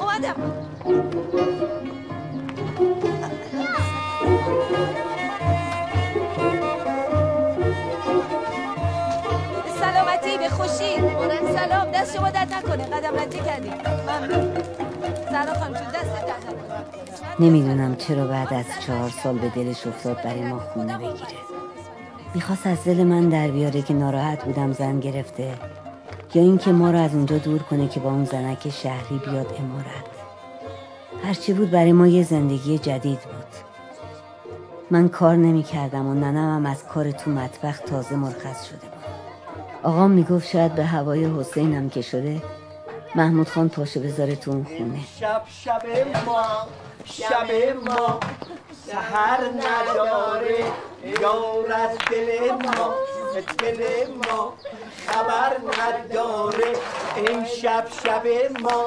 اومدم. 0.00 0.34
سلامتی 9.80 10.38
به 10.38 10.48
خوشی. 10.48 10.96
سلام. 11.54 11.90
دست 11.94 12.16
شما 12.16 12.30
درد 12.30 12.54
نکنه. 12.54 12.84
قدم 12.84 13.16
رنجه 13.16 13.38
کردیم 13.38 13.72
ممنون. 13.72 14.54
سلام 15.30 15.54
خانم 15.54 15.72
دست 15.72 16.26
درد 16.26 16.36
نمی‌دونم 17.40 17.96
چرا 17.96 18.26
بعد 18.26 18.54
از 18.54 18.64
چهار 18.86 19.10
سال 19.22 19.38
به 19.38 19.48
دلش 19.48 19.86
افتاد 19.86 20.22
برای 20.22 20.40
ما 20.40 20.58
خونه 20.58 20.98
بگیره. 20.98 21.26
می‌خواست 22.34 22.66
از 22.66 22.84
دل 22.84 23.04
من 23.04 23.28
در 23.28 23.48
بیاره 23.48 23.82
که 23.82 23.94
ناراحت 23.94 24.44
بودم 24.44 24.72
زن 24.72 25.00
گرفته. 25.00 25.54
یا 26.36 26.42
اینکه 26.42 26.72
ما 26.72 26.90
رو 26.90 26.98
از 26.98 27.14
اونجا 27.14 27.38
دور 27.38 27.62
کنه 27.62 27.88
که 27.88 28.00
با 28.00 28.10
اون 28.10 28.24
زنک 28.24 28.68
شهری 28.68 29.18
بیاد 29.18 29.54
امارت. 29.58 30.06
هرچی 31.24 31.52
بود 31.52 31.70
برای 31.70 31.92
ما 31.92 32.06
یه 32.06 32.22
زندگی 32.22 32.78
جدید 32.78 33.20
بود. 33.20 33.46
من 34.90 35.08
کار 35.08 35.36
نمی 35.36 35.62
کردم 35.62 36.06
و 36.06 36.14
ننم 36.14 36.56
هم 36.56 36.66
از 36.66 36.84
کار 36.84 37.10
تو 37.10 37.30
مطبخ 37.30 37.78
تازه 37.78 38.16
مرخص 38.16 38.64
شده 38.64 38.78
بود. 38.78 39.04
آقام 39.82 40.10
می‌گفت 40.10 40.48
شاید 40.48 40.74
به 40.74 40.84
هوای 40.84 41.24
حسینم 41.24 41.90
که 41.90 42.02
شده 42.02 42.42
محمود 43.14 43.48
خان 43.48 43.68
پاشو 43.68 44.00
بذاره 44.00 44.36
تو 44.36 44.50
اون 44.50 44.64
خونه. 44.64 45.00
شب 45.20 45.42
شب 45.48 45.82
ما 46.26 46.42
شب 47.04 47.50
ما 47.86 48.20
سهر 48.86 49.40
نداره 49.40 50.64
یار 51.20 51.72
از 51.72 51.98
دل 52.10 52.50
ما 52.52 52.94
دل 53.58 54.06
ما. 54.30 54.52
خبر 55.08 55.56
نداره. 55.80 56.72
امشب 57.16 57.84
شب 58.04 58.22
ما 58.62 58.86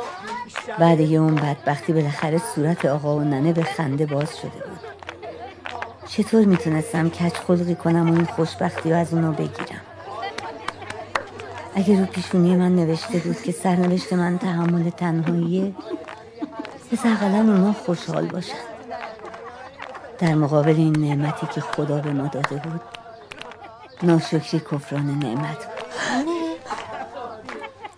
بعد 0.80 1.00
یه 1.00 1.20
اون 1.20 1.36
بدبختی 1.36 1.94
بالاخره 1.94 2.42
صورت 2.56 2.86
آقا 2.86 3.16
و 3.16 3.22
ننه 3.22 3.54
به 3.54 3.64
خنده 3.64 4.06
باز 4.06 4.38
شده 4.38 4.50
بود. 4.50 4.80
چطور 6.08 6.46
می‌تونستم 6.46 7.10
کج 7.10 7.34
خلقی 7.34 7.76
کنم 7.76 8.10
و 8.10 8.14
این 8.14 8.26
خوشبختی 8.26 8.90
رو 8.90 8.98
از 8.98 9.14
اونا 9.14 9.32
بگیرم؟ 9.32 9.82
اگه 11.76 12.00
رو 12.00 12.06
پیشونی 12.06 12.56
من 12.56 12.76
نوشته 12.76 13.18
بود 13.18 13.42
که 13.42 13.52
سرنوشت 13.52 14.14
من 14.14 14.38
تحمل 14.38 14.90
تنهاییه 14.90 15.74
بس 16.92 17.06
اقلا 17.06 17.38
اونا 17.38 17.74
خوشحال 17.74 18.26
باشن. 18.26 18.54
در 20.20 20.34
مقابل 20.34 20.76
این 20.76 20.98
نعمتی 20.98 21.48
که 21.48 21.62
خدا 21.62 21.98
به 21.98 22.12
ما 22.12 22.28
داده 22.28 22.56
بود 22.56 22.82
ناشکری 24.04 24.60
کفران 24.60 25.20
نعمت. 25.20 25.68
آنه 26.14 26.56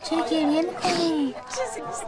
چرا 0.04 0.26
گریه 0.30 0.62
می‌کنی؟ 0.62 1.36
چیزی 1.49 1.82
نیست 1.88 2.06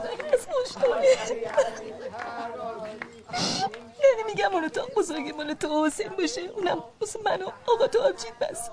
یعنی 4.04 4.24
میگم 4.28 4.52
اون 4.54 4.66
اتاق 4.66 4.94
بزرگی 4.94 5.32
مال 5.32 5.54
تو 5.54 5.86
حسین 5.86 6.10
باشه. 6.10 6.42
اونم 6.42 6.84
واسه 7.02 7.20
من 7.26 7.42
و 7.42 7.50
آقا 7.68 7.88
تو 7.88 8.00
آبجید 8.00 8.40
بس. 8.40 8.70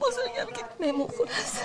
بزرگم 0.00 0.52
که 0.52 0.64
مهمون 0.80 1.08
خونه 1.08 1.30
است. 1.30 1.64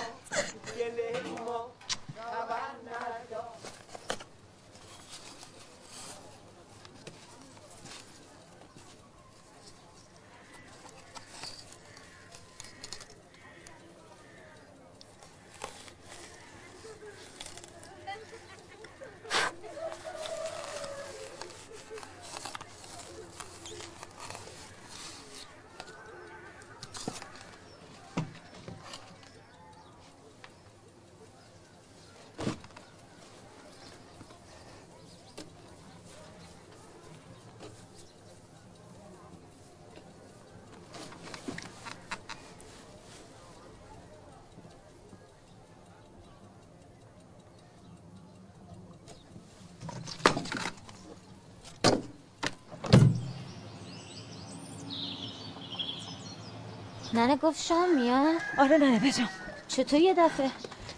ننه 57.13 57.35
گفت 57.35 57.61
شام 57.65 57.89
میاد؟ 57.95 58.41
آره 58.57 58.77
ننه 58.77 58.99
بجام. 58.99 59.29
چطور 59.67 59.99
یه 59.99 60.13
دفعه؟ 60.13 60.51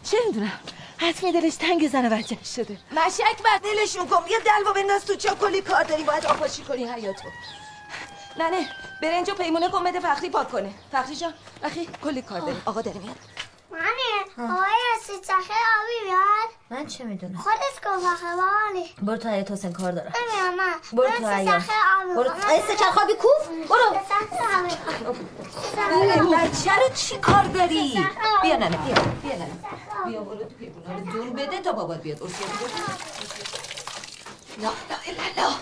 چه 0.03 0.17
می‌دونم؟ 0.27 0.59
حتمی 0.97 1.31
دلش 1.31 1.55
تنگ 1.55 1.87
زن 1.87 2.09
بچه 2.09 2.37
شده. 2.55 2.77
مشک 2.91 3.43
بر 3.43 3.57
دلشون 3.63 4.07
کن 4.07 4.23
یه 4.29 4.37
دلوا 4.39 4.73
بنداز 4.73 5.05
تو 5.05 5.15
چا 5.15 5.35
کلی 5.35 5.61
کار 5.61 5.83
داری. 5.83 6.03
باید 6.03 6.25
آپاشی 6.25 6.61
کنی 6.63 6.85
حیاتو 6.85 7.27
ننه 8.39 8.69
برنج 9.01 9.29
و 9.29 9.33
پیمونه 9.33 9.69
کن 9.69 9.83
بده 9.83 9.99
فخری 9.99 10.29
پاک 10.29 10.51
کنه. 10.51 10.73
فخری 10.91 11.15
جان 11.15 11.33
اخی 11.63 11.89
کلی 12.03 12.21
کار 12.21 12.39
داریم 12.39 12.61
آقا 12.65 12.81
داره 12.81 12.97
میاد. 12.99 13.15
مانه 13.71 14.51
آقای 14.53 14.73
رسید 14.95 15.23
سخه 15.23 15.53
آبی 15.53 16.05
بیاد 16.05 16.49
من 16.69 16.87
چه 16.87 17.03
می‌دونم؟ 17.03 17.37
خودت 17.37 17.95
گفت 17.95 18.05
آخه 18.05 18.25
بالی 18.35 18.95
برو 19.01 19.17
تو 19.17 19.29
حیات 19.29 19.51
حسین 19.51 19.73
کار 19.73 19.91
دارم. 19.91 20.13
نمیام 20.31 20.55
من 20.55 20.73
برو 20.93 21.09
تو 21.17 21.27
حیات. 21.27 21.63
برو. 22.15 22.31
خوابی 22.93 23.13
کوف. 23.13 23.47
برو. 23.69 23.99
بچه 25.75 26.71
رو 26.75 26.95
چی 26.95 27.17
کار 27.17 27.43
داری؟ 27.43 28.05
بیا 28.41 28.55
ننه 28.57 28.77
بیا 28.77 28.95
بیا 29.23 29.35
ننه. 29.35 29.49
بیا 30.05 30.21
برو 30.21 30.37
تو 30.37 30.55
پیمونه 30.59 30.93
رو 30.99 31.11
دور 31.11 31.29
بده 31.29 31.61
تا 31.61 31.71
بابات 31.71 32.01
بیاد. 32.01 32.23
ارسیه 32.23 32.47
لا 34.61 34.69
لا 34.89 34.95
الا 35.07 35.47
لا. 35.47 35.53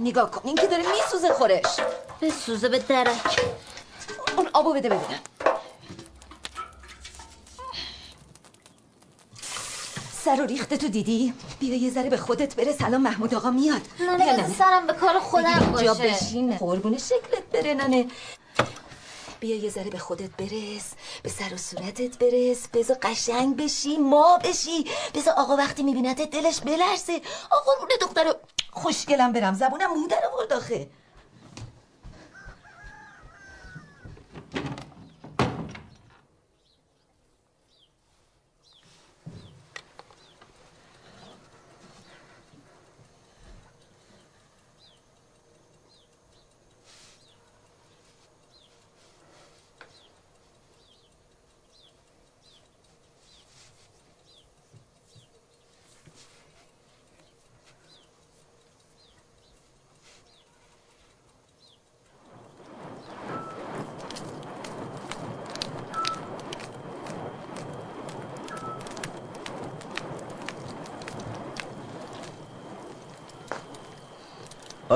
نگاه 0.00 0.30
کن 0.30 0.40
این 0.44 0.56
که 0.56 0.66
داره 0.66 0.82
میسوزه 0.82 1.32
خورش. 1.34 1.80
به 2.20 2.30
سوزه 2.30 2.68
به 2.68 2.78
درک. 2.78 3.40
اون 4.36 4.48
آبو 4.52 4.74
بده 4.74 4.88
ببینم. 4.88 5.20
سر 10.24 10.40
و 10.42 10.46
ریخته 10.46 10.76
تو 10.76 10.88
دیدی؟ 10.88 11.34
بیا 11.60 11.76
یه 11.76 11.90
ذره 11.90 12.10
به 12.10 12.16
خودت 12.16 12.56
برس 12.56 12.82
الان 12.82 13.00
محمود 13.00 13.34
آقا 13.34 13.50
میاد. 13.50 13.80
ننه 14.00 14.32
بذار 14.32 14.54
سرم 14.58 14.86
به 14.86 14.92
کار 14.92 15.18
خودم 15.18 15.70
باشه. 15.72 15.94
بشین 15.94 16.56
قربون 16.56 16.98
شکلت 16.98 17.44
بره 17.52 17.74
ننه. 17.74 18.06
بیا 19.40 19.56
یه 19.56 19.70
ذره 19.70 19.90
به 19.90 19.98
خودت 19.98 20.30
برس 20.30 20.92
به 21.22 21.28
سر 21.28 21.54
و 21.54 21.56
صورتت 21.56 22.18
برس 22.18 22.68
بذار 22.68 22.96
قشنگ 23.02 23.56
بشی 23.56 23.96
ما 23.96 24.38
بشی. 24.38 24.84
بذار 25.14 25.34
آقا 25.36 25.56
وقتی 25.56 25.82
میبینتت 25.82 26.30
دلش 26.30 26.60
بلرزه. 26.60 27.20
آقا 27.50 27.72
قربون 27.72 27.88
دختر 28.00 28.34
خوشگلم 28.70 29.32
برم 29.32 29.54
زبونم 29.54 30.00
مودر 30.00 30.20
آورد 30.32 30.52
آخه. 30.52 30.86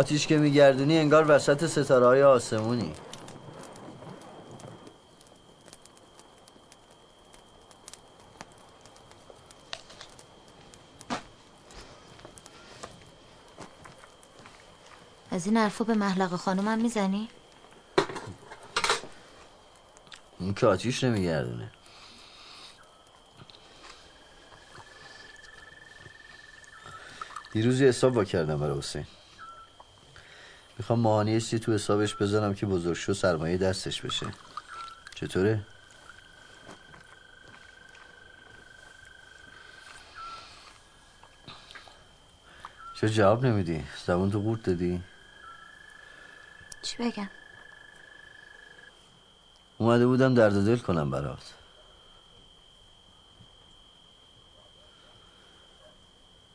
آتیش 0.00 0.26
که 0.26 0.38
میگردونی 0.38 0.98
انگار 0.98 1.24
وسط 1.28 1.66
ستاره 1.66 2.06
های 2.06 2.22
آسمونی. 2.22 2.94
از 15.30 15.46
این 15.46 15.56
حرفا 15.56 15.84
به 15.84 15.94
محلق 15.94 16.36
خانومم 16.36 16.78
می‌زنی؟ 16.78 17.28
اون 20.38 20.54
که 20.54 20.66
آتیش 20.66 21.04
نمیگردونه. 21.04 21.70
دیروز 27.52 27.80
یه 27.80 27.88
حساب 27.88 28.14
با 28.14 28.24
کردم 28.24 28.60
برای 28.60 28.78
حسین. 28.78 29.06
می‌خوام 30.80 31.00
ماهانی 31.00 31.32
یه 31.32 31.40
چیزی 31.40 31.58
تو 31.58 31.72
حسابش 31.72 32.14
بذارم 32.14 32.54
که 32.54 32.66
بزرگ 32.66 32.96
شو 32.96 33.14
سرمایه 33.14 33.56
دستش 33.56 34.02
بشه 34.02 34.26
چطوره؟ 35.14 35.60
چرا 42.94 43.10
جواب 43.10 43.46
نمیدی؟ 43.46 43.84
زبون 44.06 44.30
تو 44.30 44.40
قورت 44.40 44.62
دادی؟ 44.62 45.02
چی 46.82 46.96
بگم؟ 46.98 47.30
اومده 49.78 50.06
بودم 50.06 50.34
درد 50.34 50.56
و 50.56 50.64
دل 50.64 50.78
کنم 50.78 51.10
برات 51.10 51.54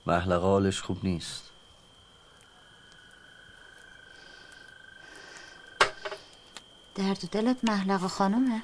محلقه 0.05 0.45
حالش 0.45 0.81
خوب 0.81 1.05
نیست 1.05 1.54
درد 6.95 7.23
و 7.23 7.27
دلت 7.27 7.57
محلق 7.63 8.07
خانومه. 8.07 8.61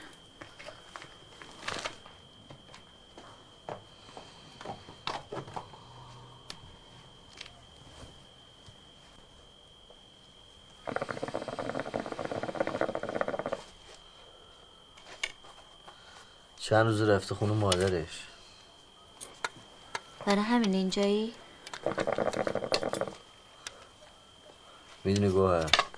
چند 16.59 16.85
روز 16.85 17.01
رفته 17.01 17.35
خونه 17.35 17.53
مادرش؟ 17.53 18.27
برای 20.25 20.41
همین 20.41 20.73
اینجایی؟ 20.73 21.33
می‌دونی 25.03 25.29
گوهر 25.29 25.90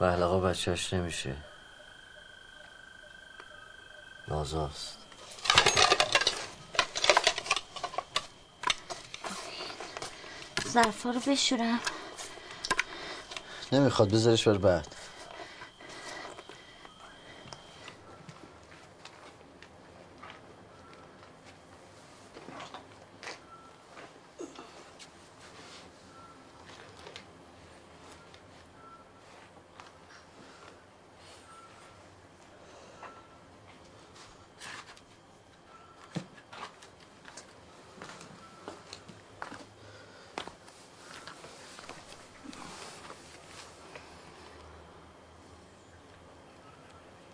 بهلقا 0.00 0.40
بچهش 0.40 0.94
نمیشه. 0.94 1.36
نازاست. 4.28 4.98
ظرفا 10.68 11.10
رو 11.10 11.20
بشورم. 11.26 11.80
نمی‌خواد 13.72 14.10
بذارش 14.10 14.48
بر 14.48 14.58
بعد 14.58 14.94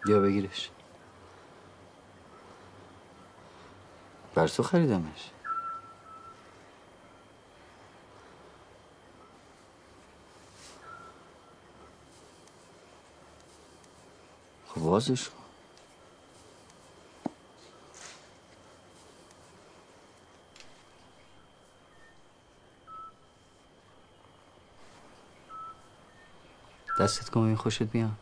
بیا 0.06 0.20
بگیرش 0.20 0.70
بر 4.34 4.44
تو 4.56 4.62
خریدمش. 4.62 5.30
خب 14.68 14.80
بازش 14.80 15.28
کن. 15.28 15.36
دستت 27.00 27.28
کن 27.28 27.40
این 27.40 27.56
خوشت 27.56 27.82
بیان 27.82 28.16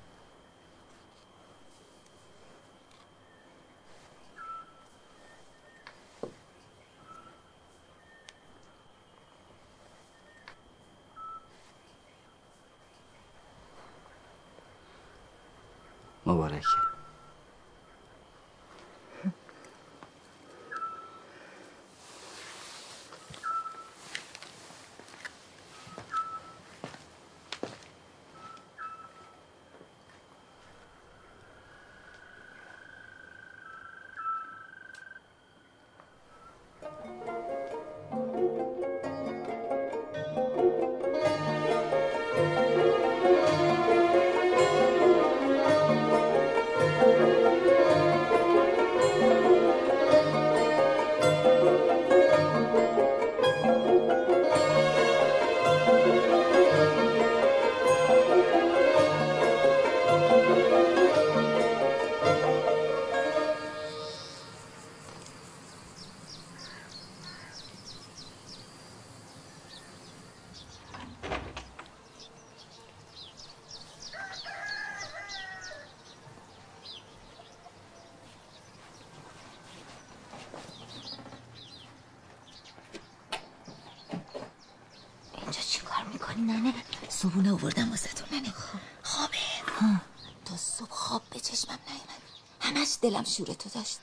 دلم 93.05 93.25
شور 93.25 93.47
تو 93.47 93.69
داشت. 93.69 93.99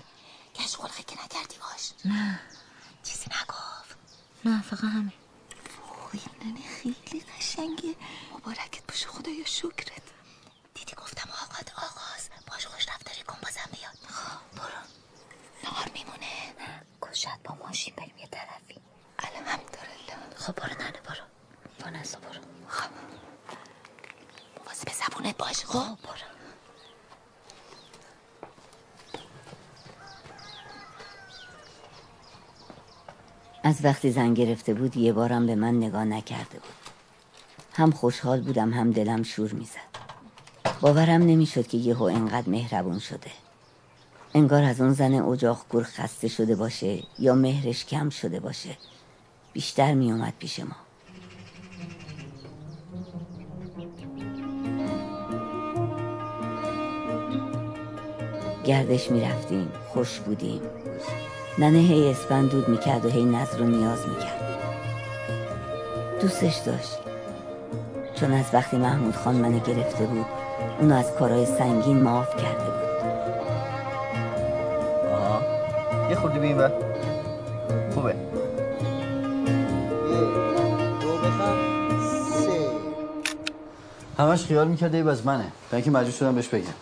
کش 0.55 0.75
خلقه 0.75 1.03
که 1.03 1.15
نکردی 1.23 1.55
باش. 1.57 1.91
نه. 2.05 2.39
چیزی 3.03 3.25
نگفت. 3.25 3.97
نه 4.45 4.61
فقط 4.61 4.83
همین 4.83 5.13
وای 6.13 6.21
ننه 6.45 6.61
خیلی 6.83 7.23
قشنگه 7.39 7.95
مبارکت 8.33 8.87
باشه 8.87 9.07
خدایا 9.07 9.45
شکرت 9.45 10.01
دیدی 10.73 10.93
گفتم 10.95 11.29
آقاد 11.31 11.71
آغاز 11.77 12.29
باش 12.47 12.67
خوش 12.67 12.87
رفتاری 12.89 13.23
کن 13.23 13.37
بازم 13.43 13.69
بیاد 13.71 13.97
خب 14.13 14.57
برو 14.59 14.81
نهار 15.63 15.89
میمونه 15.93 16.53
کشت 17.01 17.27
با 17.43 17.55
ماشین 17.55 17.93
بریم 17.97 18.17
یه 18.17 18.27
طرفی 18.27 18.81
الحمدلله 19.19 20.35
خب 20.37 20.53
برو 20.55 20.73
ننه 20.81 21.01
برو 21.01 21.23
با 21.83 21.89
نسا 21.89 22.19
برو 22.19 22.41
خب 22.67 22.89
واسه 24.67 24.85
به 24.85 24.93
زبونت 24.93 25.37
باش 25.37 25.65
خب 25.65 25.97
برو 26.03 26.31
وقتی 33.83 34.11
زن 34.11 34.33
گرفته 34.33 34.73
بود 34.73 34.97
یه 34.97 35.13
بارم 35.13 35.47
به 35.47 35.55
من 35.55 35.77
نگاه 35.77 36.03
نکرده 36.03 36.59
بود. 36.59 36.81
هم 37.73 37.91
خوشحال 37.91 38.41
بودم 38.41 38.73
هم 38.73 38.91
دلم 38.91 39.23
شور 39.23 39.53
می‌زد. 39.53 39.91
باورم 40.81 41.21
نمی‌شد 41.21 41.67
که 41.67 41.77
یهو 41.77 42.03
انقدر 42.03 42.49
مهربون 42.49 42.99
شده. 42.99 43.31
انگار 44.33 44.63
از 44.63 44.81
اون 44.81 44.93
زن 44.93 45.13
اجاق 45.13 45.65
گور 45.69 45.83
خسته 45.83 46.27
شده 46.27 46.55
باشه 46.55 47.03
یا 47.19 47.35
مهرش 47.35 47.85
کم 47.85 48.09
شده 48.09 48.39
باشه. 48.39 48.77
بیشتر 49.53 49.93
میومد 49.93 50.33
پیش 50.39 50.59
ما. 50.59 50.75
گردش 58.65 59.11
می‌رفتیم 59.11 59.71
خوش 59.87 60.19
بودیم. 60.19 60.61
ننه 61.57 61.77
هی 61.77 62.11
اسپند 62.11 62.49
دود 62.49 62.69
می‌کرد 62.69 63.05
و 63.05 63.09
هی 63.09 63.25
نظر 63.25 63.61
و 63.61 63.65
نیاز 63.65 64.07
می‌کرد. 64.07 64.41
دوستش 66.21 66.55
داشت. 66.55 66.97
چون 68.15 68.33
از 68.33 68.45
وقتی 68.53 68.77
محمود 68.77 69.15
خان 69.15 69.35
منو 69.35 69.59
گرفته 69.59 70.05
بود 70.05 70.25
اونو 70.79 70.95
از 70.95 71.11
کارهای 71.19 71.45
سنگین 71.45 71.97
معاف 71.97 72.35
کرده 72.37 72.63
بود. 72.63 72.73
آها. 75.13 75.41
یه 76.09 76.41
این 76.41 76.57
بر 76.57 76.71
خوبه. 77.93 78.15
دو 81.01 81.17
بخم 81.17 81.57
سه 82.31 82.69
همش 84.17 84.45
خیال 84.45 84.67
می‌کرده 84.67 84.97
ای 84.97 85.09
از 85.09 85.25
منه. 85.25 85.51
تا 85.71 85.77
اینکه 85.77 85.91
مجبور 85.91 86.11
شدم 86.11 86.35
بهش 86.35 86.47
بگم. 86.47 86.73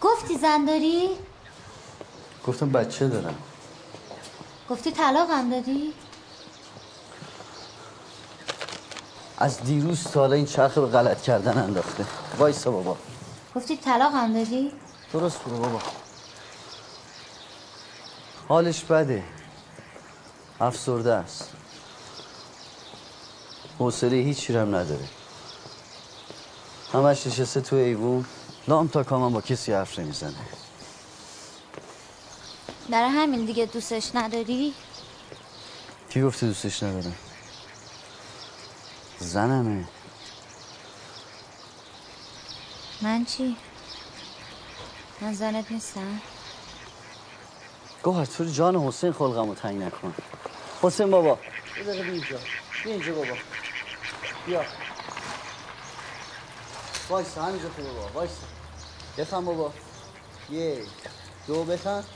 گفتی 0.00 0.36
زن 0.36 0.64
داری؟ 0.64 1.08
گفتم 2.46 2.70
بچه 2.70 3.08
دارم. 3.08 3.34
گفتی 4.70 4.90
طلاقم 4.92 5.50
دادی؟ 5.50 5.92
از 9.38 9.60
دیروز 9.60 10.02
تا 10.02 10.20
حالا 10.20 10.34
این 10.36 10.46
چرخ 10.46 10.78
به 10.78 10.86
غلط 10.86 11.22
کردن 11.22 11.58
انداخته. 11.58 12.06
وایسا 12.38 12.70
بابا. 12.70 12.96
گفتی 13.54 13.76
طلاقم 13.76 14.32
دادی؟ 14.32 14.72
درست 15.12 15.38
برو 15.44 15.58
بابا. 15.58 15.80
حالش 18.48 18.84
بده. 18.84 19.24
افسرده 20.60 21.12
است. 21.12 21.50
حوصله 23.78 24.16
هیچی 24.16 24.52
رو 24.52 24.60
هم 24.60 24.74
نداره. 24.74 25.08
همش 26.92 27.26
نشسته 27.26 27.60
تو 27.60 27.76
ایوون. 27.76 28.24
لام 28.68 28.88
تا 28.88 29.02
کامم 29.02 29.32
با 29.32 29.40
کسی 29.40 29.72
حرف 29.72 29.98
نمی‌زنه. 29.98 30.34
برای 32.90 33.10
همین 33.10 33.44
دیگه 33.44 33.66
دوستش 33.66 34.14
نداری؟ 34.14 34.74
کی 36.10 36.22
گفته 36.22 36.46
دوستش 36.46 36.82
ندارم؟ 36.82 37.16
زنمه. 39.18 39.88
من 43.02 43.24
چی؟ 43.24 43.56
من 45.20 45.32
زنت 45.34 45.72
نیستم؟ 45.72 46.20
گوهر 48.02 48.24
تو 48.24 48.44
جان 48.44 48.76
حسین 48.76 49.12
خلقمو 49.12 49.54
تنگ 49.54 49.82
نکن. 49.82 50.14
حسین 50.82 51.10
بابا. 51.10 51.38
یه 51.78 51.84
دقیقه 51.84 52.02
بیا 52.02 52.12
اینجا. 52.12 52.38
بیا 52.84 52.92
اینجا 52.92 53.14
بابا. 53.14 53.36
بیا. 54.46 54.64
وایسا 57.08 57.42
همینجا 57.42 57.68
تو 57.68 57.82
بابا. 57.82 58.08
وایسا. 58.14 58.34
بفهم 59.18 59.44
بابا. 59.44 59.72
یک 60.50 60.78
دو 61.46 61.64
بفهم 61.64 62.02
سه 62.02 62.15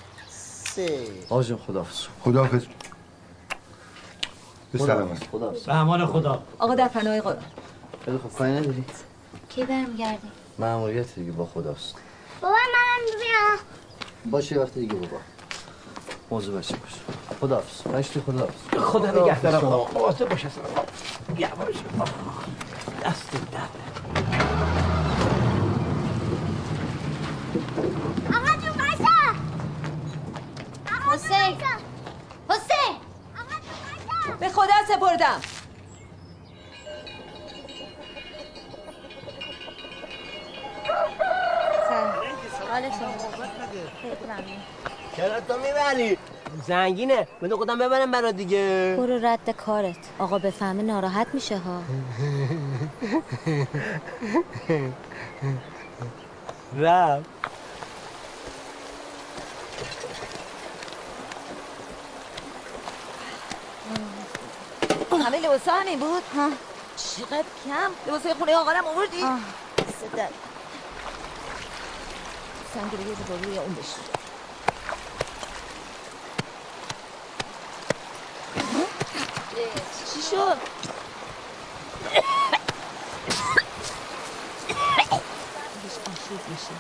آقا 1.31 1.43
جون 1.43 1.59
خداحافظ. 1.67 2.07
خداحافظ. 2.25 2.65
به 4.73 4.79
سلامت. 4.79 5.25
خداحافظ. 5.33 5.63
به 5.65 5.75
امان 5.75 6.07
خدا. 6.07 6.43
آقا 6.59 6.75
در 6.75 6.89
پناه 6.89 7.21
قرآن 7.21 7.43
خیلی 8.05 8.19
خوب. 8.19 8.33
کاری 8.33 8.53
نداری؟ 8.53 8.85
کی 9.49 9.65
برمیگردی؟ 9.65 10.29
مأموریت 10.59 11.15
دیگه 11.15 11.33
با 11.33 11.47
خداست. 11.47 11.95
بابا 12.41 12.55
منم 12.55 13.07
ببینم 13.17 13.59
باشه 14.31 14.55
یه 14.57 14.63
وقت 14.63 14.75
دیگه 14.75 14.95
بابا. 14.95 15.17
موضوع 16.31 16.59
بچه 16.59 16.77
باش 16.77 16.93
خداحافظ. 17.41 17.83
بشتی 17.83 18.21
خداحافظ؟ 18.21 18.79
خدا 18.81 19.11
نگهدارم. 19.23 19.65
مواظب 19.95 20.29
باش 20.29 20.45
اصلا 20.45 20.63
یواش. 21.39 21.77
دست 23.05 23.31
درد 23.53 23.71
آقا 28.35 28.57
جون 28.61 28.73
باشا 28.73 29.35
حسین 31.13 31.57
حسین 32.49 32.97
به 34.41 34.49
خدا 34.71 34.95
سپردم. 34.95 35.41
چرا 45.17 45.41
تو 45.41 45.59
می‌بری؟ 45.59 46.19
زنگینه. 46.67 47.29
بده 47.43 47.57
خودم 47.57 47.79
ببرم 47.79 48.11
برا 48.11 48.31
دیگه. 48.31 48.95
برو 48.99 49.19
رد 49.27 49.51
کارت. 49.51 49.97
آقا 50.19 50.39
بفهمه 50.39 50.83
ناراحت 50.83 51.27
میشه 51.33 51.59
ها. 51.59 51.83
رفت. 56.79 57.31
همه 65.31 65.41
لباس 65.41 65.69
همین 65.69 65.99
بود؟ 65.99 66.23
ها. 66.37 66.51
چقدر 66.97 67.45
کم. 67.65 67.91
لباس 68.07 68.27
خونه 68.39 68.57
آقا 68.57 68.71
هم 68.71 68.87
آوردی 68.87 69.21
صدق 70.01 70.31
سنگ 72.75 72.93
رو 72.93 73.09
یه 73.09 73.17
رو 73.29 73.45
روی 73.45 73.59
اون 73.59 73.75
بشور 73.75 74.05
چی 80.15 80.23
شد؟ 80.23 80.59
بهش 85.83 85.97
آشوب 85.99 86.41
میشه 86.49 86.75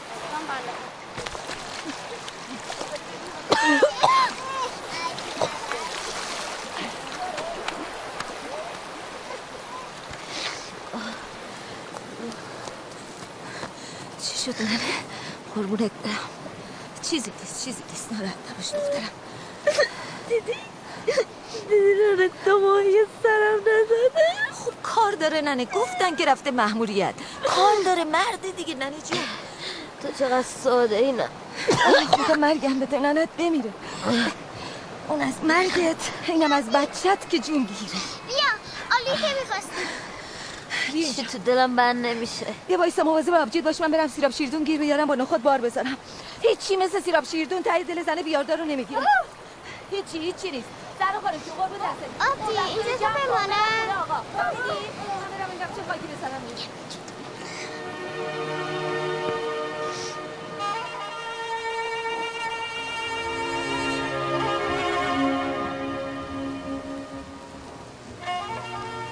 چی 14.23 14.37
شد 14.53 14.63
ننه؟ 14.63 14.79
قربونت 15.55 15.91
برم 16.05 16.31
چیزی 17.03 17.33
نیست 17.41 17.65
چیزی 17.65 17.83
نیست 17.91 18.13
ناراحت 18.13 18.35
نباش 18.51 18.67
دخترم 18.67 19.11
دیدی؟ 20.29 20.59
دیدی 21.69 22.31
رو 22.47 22.59
ماهی 22.59 22.93
سرم 23.23 23.61
نزده 23.61 24.53
خب 24.53 24.73
کار 24.83 25.13
داره 25.13 25.41
ننه 25.41 25.65
گفتن 25.65 26.17
که 26.17 26.25
رفته 26.25 26.51
محموریت 26.51 27.15
کار 27.47 27.75
داره 27.85 28.05
مرد 28.05 28.57
دیگه 28.57 28.75
ننه 28.75 28.91
جون 28.91 29.19
تو 30.03 30.09
چقدر 30.19 30.45
ساده 30.65 30.97
اینا 30.97 31.27
خدا 32.11 32.35
مرگم 32.35 32.81
بده 32.81 32.99
ننت 32.99 33.29
بمیره 33.39 33.73
اون 35.09 35.21
از 35.21 35.35
مرگت 35.43 36.11
اینم 36.27 36.53
از 36.53 36.71
بچت 36.71 37.31
که 37.31 37.39
جون 37.39 37.65
گیره 37.65 38.01
بیا 38.27 38.51
آلی 38.97 39.23
که 39.23 39.41
می‌خواستی 39.43 39.83
چی 40.89 41.24
تو 41.24 41.39
دلم 41.39 41.77
بند 41.77 42.07
نمیشه. 42.07 42.47
یه 42.69 42.77
وایسا 42.77 43.02
مواظب 43.02 43.35
آبجید 43.35 43.65
باش. 43.65 43.81
من 43.81 43.90
برم 43.90 44.09
سیراب 44.09 44.32
شیردون 44.32 44.65
گیر 44.65 44.81
بیارم 44.81 45.07
با 45.07 45.15
نخود 45.15 45.43
بار 45.43 45.61
بزنم. 45.61 45.97
هیچی 46.43 46.77
مثل 46.77 47.01
سیراب 47.01 47.24
شیردون 47.24 47.62
تایی 47.62 47.85
دل 47.85 48.02
زن 48.02 48.23
بیاردار 48.23 48.59
رو 48.59 48.65
نمی‌گیره. 48.65 49.01
هیچی 49.90 50.19
هیچی 50.19 50.51
نیست. 50.51 50.69
سر 50.98 51.05
خانم 51.05 51.36
جو 51.47 51.52
قربون 51.62 51.78
دسته 51.78 52.07
آبجی 52.32 52.59
اینجا 52.89 53.07
بمانم. 53.07 54.01
آقا 54.02 54.23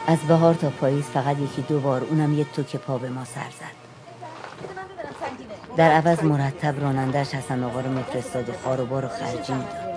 از 0.09 0.18
بهار 0.18 0.55
تا 0.55 0.70
پاییز 0.70 1.05
فقط 1.05 1.39
یکی 1.39 1.62
دو 1.62 1.80
بار 1.80 2.05
اونم 2.05 2.39
یه 2.39 2.44
توک 2.44 2.76
پا 2.76 2.98
به 2.98 3.09
ما 3.09 3.24
سر 3.24 3.51
زد. 3.60 3.78
در 5.76 5.90
عوض 5.90 6.24
مرتب 6.24 6.80
رانندش 6.80 7.35
حسن 7.35 7.64
آقا 7.64 7.80
رو 7.80 7.90
میفرستاد 7.90 8.48
و 8.48 8.52
خار 8.64 8.80
و 8.80 8.86
بار 8.86 9.05
و 9.05 9.09
خرجی 9.09 9.52
می‌داد 9.52 9.89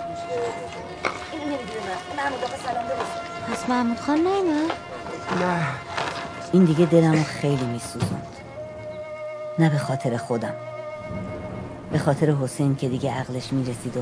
پس 3.52 3.68
محمود 3.68 4.00
خان 4.00 4.18
نیمه؟ 4.18 4.64
نه. 5.40 5.66
این 6.52 6.64
دیگه 6.64 6.86
دلمو 6.86 7.24
خیلی 7.24 7.64
میسوزوند. 7.64 8.36
نه 9.58 9.70
به 9.70 9.78
خاطر 9.78 10.16
خودم. 10.16 10.54
به 11.92 11.98
خاطر 11.98 12.30
حسین 12.30 12.76
که 12.76 12.88
دیگه 12.88 13.12
عقلش 13.12 13.52
می‌رسید 13.52 13.96
و 13.96 14.00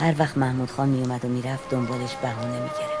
هر 0.00 0.14
وقت 0.18 0.38
محمود 0.38 0.70
خان 0.70 0.88
میومد 0.88 1.24
و 1.24 1.28
می‌رفت 1.28 1.70
دنبالش 1.70 2.14
بهانه 2.22 2.60
می‌گرفت. 2.60 2.91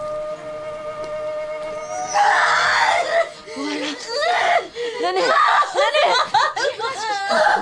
ننه. 5.02 5.20
ننه. 5.76 6.14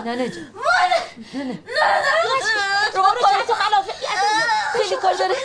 ننه 0.04 0.28
جون 0.28 0.46
ننه. 1.34 1.58
رو 2.94 3.02
برو 3.02 3.20
چند 3.30 3.46
تا 3.46 3.54
خلافه 3.54 3.92
خیلی 4.72 4.96
کار 4.96 5.14
داره. 5.14 5.36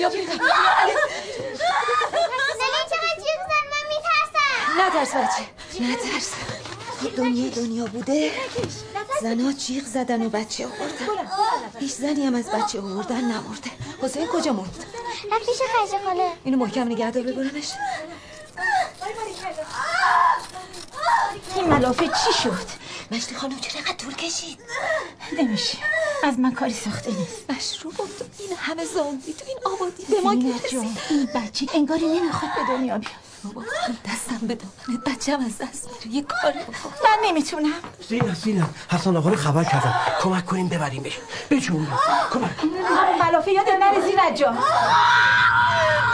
یا 0.00 0.08
بیرون 0.08 0.28
ننه 0.28 0.42
چقدر 2.90 3.16
جیغ 3.16 3.40
زد؟ 3.48 3.64
من 3.72 3.84
میترسم. 3.88 4.80
نترس 4.80 5.12
بچه 5.14 5.44
نترس. 5.80 6.30
دنیا 7.16 7.48
دنیا 7.50 7.86
بوده. 7.86 8.32
زنا 9.22 9.52
جیغ 9.52 9.84
زدن 9.84 10.22
و 10.26 10.28
بچه 10.28 10.66
آوردن. 10.66 11.06
هیچ 11.80 11.92
زنی 11.92 12.26
هم 12.26 12.34
از 12.34 12.50
بچه 12.50 12.80
آوردن 12.80 13.20
نمورده 13.20 13.70
حسین 14.02 14.26
کجا 14.26 14.52
مرد؟ 14.52 14.86
رفت 15.32 15.46
پیش 15.46 15.58
خرج 15.58 16.00
خاله 16.04 16.28
اینو 16.44 16.58
محکم 16.58 16.88
نگه 16.88 17.10
دار 17.10 17.22
ببرمش 17.22 17.68
این 21.54 21.60
ملافه 21.72 22.06
چی 22.06 22.42
شد؟ 22.42 22.66
مشتی 23.10 23.34
خانم 23.34 23.58
چرا 23.60 23.74
اینقدر 23.74 23.96
طول 23.96 24.14
کشید 24.14 24.58
نمیشه 25.38 25.78
از 26.24 26.38
من 26.38 26.52
کاری 26.52 26.72
ساخته 26.72 27.10
نیست 27.10 27.50
مشروب 27.50 28.00
افتاد 28.00 28.30
این 28.38 28.48
همه 28.58 28.84
زامبی 28.84 29.32
تو 29.32 29.44
این 29.48 29.58
آبادی 29.74 30.04
به 30.04 30.20
ما 30.24 30.34
جون 30.70 30.96
این 31.10 31.28
بچه 31.34 31.66
انگاری 31.74 32.06
نمی‌خواد 32.06 32.50
به 32.54 32.74
دنیا 32.74 32.98
بیاد 32.98 33.12
بابا 33.44 33.62
دستم 34.04 34.46
به 34.46 34.54
دامنت 34.54 35.04
بچم 35.06 35.40
از 35.40 35.58
دست 35.58 35.88
میره 36.04 36.16
یه 36.16 36.22
کاری 36.22 36.58
بکن 36.58 36.92
من 37.04 37.28
نمی‌تونم 37.28 37.72
زینا 38.08 38.34
زینا 38.34 38.66
حسن 38.90 39.16
آقا 39.16 39.30
رو 39.30 39.36
خبر 39.36 39.64
کردم 39.64 39.94
کمک 40.22 40.46
کنیم 40.46 40.68
ببریمش 40.68 41.18
بجون 41.50 41.88
کمک 42.32 42.50
ملافه 43.20 43.52
یاد 43.52 43.66
نره 43.80 44.00
زینت 44.00 44.36
جان 44.36 44.58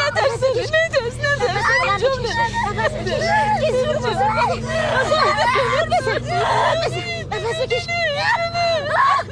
نترس 0.00 0.42
نترس 0.58 1.14
نترس 1.14 1.68
نفس 7.30 7.60
بکش 7.62 7.86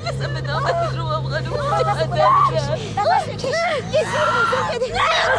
نفسم 0.06 0.34
به 0.34 0.40
دامت 0.40 0.94
روم 0.96 1.28
خانم 1.30 1.50
مقدم 1.50 2.06
کرد 2.50 2.80
نفس 2.98 3.28
بکش 3.28 3.44
یه 3.92 4.04
زور 4.04 4.28
بزن 4.36 4.64
بده 4.70 4.86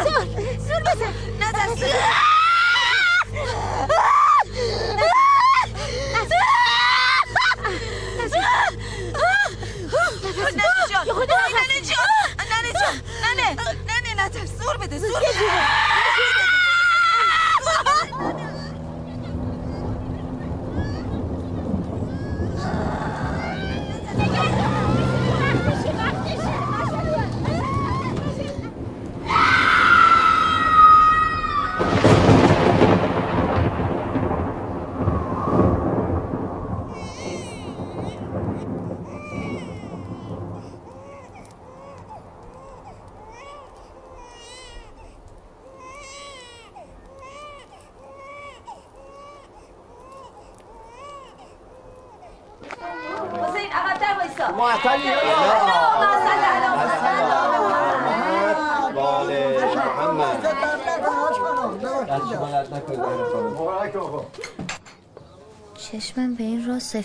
زور 0.04 0.24
زور 0.58 0.80
بزن 0.80 1.12
نه 1.40 1.52
دست 1.52 1.84
ننه 10.28 10.66
جان 10.90 11.06
ننه 12.50 12.72
جان 12.72 12.94
ننه 13.22 13.48
ننه 13.88 14.26
نترس 14.26 14.50
زور 14.62 14.76
بده 14.76 14.98
زور 14.98 15.10
بده 15.20 16.07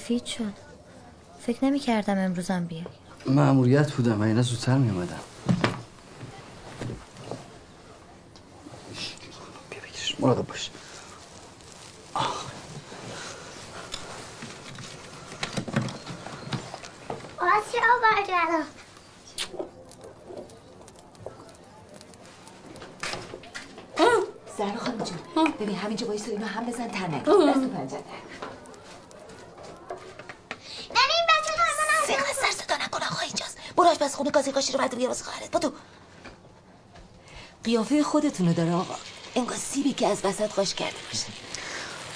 سفید 0.04 0.26
شد. 0.26 0.54
فکر 1.40 1.66
نمی 1.66 1.80
کردم 1.80 2.18
امروزم 2.18 2.66
بیای 2.66 2.84
مأموریت 3.26 3.92
بودم 3.92 4.20
و 4.20 4.24
اینا 4.24 4.42
زودتر 4.42 4.78
می 4.78 4.90
اومدم. 4.90 5.20
مراقب 10.20 10.48
باش. 10.48 10.70
آسیا 17.40 17.82
برگردم 18.04 18.66
زهرا 24.58 24.78
خانم 24.80 24.98
جون 24.98 25.52
ببین 25.60 25.76
همینجا 25.76 26.08
وایسا 26.08 26.32
اینو 26.32 26.46
هم 26.46 26.66
بزن 26.66 26.88
تنه. 26.88 27.20
دست 27.20 27.28
و 27.28 27.68
پنجره 27.68 28.04
ننه 30.90 31.14
این 31.18 31.26
بچه 31.30 31.54
تو 31.58 32.08
سیخ 32.08 32.34
سر 32.34 32.64
صدا 32.64 32.76
نکن 32.76 33.04
آقا 33.04 33.20
اینجاست 33.22 33.58
آشپز 34.14 34.18
خونه 34.18 34.32
کاسه 34.32 34.52
کاشی 34.52 34.72
رو 34.74 34.80
بردار 34.80 34.96
بیار 34.96 35.10
واسه 35.10 35.24
خواهرت؟ 35.24 35.52
بدو 35.52 35.72
قیافه 37.64 38.04
خودتونو 38.04 38.54
داره 38.54 38.74
آقا. 38.74 38.96
انگار 39.36 39.58
سیبی 39.58 39.94
که 39.94 40.08
از 40.08 40.26
وسط 40.26 40.52
قاش 40.52 40.74
کرده 40.74 40.98
باشه. 41.12 41.26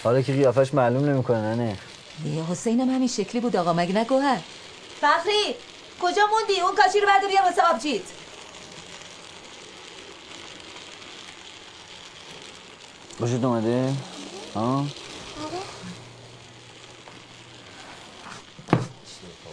حالا 0.04 0.22
که 0.22 0.34
قیافش 0.34 0.74
معلوم 0.74 1.06
نمی‌کنه 1.10 1.56
نه 1.56 1.78
یه 2.26 2.44
حسینم 2.44 2.90
همین 2.90 3.08
شکلی 3.08 3.42
بود 3.42 3.56
آقا. 3.56 3.74
مگه 3.74 3.98
نگوهر 3.98 4.40
فخری 5.02 5.56
کجا 6.02 6.22
موندی؟ 6.32 6.62
اون 6.62 6.76
کاشی 6.76 7.00
رو 7.00 7.08
بردار 7.08 7.30
بیار 7.30 7.44
واسه 7.44 7.62
آبجیت؟ 7.62 8.02
خوشت 13.20 13.44
اومده؟ 13.44 13.94
ها؟ 14.56 14.86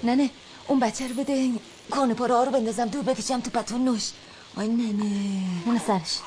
نه 0.03 0.15
نه. 0.15 0.31
اون 0.69 0.81
بچه 0.81 1.09
رو 1.09 1.15
بده. 1.15 1.51
کانه 1.91 2.15
پاره 2.15 2.35
ها 2.35 2.45
رو 2.45 2.53
بندازم 2.53 2.87
دور 2.87 3.03
بپیچم 3.03 3.41
تو 3.41 3.51
پتون 3.51 3.85
نوش 3.85 4.11
آی 4.57 4.69
نه 4.69 4.93
نه 4.93 5.43
اون 5.67 5.79
سرش 5.79 6.19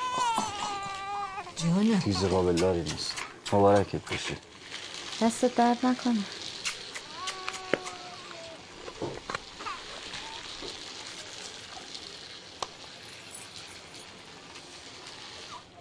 جانم 1.55 1.99
تیز 1.99 2.23
قابل 2.25 2.55
داری 2.55 2.81
نیست 2.81 3.13
مبارکت 3.53 4.11
باشه 4.11 4.37
دستت 5.21 5.55
درد 5.55 5.85
نکنه 5.85 6.23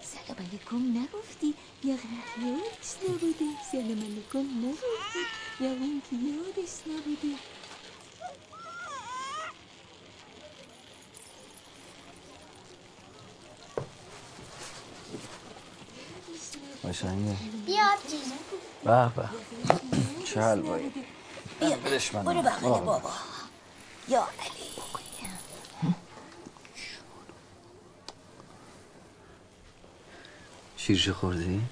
سلام 0.03 0.39
علیکم 0.39 0.99
نگفتی 0.99 1.55
یا 1.85 1.91
یادش 1.91 2.91
نبوده 3.09 3.45
سلام 3.73 4.01
علیکم 4.03 4.47
نگفتی 4.69 5.23
یا 5.61 5.71
اون 5.71 6.03
که 6.11 6.17
یادش 6.17 6.73
نبوده 6.87 7.39
قشنگه. 16.97 17.37
بیا 17.67 17.85
به 18.85 19.13
به. 19.17 19.29
چه 20.25 20.41
حلوایی. 20.41 20.89
بیا. 20.89 21.77
من 22.13 22.25
برو 22.25 22.43
بغل 22.43 22.69
بابا. 22.69 23.11
یا 24.09 24.21
علی. 24.21 24.67
شیرشو 30.77 31.15
خوردی؟ 31.15 31.63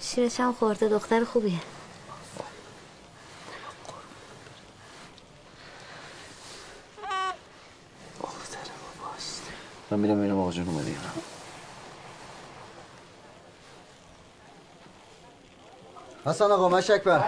شیرش 0.00 0.40
هم 0.40 0.52
خورده. 0.52 0.88
دختر 0.88 1.24
خوبیه. 1.24 1.60
من 9.90 9.98
میرم 9.98 10.18
ببینم 10.18 10.38
آقا 10.38 10.52
جون 10.52 10.68
اومده 10.68 10.90
یا 10.90 10.96
نه 10.96 11.10
حسن 16.26 16.50
آقا 16.52 16.68
مشک 16.68 17.02
بر. 17.02 17.22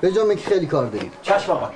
به 0.00 0.12
جا 0.12 0.34
که 0.34 0.48
خیلی 0.48 0.66
کار 0.66 0.86
داریم. 0.86 1.12
چشم 1.22 1.52
آقا. 1.52 1.70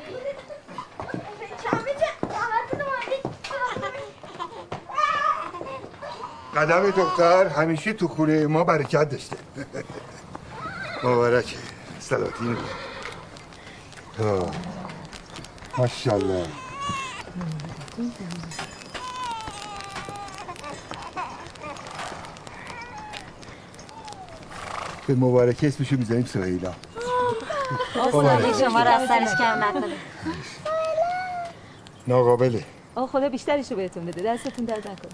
قدم 6.56 6.90
دختر 6.90 7.47
همیشه 7.48 7.93
تو 7.93 8.09
خونه 8.09 8.47
ما 8.47 8.64
برکت 8.64 9.09
داشته. 9.09 9.36
مبارکه 11.05 11.56
سلاطین. 12.01 12.56
آه. 14.20 14.51
ماشاءالله. 15.78 16.47
به 25.06 25.14
مبارکه 25.14 25.68
اسمشو 25.68 25.97
می‌ذاریم 25.97 26.24
سهیلا. 26.24 26.72
خدا 28.10 28.52
شما 28.60 28.82
رو 28.82 28.89
از 28.90 29.09
سرش 29.09 29.28
کم 29.39 29.64
نکنه. 29.64 29.94
ناقابله. 32.06 32.64
آه 32.94 33.06
خدا 33.06 33.28
بیشترش 33.28 33.70
رو 33.70 33.76
بهتون 33.76 34.06
بده. 34.06 34.22
دستتون 34.22 34.64
درد 34.64 34.89
نکنه. 34.89 35.12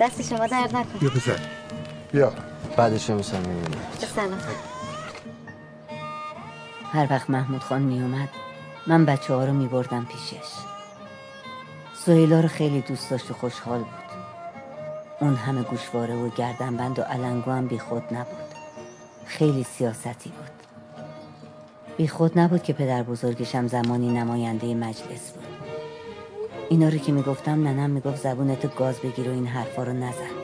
دست 0.00 0.22
شما 0.22 0.46
درد 0.46 0.76
نکنه. 0.76 0.98
بیا 1.00 1.10
پسر. 1.10 1.38
بیا. 2.12 2.32
بعدش 2.76 3.10
میسن 3.10 3.38
می‌بینیم 3.38 3.80
سلام. 4.14 4.40
هر 6.92 7.06
وقت 7.10 7.30
محمود 7.30 7.60
خان 7.60 7.82
می 7.82 8.02
اومد 8.02 8.28
من 8.86 9.04
بچه 9.04 9.34
ها 9.34 9.44
رو 9.44 9.52
می 9.52 9.66
بردم 9.66 10.04
پیشش. 10.04 10.48
سهیلا 12.04 12.40
رو 12.40 12.48
خیلی 12.48 12.80
دوست 12.80 13.10
داشت 13.10 13.30
و 13.30 13.34
خوشحال 13.34 13.78
بود. 13.78 14.03
اون 15.24 15.34
همه 15.34 15.62
گوشواره 15.62 16.14
و 16.14 16.28
گردنبند 16.28 16.98
و 16.98 17.02
علنگو 17.02 17.50
هم 17.50 17.66
بی 17.66 17.78
خود 17.78 18.02
نبود. 18.10 18.54
خیلی 19.26 19.64
سیاستی 19.64 20.30
بود. 20.30 20.50
بی 21.96 22.08
خود 22.08 22.38
نبود 22.38 22.62
که 22.62 22.72
پدر 22.72 23.02
بزرگشم 23.02 23.66
زمانی 23.66 24.12
نماینده 24.12 24.74
مجلس 24.74 25.32
بود. 25.32 25.46
اینا 26.68 26.88
رو 26.88 26.98
که 26.98 27.12
می‌گفتم 27.12 27.68
ننم 27.68 27.90
می‌گفت 27.90 28.22
زبونتو 28.22 28.68
گاز 28.68 28.98
بگیر 28.98 29.28
و 29.28 29.32
این 29.32 29.46
حرفا 29.46 29.82
رو 29.82 29.92
نزن. 29.92 30.34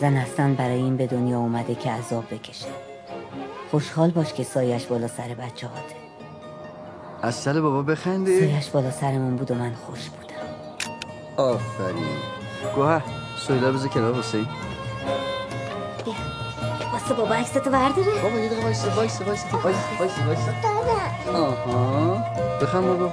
زن 0.00 0.14
هستن 0.14 0.54
برای 0.54 0.76
این 0.76 0.96
به 0.96 1.06
دنیا 1.06 1.38
اومده 1.38 1.74
که 1.74 1.90
عذاب 1.90 2.24
بکشه. 2.34 2.68
خوشحال 3.70 4.10
باش 4.10 4.32
که 4.32 4.44
سایش 4.44 4.86
بالا 4.86 5.08
سر 5.08 5.28
بچه 5.28 5.66
هاته. 5.66 5.94
از 7.22 7.34
سر 7.34 7.60
بابا 7.60 7.82
بخندی؟ 7.82 8.40
سایش 8.40 8.70
بالا 8.70 8.90
سرمون 8.90 9.36
بود 9.36 9.50
و 9.50 9.54
من 9.54 9.74
خوش 9.74 10.08
بودم. 10.08 10.32
آفرین. 11.36 12.16
گوهر 12.74 13.21
کنار 13.48 14.14
حسین 14.14 14.46
واسه 16.92 17.14
بابا 17.14 17.34
عکستو 17.34 17.70
برداره 17.70 18.22
بابا 18.22 18.38
یه 18.38 18.48
دقیقه 18.48 18.62
وایسا 18.62 18.90
وایسا 18.96 19.24
وایسا 19.24 19.46
وایسا 19.64 19.80
وایسا 19.98 20.22
وایسا 20.26 20.52
آها 21.38 22.24
بخند 22.62 22.84
بابا 22.84 23.12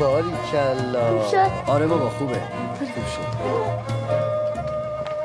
باری 0.00 0.28
کلا 0.52 1.20
خوب 1.22 1.30
شد؟ 1.30 1.70
آره 1.70 1.86
بابا 1.86 2.10
خوبه 2.10 2.40
خوب 2.78 2.88
شد 2.88 3.38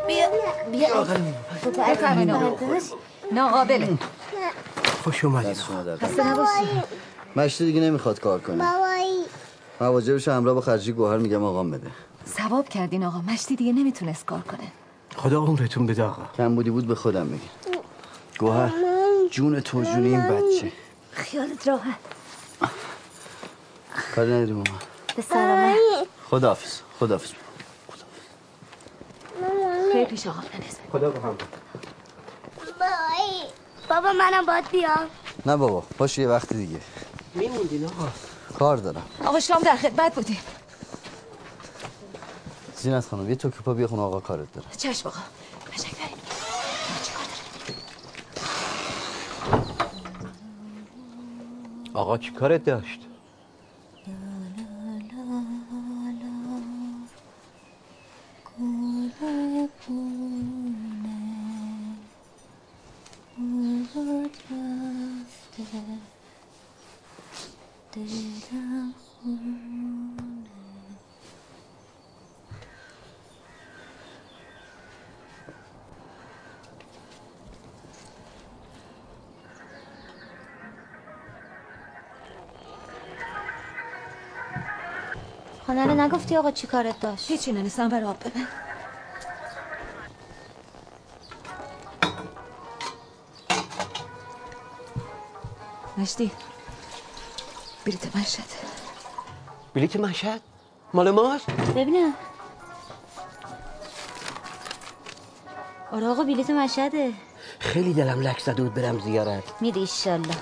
بیا 0.07 0.27
بیا 0.71 1.03
بفرمایید 1.93 2.29
آقا. 2.29 2.55
ناقابله 3.31 3.97
خوش 5.03 5.25
اومدید 5.25 5.57
خسته 5.57 6.27
نباشی 6.27 6.81
مشتی 7.35 7.65
دیگه 7.65 7.81
نمی‌خواد 7.81 8.19
کار 8.19 8.39
کنه 8.39 8.55
بابایی 8.57 9.23
مواجبش 9.81 10.27
همراه 10.27 10.55
با 10.55 10.61
خرجی 10.61 10.91
گوهر 10.91 11.17
میگم 11.17 11.43
آقام 11.43 11.71
بده 11.71 11.87
ثواب 12.37 12.69
کردین 12.69 13.03
آقا. 13.03 13.21
مشتی 13.21 13.55
دیگه 13.55 13.73
نمی‌تونست 13.73 14.25
کار 14.25 14.41
کنه. 14.41 14.71
خدا 15.15 15.39
عمرتون 15.39 15.85
بده 15.85 16.03
آقا. 16.03 16.21
کم 16.37 16.55
بودی 16.55 16.69
بود 16.69 16.87
به 16.87 16.95
خودم 16.95 17.25
میگه 17.25 17.43
گوهر 18.39 18.71
جون 19.31 19.59
تو 19.59 19.83
جون 19.83 20.03
این 20.03 20.21
بچه. 20.21 20.71
خیالت 21.11 21.67
راحت. 21.67 21.95
کاری 24.15 24.31
نداری 24.31 24.51
ماما 24.51 24.77
به 25.15 25.21
سلامت. 25.21 25.75
خداحافظ 26.29 26.79
خداحافظ. 26.99 27.31
خیر 29.93 30.05
پیش 30.05 30.27
آقا 30.27 30.41
خدا 30.91 31.09
با 31.09 31.19
هم 31.19 31.35
بابا 33.89 34.13
منم 34.13 34.45
باید 34.45 34.69
بیام. 34.71 35.07
نه 35.45 35.57
بابا 35.57 35.83
باش 35.97 36.17
یه 36.17 36.27
وقت 36.27 36.53
دیگه. 36.53 36.79
میموندین 37.33 37.85
آقا؟ 37.85 38.07
کار 38.59 38.77
دارم. 38.77 39.03
آقا 39.25 39.39
شام 39.39 39.61
در 39.61 39.75
خدمت 39.75 40.15
بودیم. 40.15 40.37
زینت 42.81 43.05
خانم 43.05 43.29
یه 43.29 43.35
توکی 43.35 43.63
پا 43.63 43.73
بیا 43.73 43.87
خونه 43.87 44.01
آقا 44.01 44.19
کارت 44.19 44.53
داره 44.53 44.67
چشم 44.77 45.09
آقا 45.09 45.19
قشنگ 45.73 45.93
بریم 45.99 46.17
آقا 51.93 52.17
چی 52.17 52.31
کارت 52.31 52.63
داشت؟ 52.65 53.05
دلم 67.91 68.93
خانه 85.69 85.85
رو 85.85 86.01
نگفتی 86.01 86.37
آقا 86.37 86.51
چی 86.51 86.67
کارت 86.67 86.99
داشت؟ 86.99 87.31
هیچی 87.31 87.51
ننیسم 87.51 87.89
بر 87.89 88.03
آب 88.03 88.19
ببن. 88.19 88.47
مشتی 95.97 96.31
بلیت 97.85 98.15
مشهد. 98.15 98.45
بلیت 99.73 99.95
مشهد؟ 99.95 100.41
مال 100.93 101.11
ماست؟ 101.11 101.49
ببینم. 101.51 102.13
آره 105.91 106.07
آقا 106.07 106.23
بلیت 106.23 106.49
مشهده. 106.49 107.13
خیلی 107.59 107.93
دلم 107.93 108.21
لک 108.21 108.39
زده 108.39 108.63
بود 108.63 108.73
برم 108.73 108.99
زیارت. 108.99 109.61
میری 109.61 109.79
ایشالله 109.79 110.35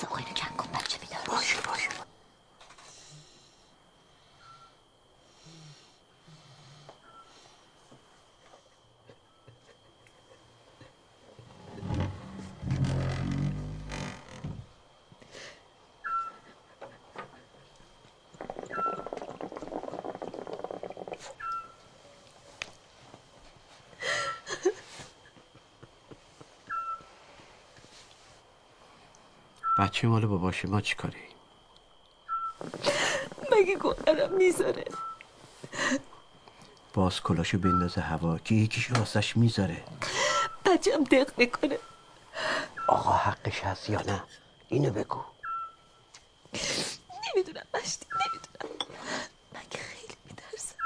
ساقی 0.00 0.22
رو 0.22 0.32
کن 0.36 0.56
کن 0.56 0.68
بچه 0.78 0.98
بیدار 0.98 1.36
باشه 1.36 1.56
باشه 1.66 1.88
بچه 29.78 30.08
مال 30.08 30.26
باباشه 30.26 30.68
ما 30.68 30.80
چی 30.80 30.94
کاری 30.94 31.22
مگه 33.52 33.74
گوهرم 33.76 34.32
می‌ذاره؟ 34.32 34.84
باز 36.94 37.20
کلاشو 37.20 37.58
بندازه 37.58 38.00
هوا 38.00 38.38
که 38.38 38.54
یکیشو 38.54 38.94
واسش 38.98 39.36
می‌ذاره. 39.36 39.84
بچم 40.64 41.04
دق 41.04 41.38
می‌کنه. 41.38 41.78
آقا 42.86 43.12
حقش 43.12 43.60
هست 43.60 43.90
یا 43.90 44.02
نه؟ 44.02 44.22
اینو 44.68 44.90
بگو. 44.90 45.24
نمی‌دونم 47.34 47.66
مشتی 47.74 48.06
نمی‌دونم. 48.12 48.86
من 49.52 49.62
که 49.70 49.78
خیلی 49.78 50.14
میترسم 50.24 50.76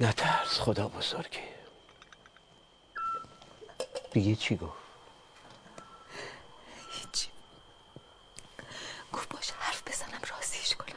نترس 0.00 0.60
خدا 0.60 0.88
بزرگه. 0.88 1.48
دیگه 4.12 4.36
چی 4.36 4.56
گفت 4.56 4.80
هیچی 6.90 7.28
گفت 9.12 9.28
باشه 9.28 9.54
حرف 9.58 9.82
بزنم 9.88 10.20
راضیش 10.30 10.74
کنم 10.76 10.96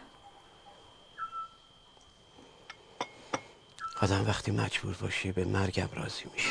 آدم 4.03 4.27
وقتی 4.27 4.51
مجبور 4.51 4.95
باشه 5.01 5.31
به 5.31 5.45
مرگم 5.45 5.89
راضی 5.93 6.23
میشه 6.33 6.49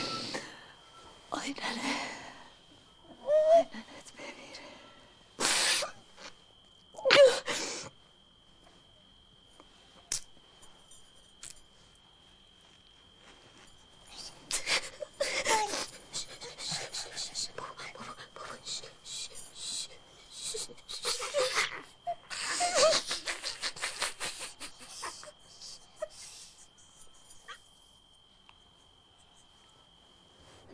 آی 1.31 1.49
ننه 1.49 1.95
آی 3.25 3.63
ننت 3.63 4.13
بمیره 4.19 4.63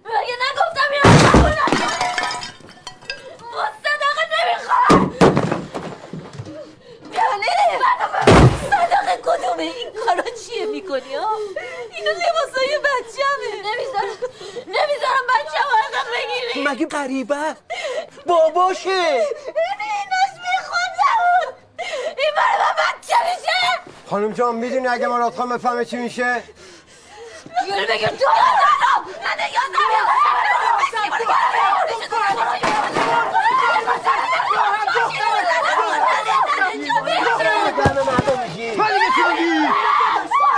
مگه 0.05 0.37
نگفتم 0.51 0.91
یا 0.95 1.03
قبول 1.29 1.53
نکنه 1.53 2.15
با 3.53 3.65
صدقه 3.83 4.25
نمی‌خوام 4.35 5.15
یعنی 7.13 7.47
صدقه 8.71 9.17
کدومه 9.23 9.63
این 9.63 9.89
کارا 10.07 10.25
چیه 10.31 10.67
می‌کنی 10.67 11.15
ها 11.15 11.29
اینو 11.97 12.11
لباسای 12.11 12.79
بچه‌مه 12.79 13.51
نمی‌ذارم 13.57 14.19
نمی‌ذارم 14.67 15.25
بچه 15.29 15.59
ازم 15.59 16.07
بگیری 16.15 16.69
مگه 16.69 16.87
غریبه 16.87 17.57
باباشه 18.27 18.91
ایناش 18.91 20.33
میخوندم 20.35 21.55
این 22.19 22.31
برای 22.37 22.59
من 22.59 22.75
بچه 22.79 23.17
میشه 23.25 23.91
خانم 24.11 24.33
جان 24.33 24.55
می‌دونی 24.55 24.87
اگه 24.87 25.09
مراد 25.09 25.35
خان 25.35 25.48
بفهمه 25.59 25.85
چی 25.85 25.97
میشه؟ 25.97 26.23
یعنی 27.69 27.87
بگیر 27.89 28.09
تو 28.09 28.25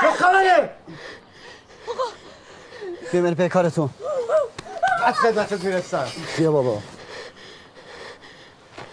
یادم 0.02 0.12
خبره؟ 0.18 0.70
بیا 3.12 3.22
بری 3.22 3.34
پی 3.34 3.48
کارتون 3.48 3.90
از 5.06 5.14
خدمتت 5.14 5.64
می‌رسم 5.64 6.06
بیا 6.36 6.52
بابا. 6.52 6.78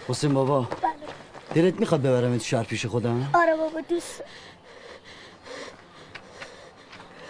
حسین 0.08 0.34
بابا 0.34 0.68
دلت 1.54 1.80
می‌خواد 1.80 2.02
ببرم 2.02 2.38
شهر 2.38 2.62
پیش 2.64 2.86
خودم؟ 2.86 3.30
آره 3.34 3.56
بابا 3.56 3.80
دوست 3.80 4.07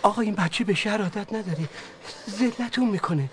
آقا 0.08 0.22
این 0.22 0.34
بچه 0.34 0.64
به 0.64 0.74
شهر 0.74 1.02
عادت 1.02 1.32
نداری 1.32 1.68
ذلتون 2.30 2.88
می‌کنه. 2.88 3.30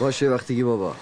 باشه 0.00 0.28
وقتی 0.28 0.62
بابا. 0.62 0.96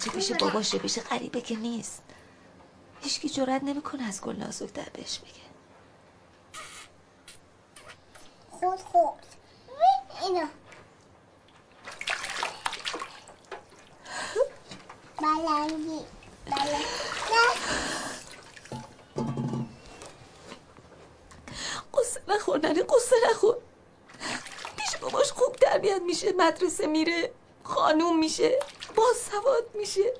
بچه 0.00 0.10
پیش 0.10 0.32
باباشه 0.32 0.78
پیش 0.78 0.98
غریبه 0.98 1.40
که 1.40 1.56
نیست. 1.56 2.02
هیچکی 3.00 3.28
جرأت 3.28 3.62
نمی‌کنه 3.62 4.02
از 4.02 4.20
گل 4.20 4.36
نازک 4.36 4.72
بهش 4.72 5.18
بگه. 5.18 5.32
خود 8.50 8.78
خود. 8.78 9.26
اینا 10.22 10.48
بلنگی 15.18 16.00
بلنگی. 16.46 16.84
قصه 21.94 22.20
نخور 22.28 22.58
ننه 22.58 22.82
قصه 22.82 23.16
نخور 23.30 23.56
پیش 24.76 24.96
باباش 24.96 25.32
خوب 25.32 25.56
تربیت 25.56 26.02
میشه 26.02 26.32
مدرسه 26.32 26.86
میره. 26.86 27.29
باسواد 29.80 30.04
میشه 30.04 30.19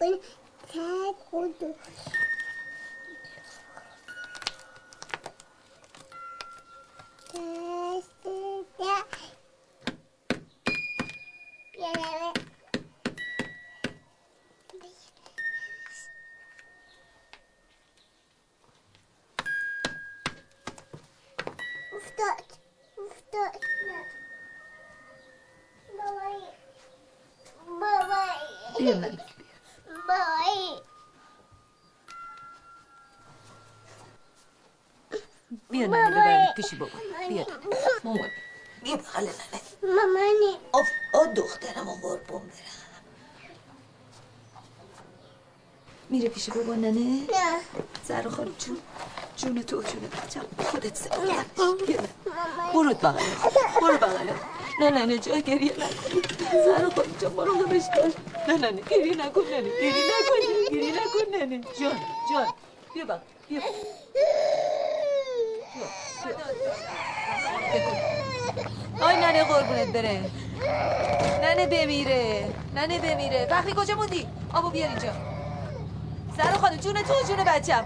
تک 0.00 0.06
می‌کنه 0.06 0.18
تک 0.68 1.16
خود 1.30 1.58
دست 7.34 8.12
دست 8.80 9.18
یه 11.78 11.92
افتاد 21.92 22.44
افتاد 22.98 23.60
بابایی 27.80 29.27
بیا 35.78 35.86
ننه 35.86 36.10
ببرم 36.10 36.46
پیش 36.56 36.74
بابا. 36.74 36.98
بیا 37.28 37.46
مامان. 38.04 38.30
بیا 38.82 38.96
بغل 38.96 39.24
ننه 39.24 39.60
مامانی 39.96 40.52
آف 40.72 40.88
آ 41.14 41.24
دخترم 41.24 41.88
قربون 42.02 42.40
برم. 42.40 43.02
میره 46.10 46.28
پیش 46.28 46.50
بابا 46.50 46.74
ننه. 46.74 46.90
نه. 46.90 47.60
زهرا 48.08 48.30
خانم 48.30 48.54
جون 48.58 48.78
جون 49.36 49.62
تو 49.62 49.82
جون 49.82 50.02
بچم 50.12 50.46
خودت 50.70 50.96
سپر 50.96 51.44
بیا. 51.86 52.00
برو 52.74 52.94
بغل 52.94 53.22
برو 53.80 53.98
بغل 53.98 54.30
نه 54.80 54.90
نه 54.90 55.04
نه 55.06 55.18
جای 55.18 55.42
گریه 55.42 55.72
نکن. 55.72 56.22
زهرا 56.64 56.90
خانم 56.90 57.14
جان 57.20 57.32
مراقبش 57.32 57.82
کن 57.94 58.12
نه 58.48 58.56
نه 58.56 58.70
نه 58.70 58.82
گریه 58.90 59.14
نکن 59.14 59.40
نه 59.50 59.60
نه 59.60 59.70
گریه 59.80 60.04
نکن 60.10 60.40
گریه 60.70 60.92
نکن 60.92 61.24
نه 61.32 61.44
نه 61.46 61.64
جان 61.80 61.98
جان. 62.30 62.48
بیا 62.94 63.04
بغل. 63.04 63.20
بیا. 63.48 63.62
آی 69.00 69.16
ننه 69.16 69.44
قربونت 69.44 69.88
بره. 69.92 70.30
ننه 71.42 71.66
بمیره. 71.66 72.48
ننه 72.74 72.98
بمیره. 72.98 73.46
فخری 73.46 73.74
کجا 73.76 73.94
موندی؟ 73.94 74.26
آبو 74.52 74.70
بیار 74.70 74.88
اینجا. 74.88 75.12
زهرا 76.36 76.58
خانم 76.58 76.76
جون 76.76 76.94
تو 77.02 77.14
جون 77.28 77.44
بچم. 77.44 77.84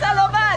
سلامت. 0.00 0.47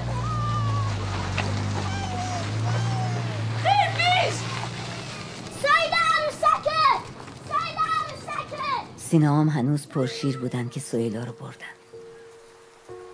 عروسکه 9.11 9.27
سینه 9.27 9.29
هم 9.29 9.49
هنوز 9.49 9.87
پرشیر 9.87 10.37
بودن 10.37 10.69
که 10.69 10.79
سویلا 10.79 11.23
رو 11.23 11.33
بردن. 11.33 11.75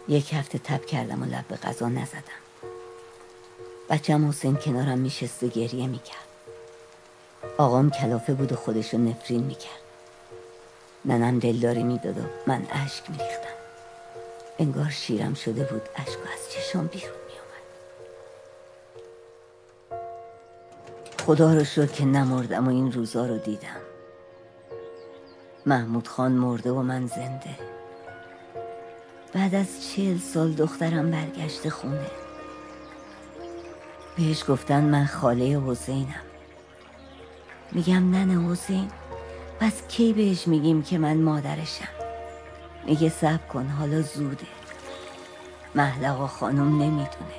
یک 0.08 0.34
هفته 0.34 0.58
تب 0.58 0.86
کردم 0.86 1.22
و 1.22 1.26
لب 1.26 1.48
به 1.48 1.56
غذا 1.56 1.90
نزدم. 1.90 2.42
بچم 3.90 4.30
حسین 4.30 4.56
کنارم 4.56 5.00
میشست 5.00 5.44
و 5.44 5.48
گریه 5.48 5.88
می‌کرد. 5.88 6.28
آقام 7.58 7.92
کلافه 7.92 8.34
بود 8.34 8.52
و 8.52 8.56
خودش 8.56 8.94
رو 8.94 9.00
نفرین 9.00 9.44
می‌کرد. 9.44 9.82
ننم 11.06 11.40
دلداری 11.40 11.84
می‌داد 11.84 12.18
و 12.18 12.22
من 12.48 12.68
اشک 12.72 13.10
میریختم. 13.10 13.58
انگار 14.60 14.90
شیرم 14.90 15.34
شده 15.34 15.64
بود 15.64 15.82
اشک 15.96 16.20
از 16.34 16.52
چشام 16.52 16.88
بیرون 16.88 17.18
میومد 17.28 17.68
خدا 21.26 21.54
رو 21.54 21.64
شکر 21.64 21.86
که 21.86 22.06
نمردم 22.06 22.68
و 22.68 22.70
این 22.70 22.92
روزا 22.92 23.26
رو 23.26 23.38
دیدم. 23.38 23.87
محمود 25.68 26.08
خان 26.08 26.32
مرده 26.32 26.72
و 26.72 26.82
من 26.82 27.08
زنده. 27.08 27.56
بعد 29.34 29.56
از 29.56 29.68
چهل 29.88 30.18
سال 30.18 30.52
دخترم 30.52 31.12
برگشته 31.12 31.70
خونه. 31.70 32.12
بهش 34.18 34.44
گفتن 34.48 34.84
من 34.84 35.06
خاله 35.06 35.62
حسینم. 35.68 36.22
میگم 37.72 38.12
ننه 38.12 38.52
حسین. 38.52 38.88
پس 39.60 39.88
کی 39.88 40.14
بهش 40.14 40.48
میگیم 40.48 40.84
که 40.84 40.98
من 40.98 41.18
مادرشم؟ 41.18 41.88
میگه 42.86 43.10
سب 43.10 43.48
کن 43.48 43.68
حالا 43.68 44.02
زوده. 44.02 44.48
محلقا 45.76 46.28
خانم 46.28 46.82
نمی‌دونه. 46.82 47.38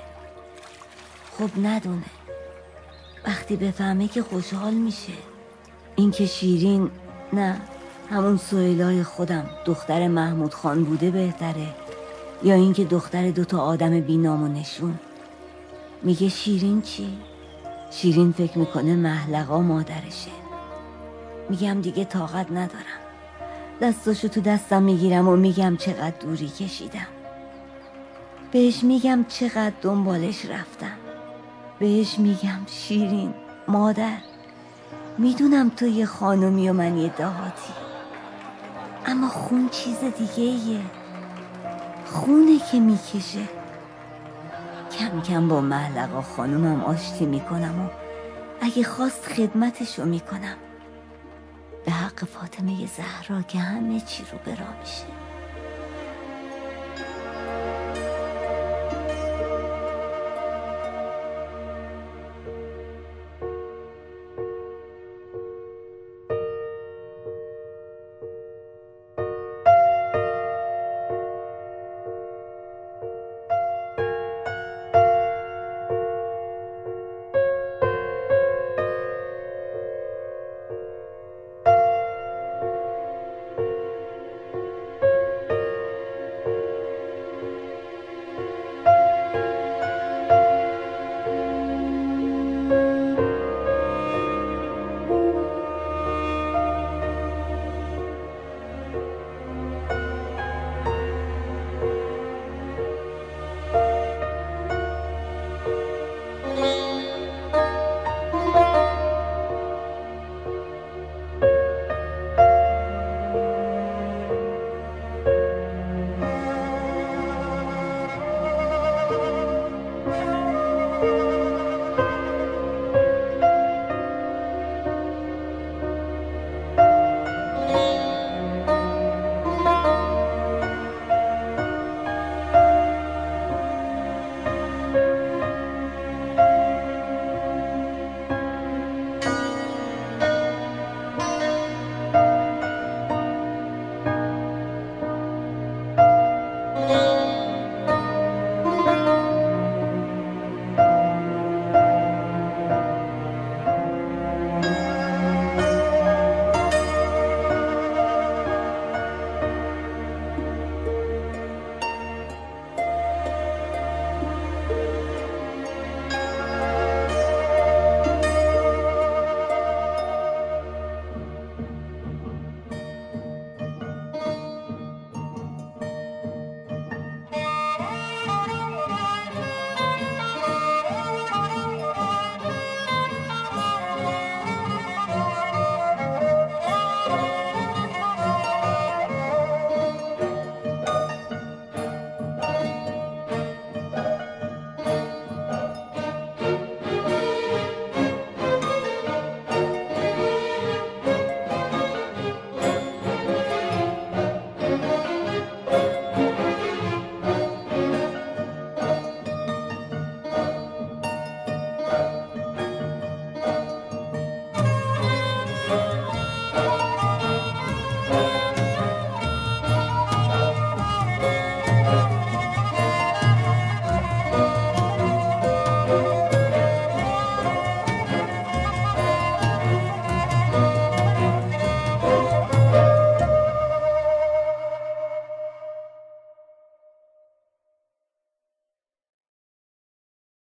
خب 1.39 1.51
ندونه. 1.63 2.11
وقتی 3.27 3.57
بفهمه 3.57 4.09
که 4.09 4.23
خوشحال 4.23 4.75
میشه. 4.75 5.13
اینکه 5.97 6.27
شیرین 6.27 6.91
نه. 7.33 7.61
همون 8.10 8.36
سویلای 8.36 9.02
خودم 9.02 9.47
دختر 9.64 10.09
محمود 10.09 10.55
خان 10.55 10.85
بوده 10.85 11.10
بهتره؟ 11.10 11.66
یا 12.43 12.55
اینکه 12.55 12.85
دختر 12.85 13.30
دوتا 13.30 13.59
آدم 13.59 14.01
بینام 14.01 14.43
و 14.43 14.48
نشون؟ 14.48 14.98
میگه 16.02 16.28
شیرین 16.28 16.82
چی؟ 16.82 17.18
شیرین 17.90 18.32
فکر 18.32 18.59
می‌کنه 18.59 18.97
محلقا 18.97 19.62
مادرشه. 19.62 20.30
میگم 21.48 21.80
دیگه 21.80 22.05
طاقت 22.05 22.51
ندارم. 22.51 23.01
دستاشو 23.80 24.28
تو 24.28 24.40
دستم 24.40 24.82
می‌گیرم 24.82 25.28
و 25.28 25.36
میگم 25.36 25.76
چقدر 25.76 26.14
دوری 26.20 26.48
کشیدم. 26.48 27.06
بهش 28.52 28.85
میگم 28.85 29.24
چقدر 29.28 29.72
دنبالش 29.82 30.44
رفتم. 30.44 30.97
بهش 31.78 32.18
میگم 32.18 32.60
شیرین 32.66 33.35
مادر. 33.68 34.18
می‌دونم 35.18 35.68
تو 35.68 35.86
یه 35.86 36.06
خانومی 36.06 36.68
و 36.68 36.72
من 36.72 36.98
یه 36.98 37.09
دهاتی. 37.09 37.88
اما 39.09 39.28
خون 39.28 39.68
چیز 39.68 39.98
دیگه 39.98 40.43
ایه 40.43 40.80
خونه 42.05 42.59
که 42.72 42.80
می‌کشه. 42.80 43.48
کم 44.98 45.20
کم 45.20 45.48
با 45.48 45.60
محلقا 45.60 46.22
خانومم 46.22 46.85
آشتی 46.85 47.26
می‌کنم 47.26 47.85
و 47.85 47.89
اگه 48.60 48.82
خواست 48.82 49.24
خدمتشو 49.24 50.05
می‌کنم. 50.05 50.56
به 51.85 51.93
حق 51.93 52.24
فاطمه 52.24 52.86
زهرا 52.86 53.43
که 53.43 53.59
همه 53.59 54.01
چی 54.01 54.24
رو 54.32 54.39
برا 54.39 54.66
میشه. 54.80 55.18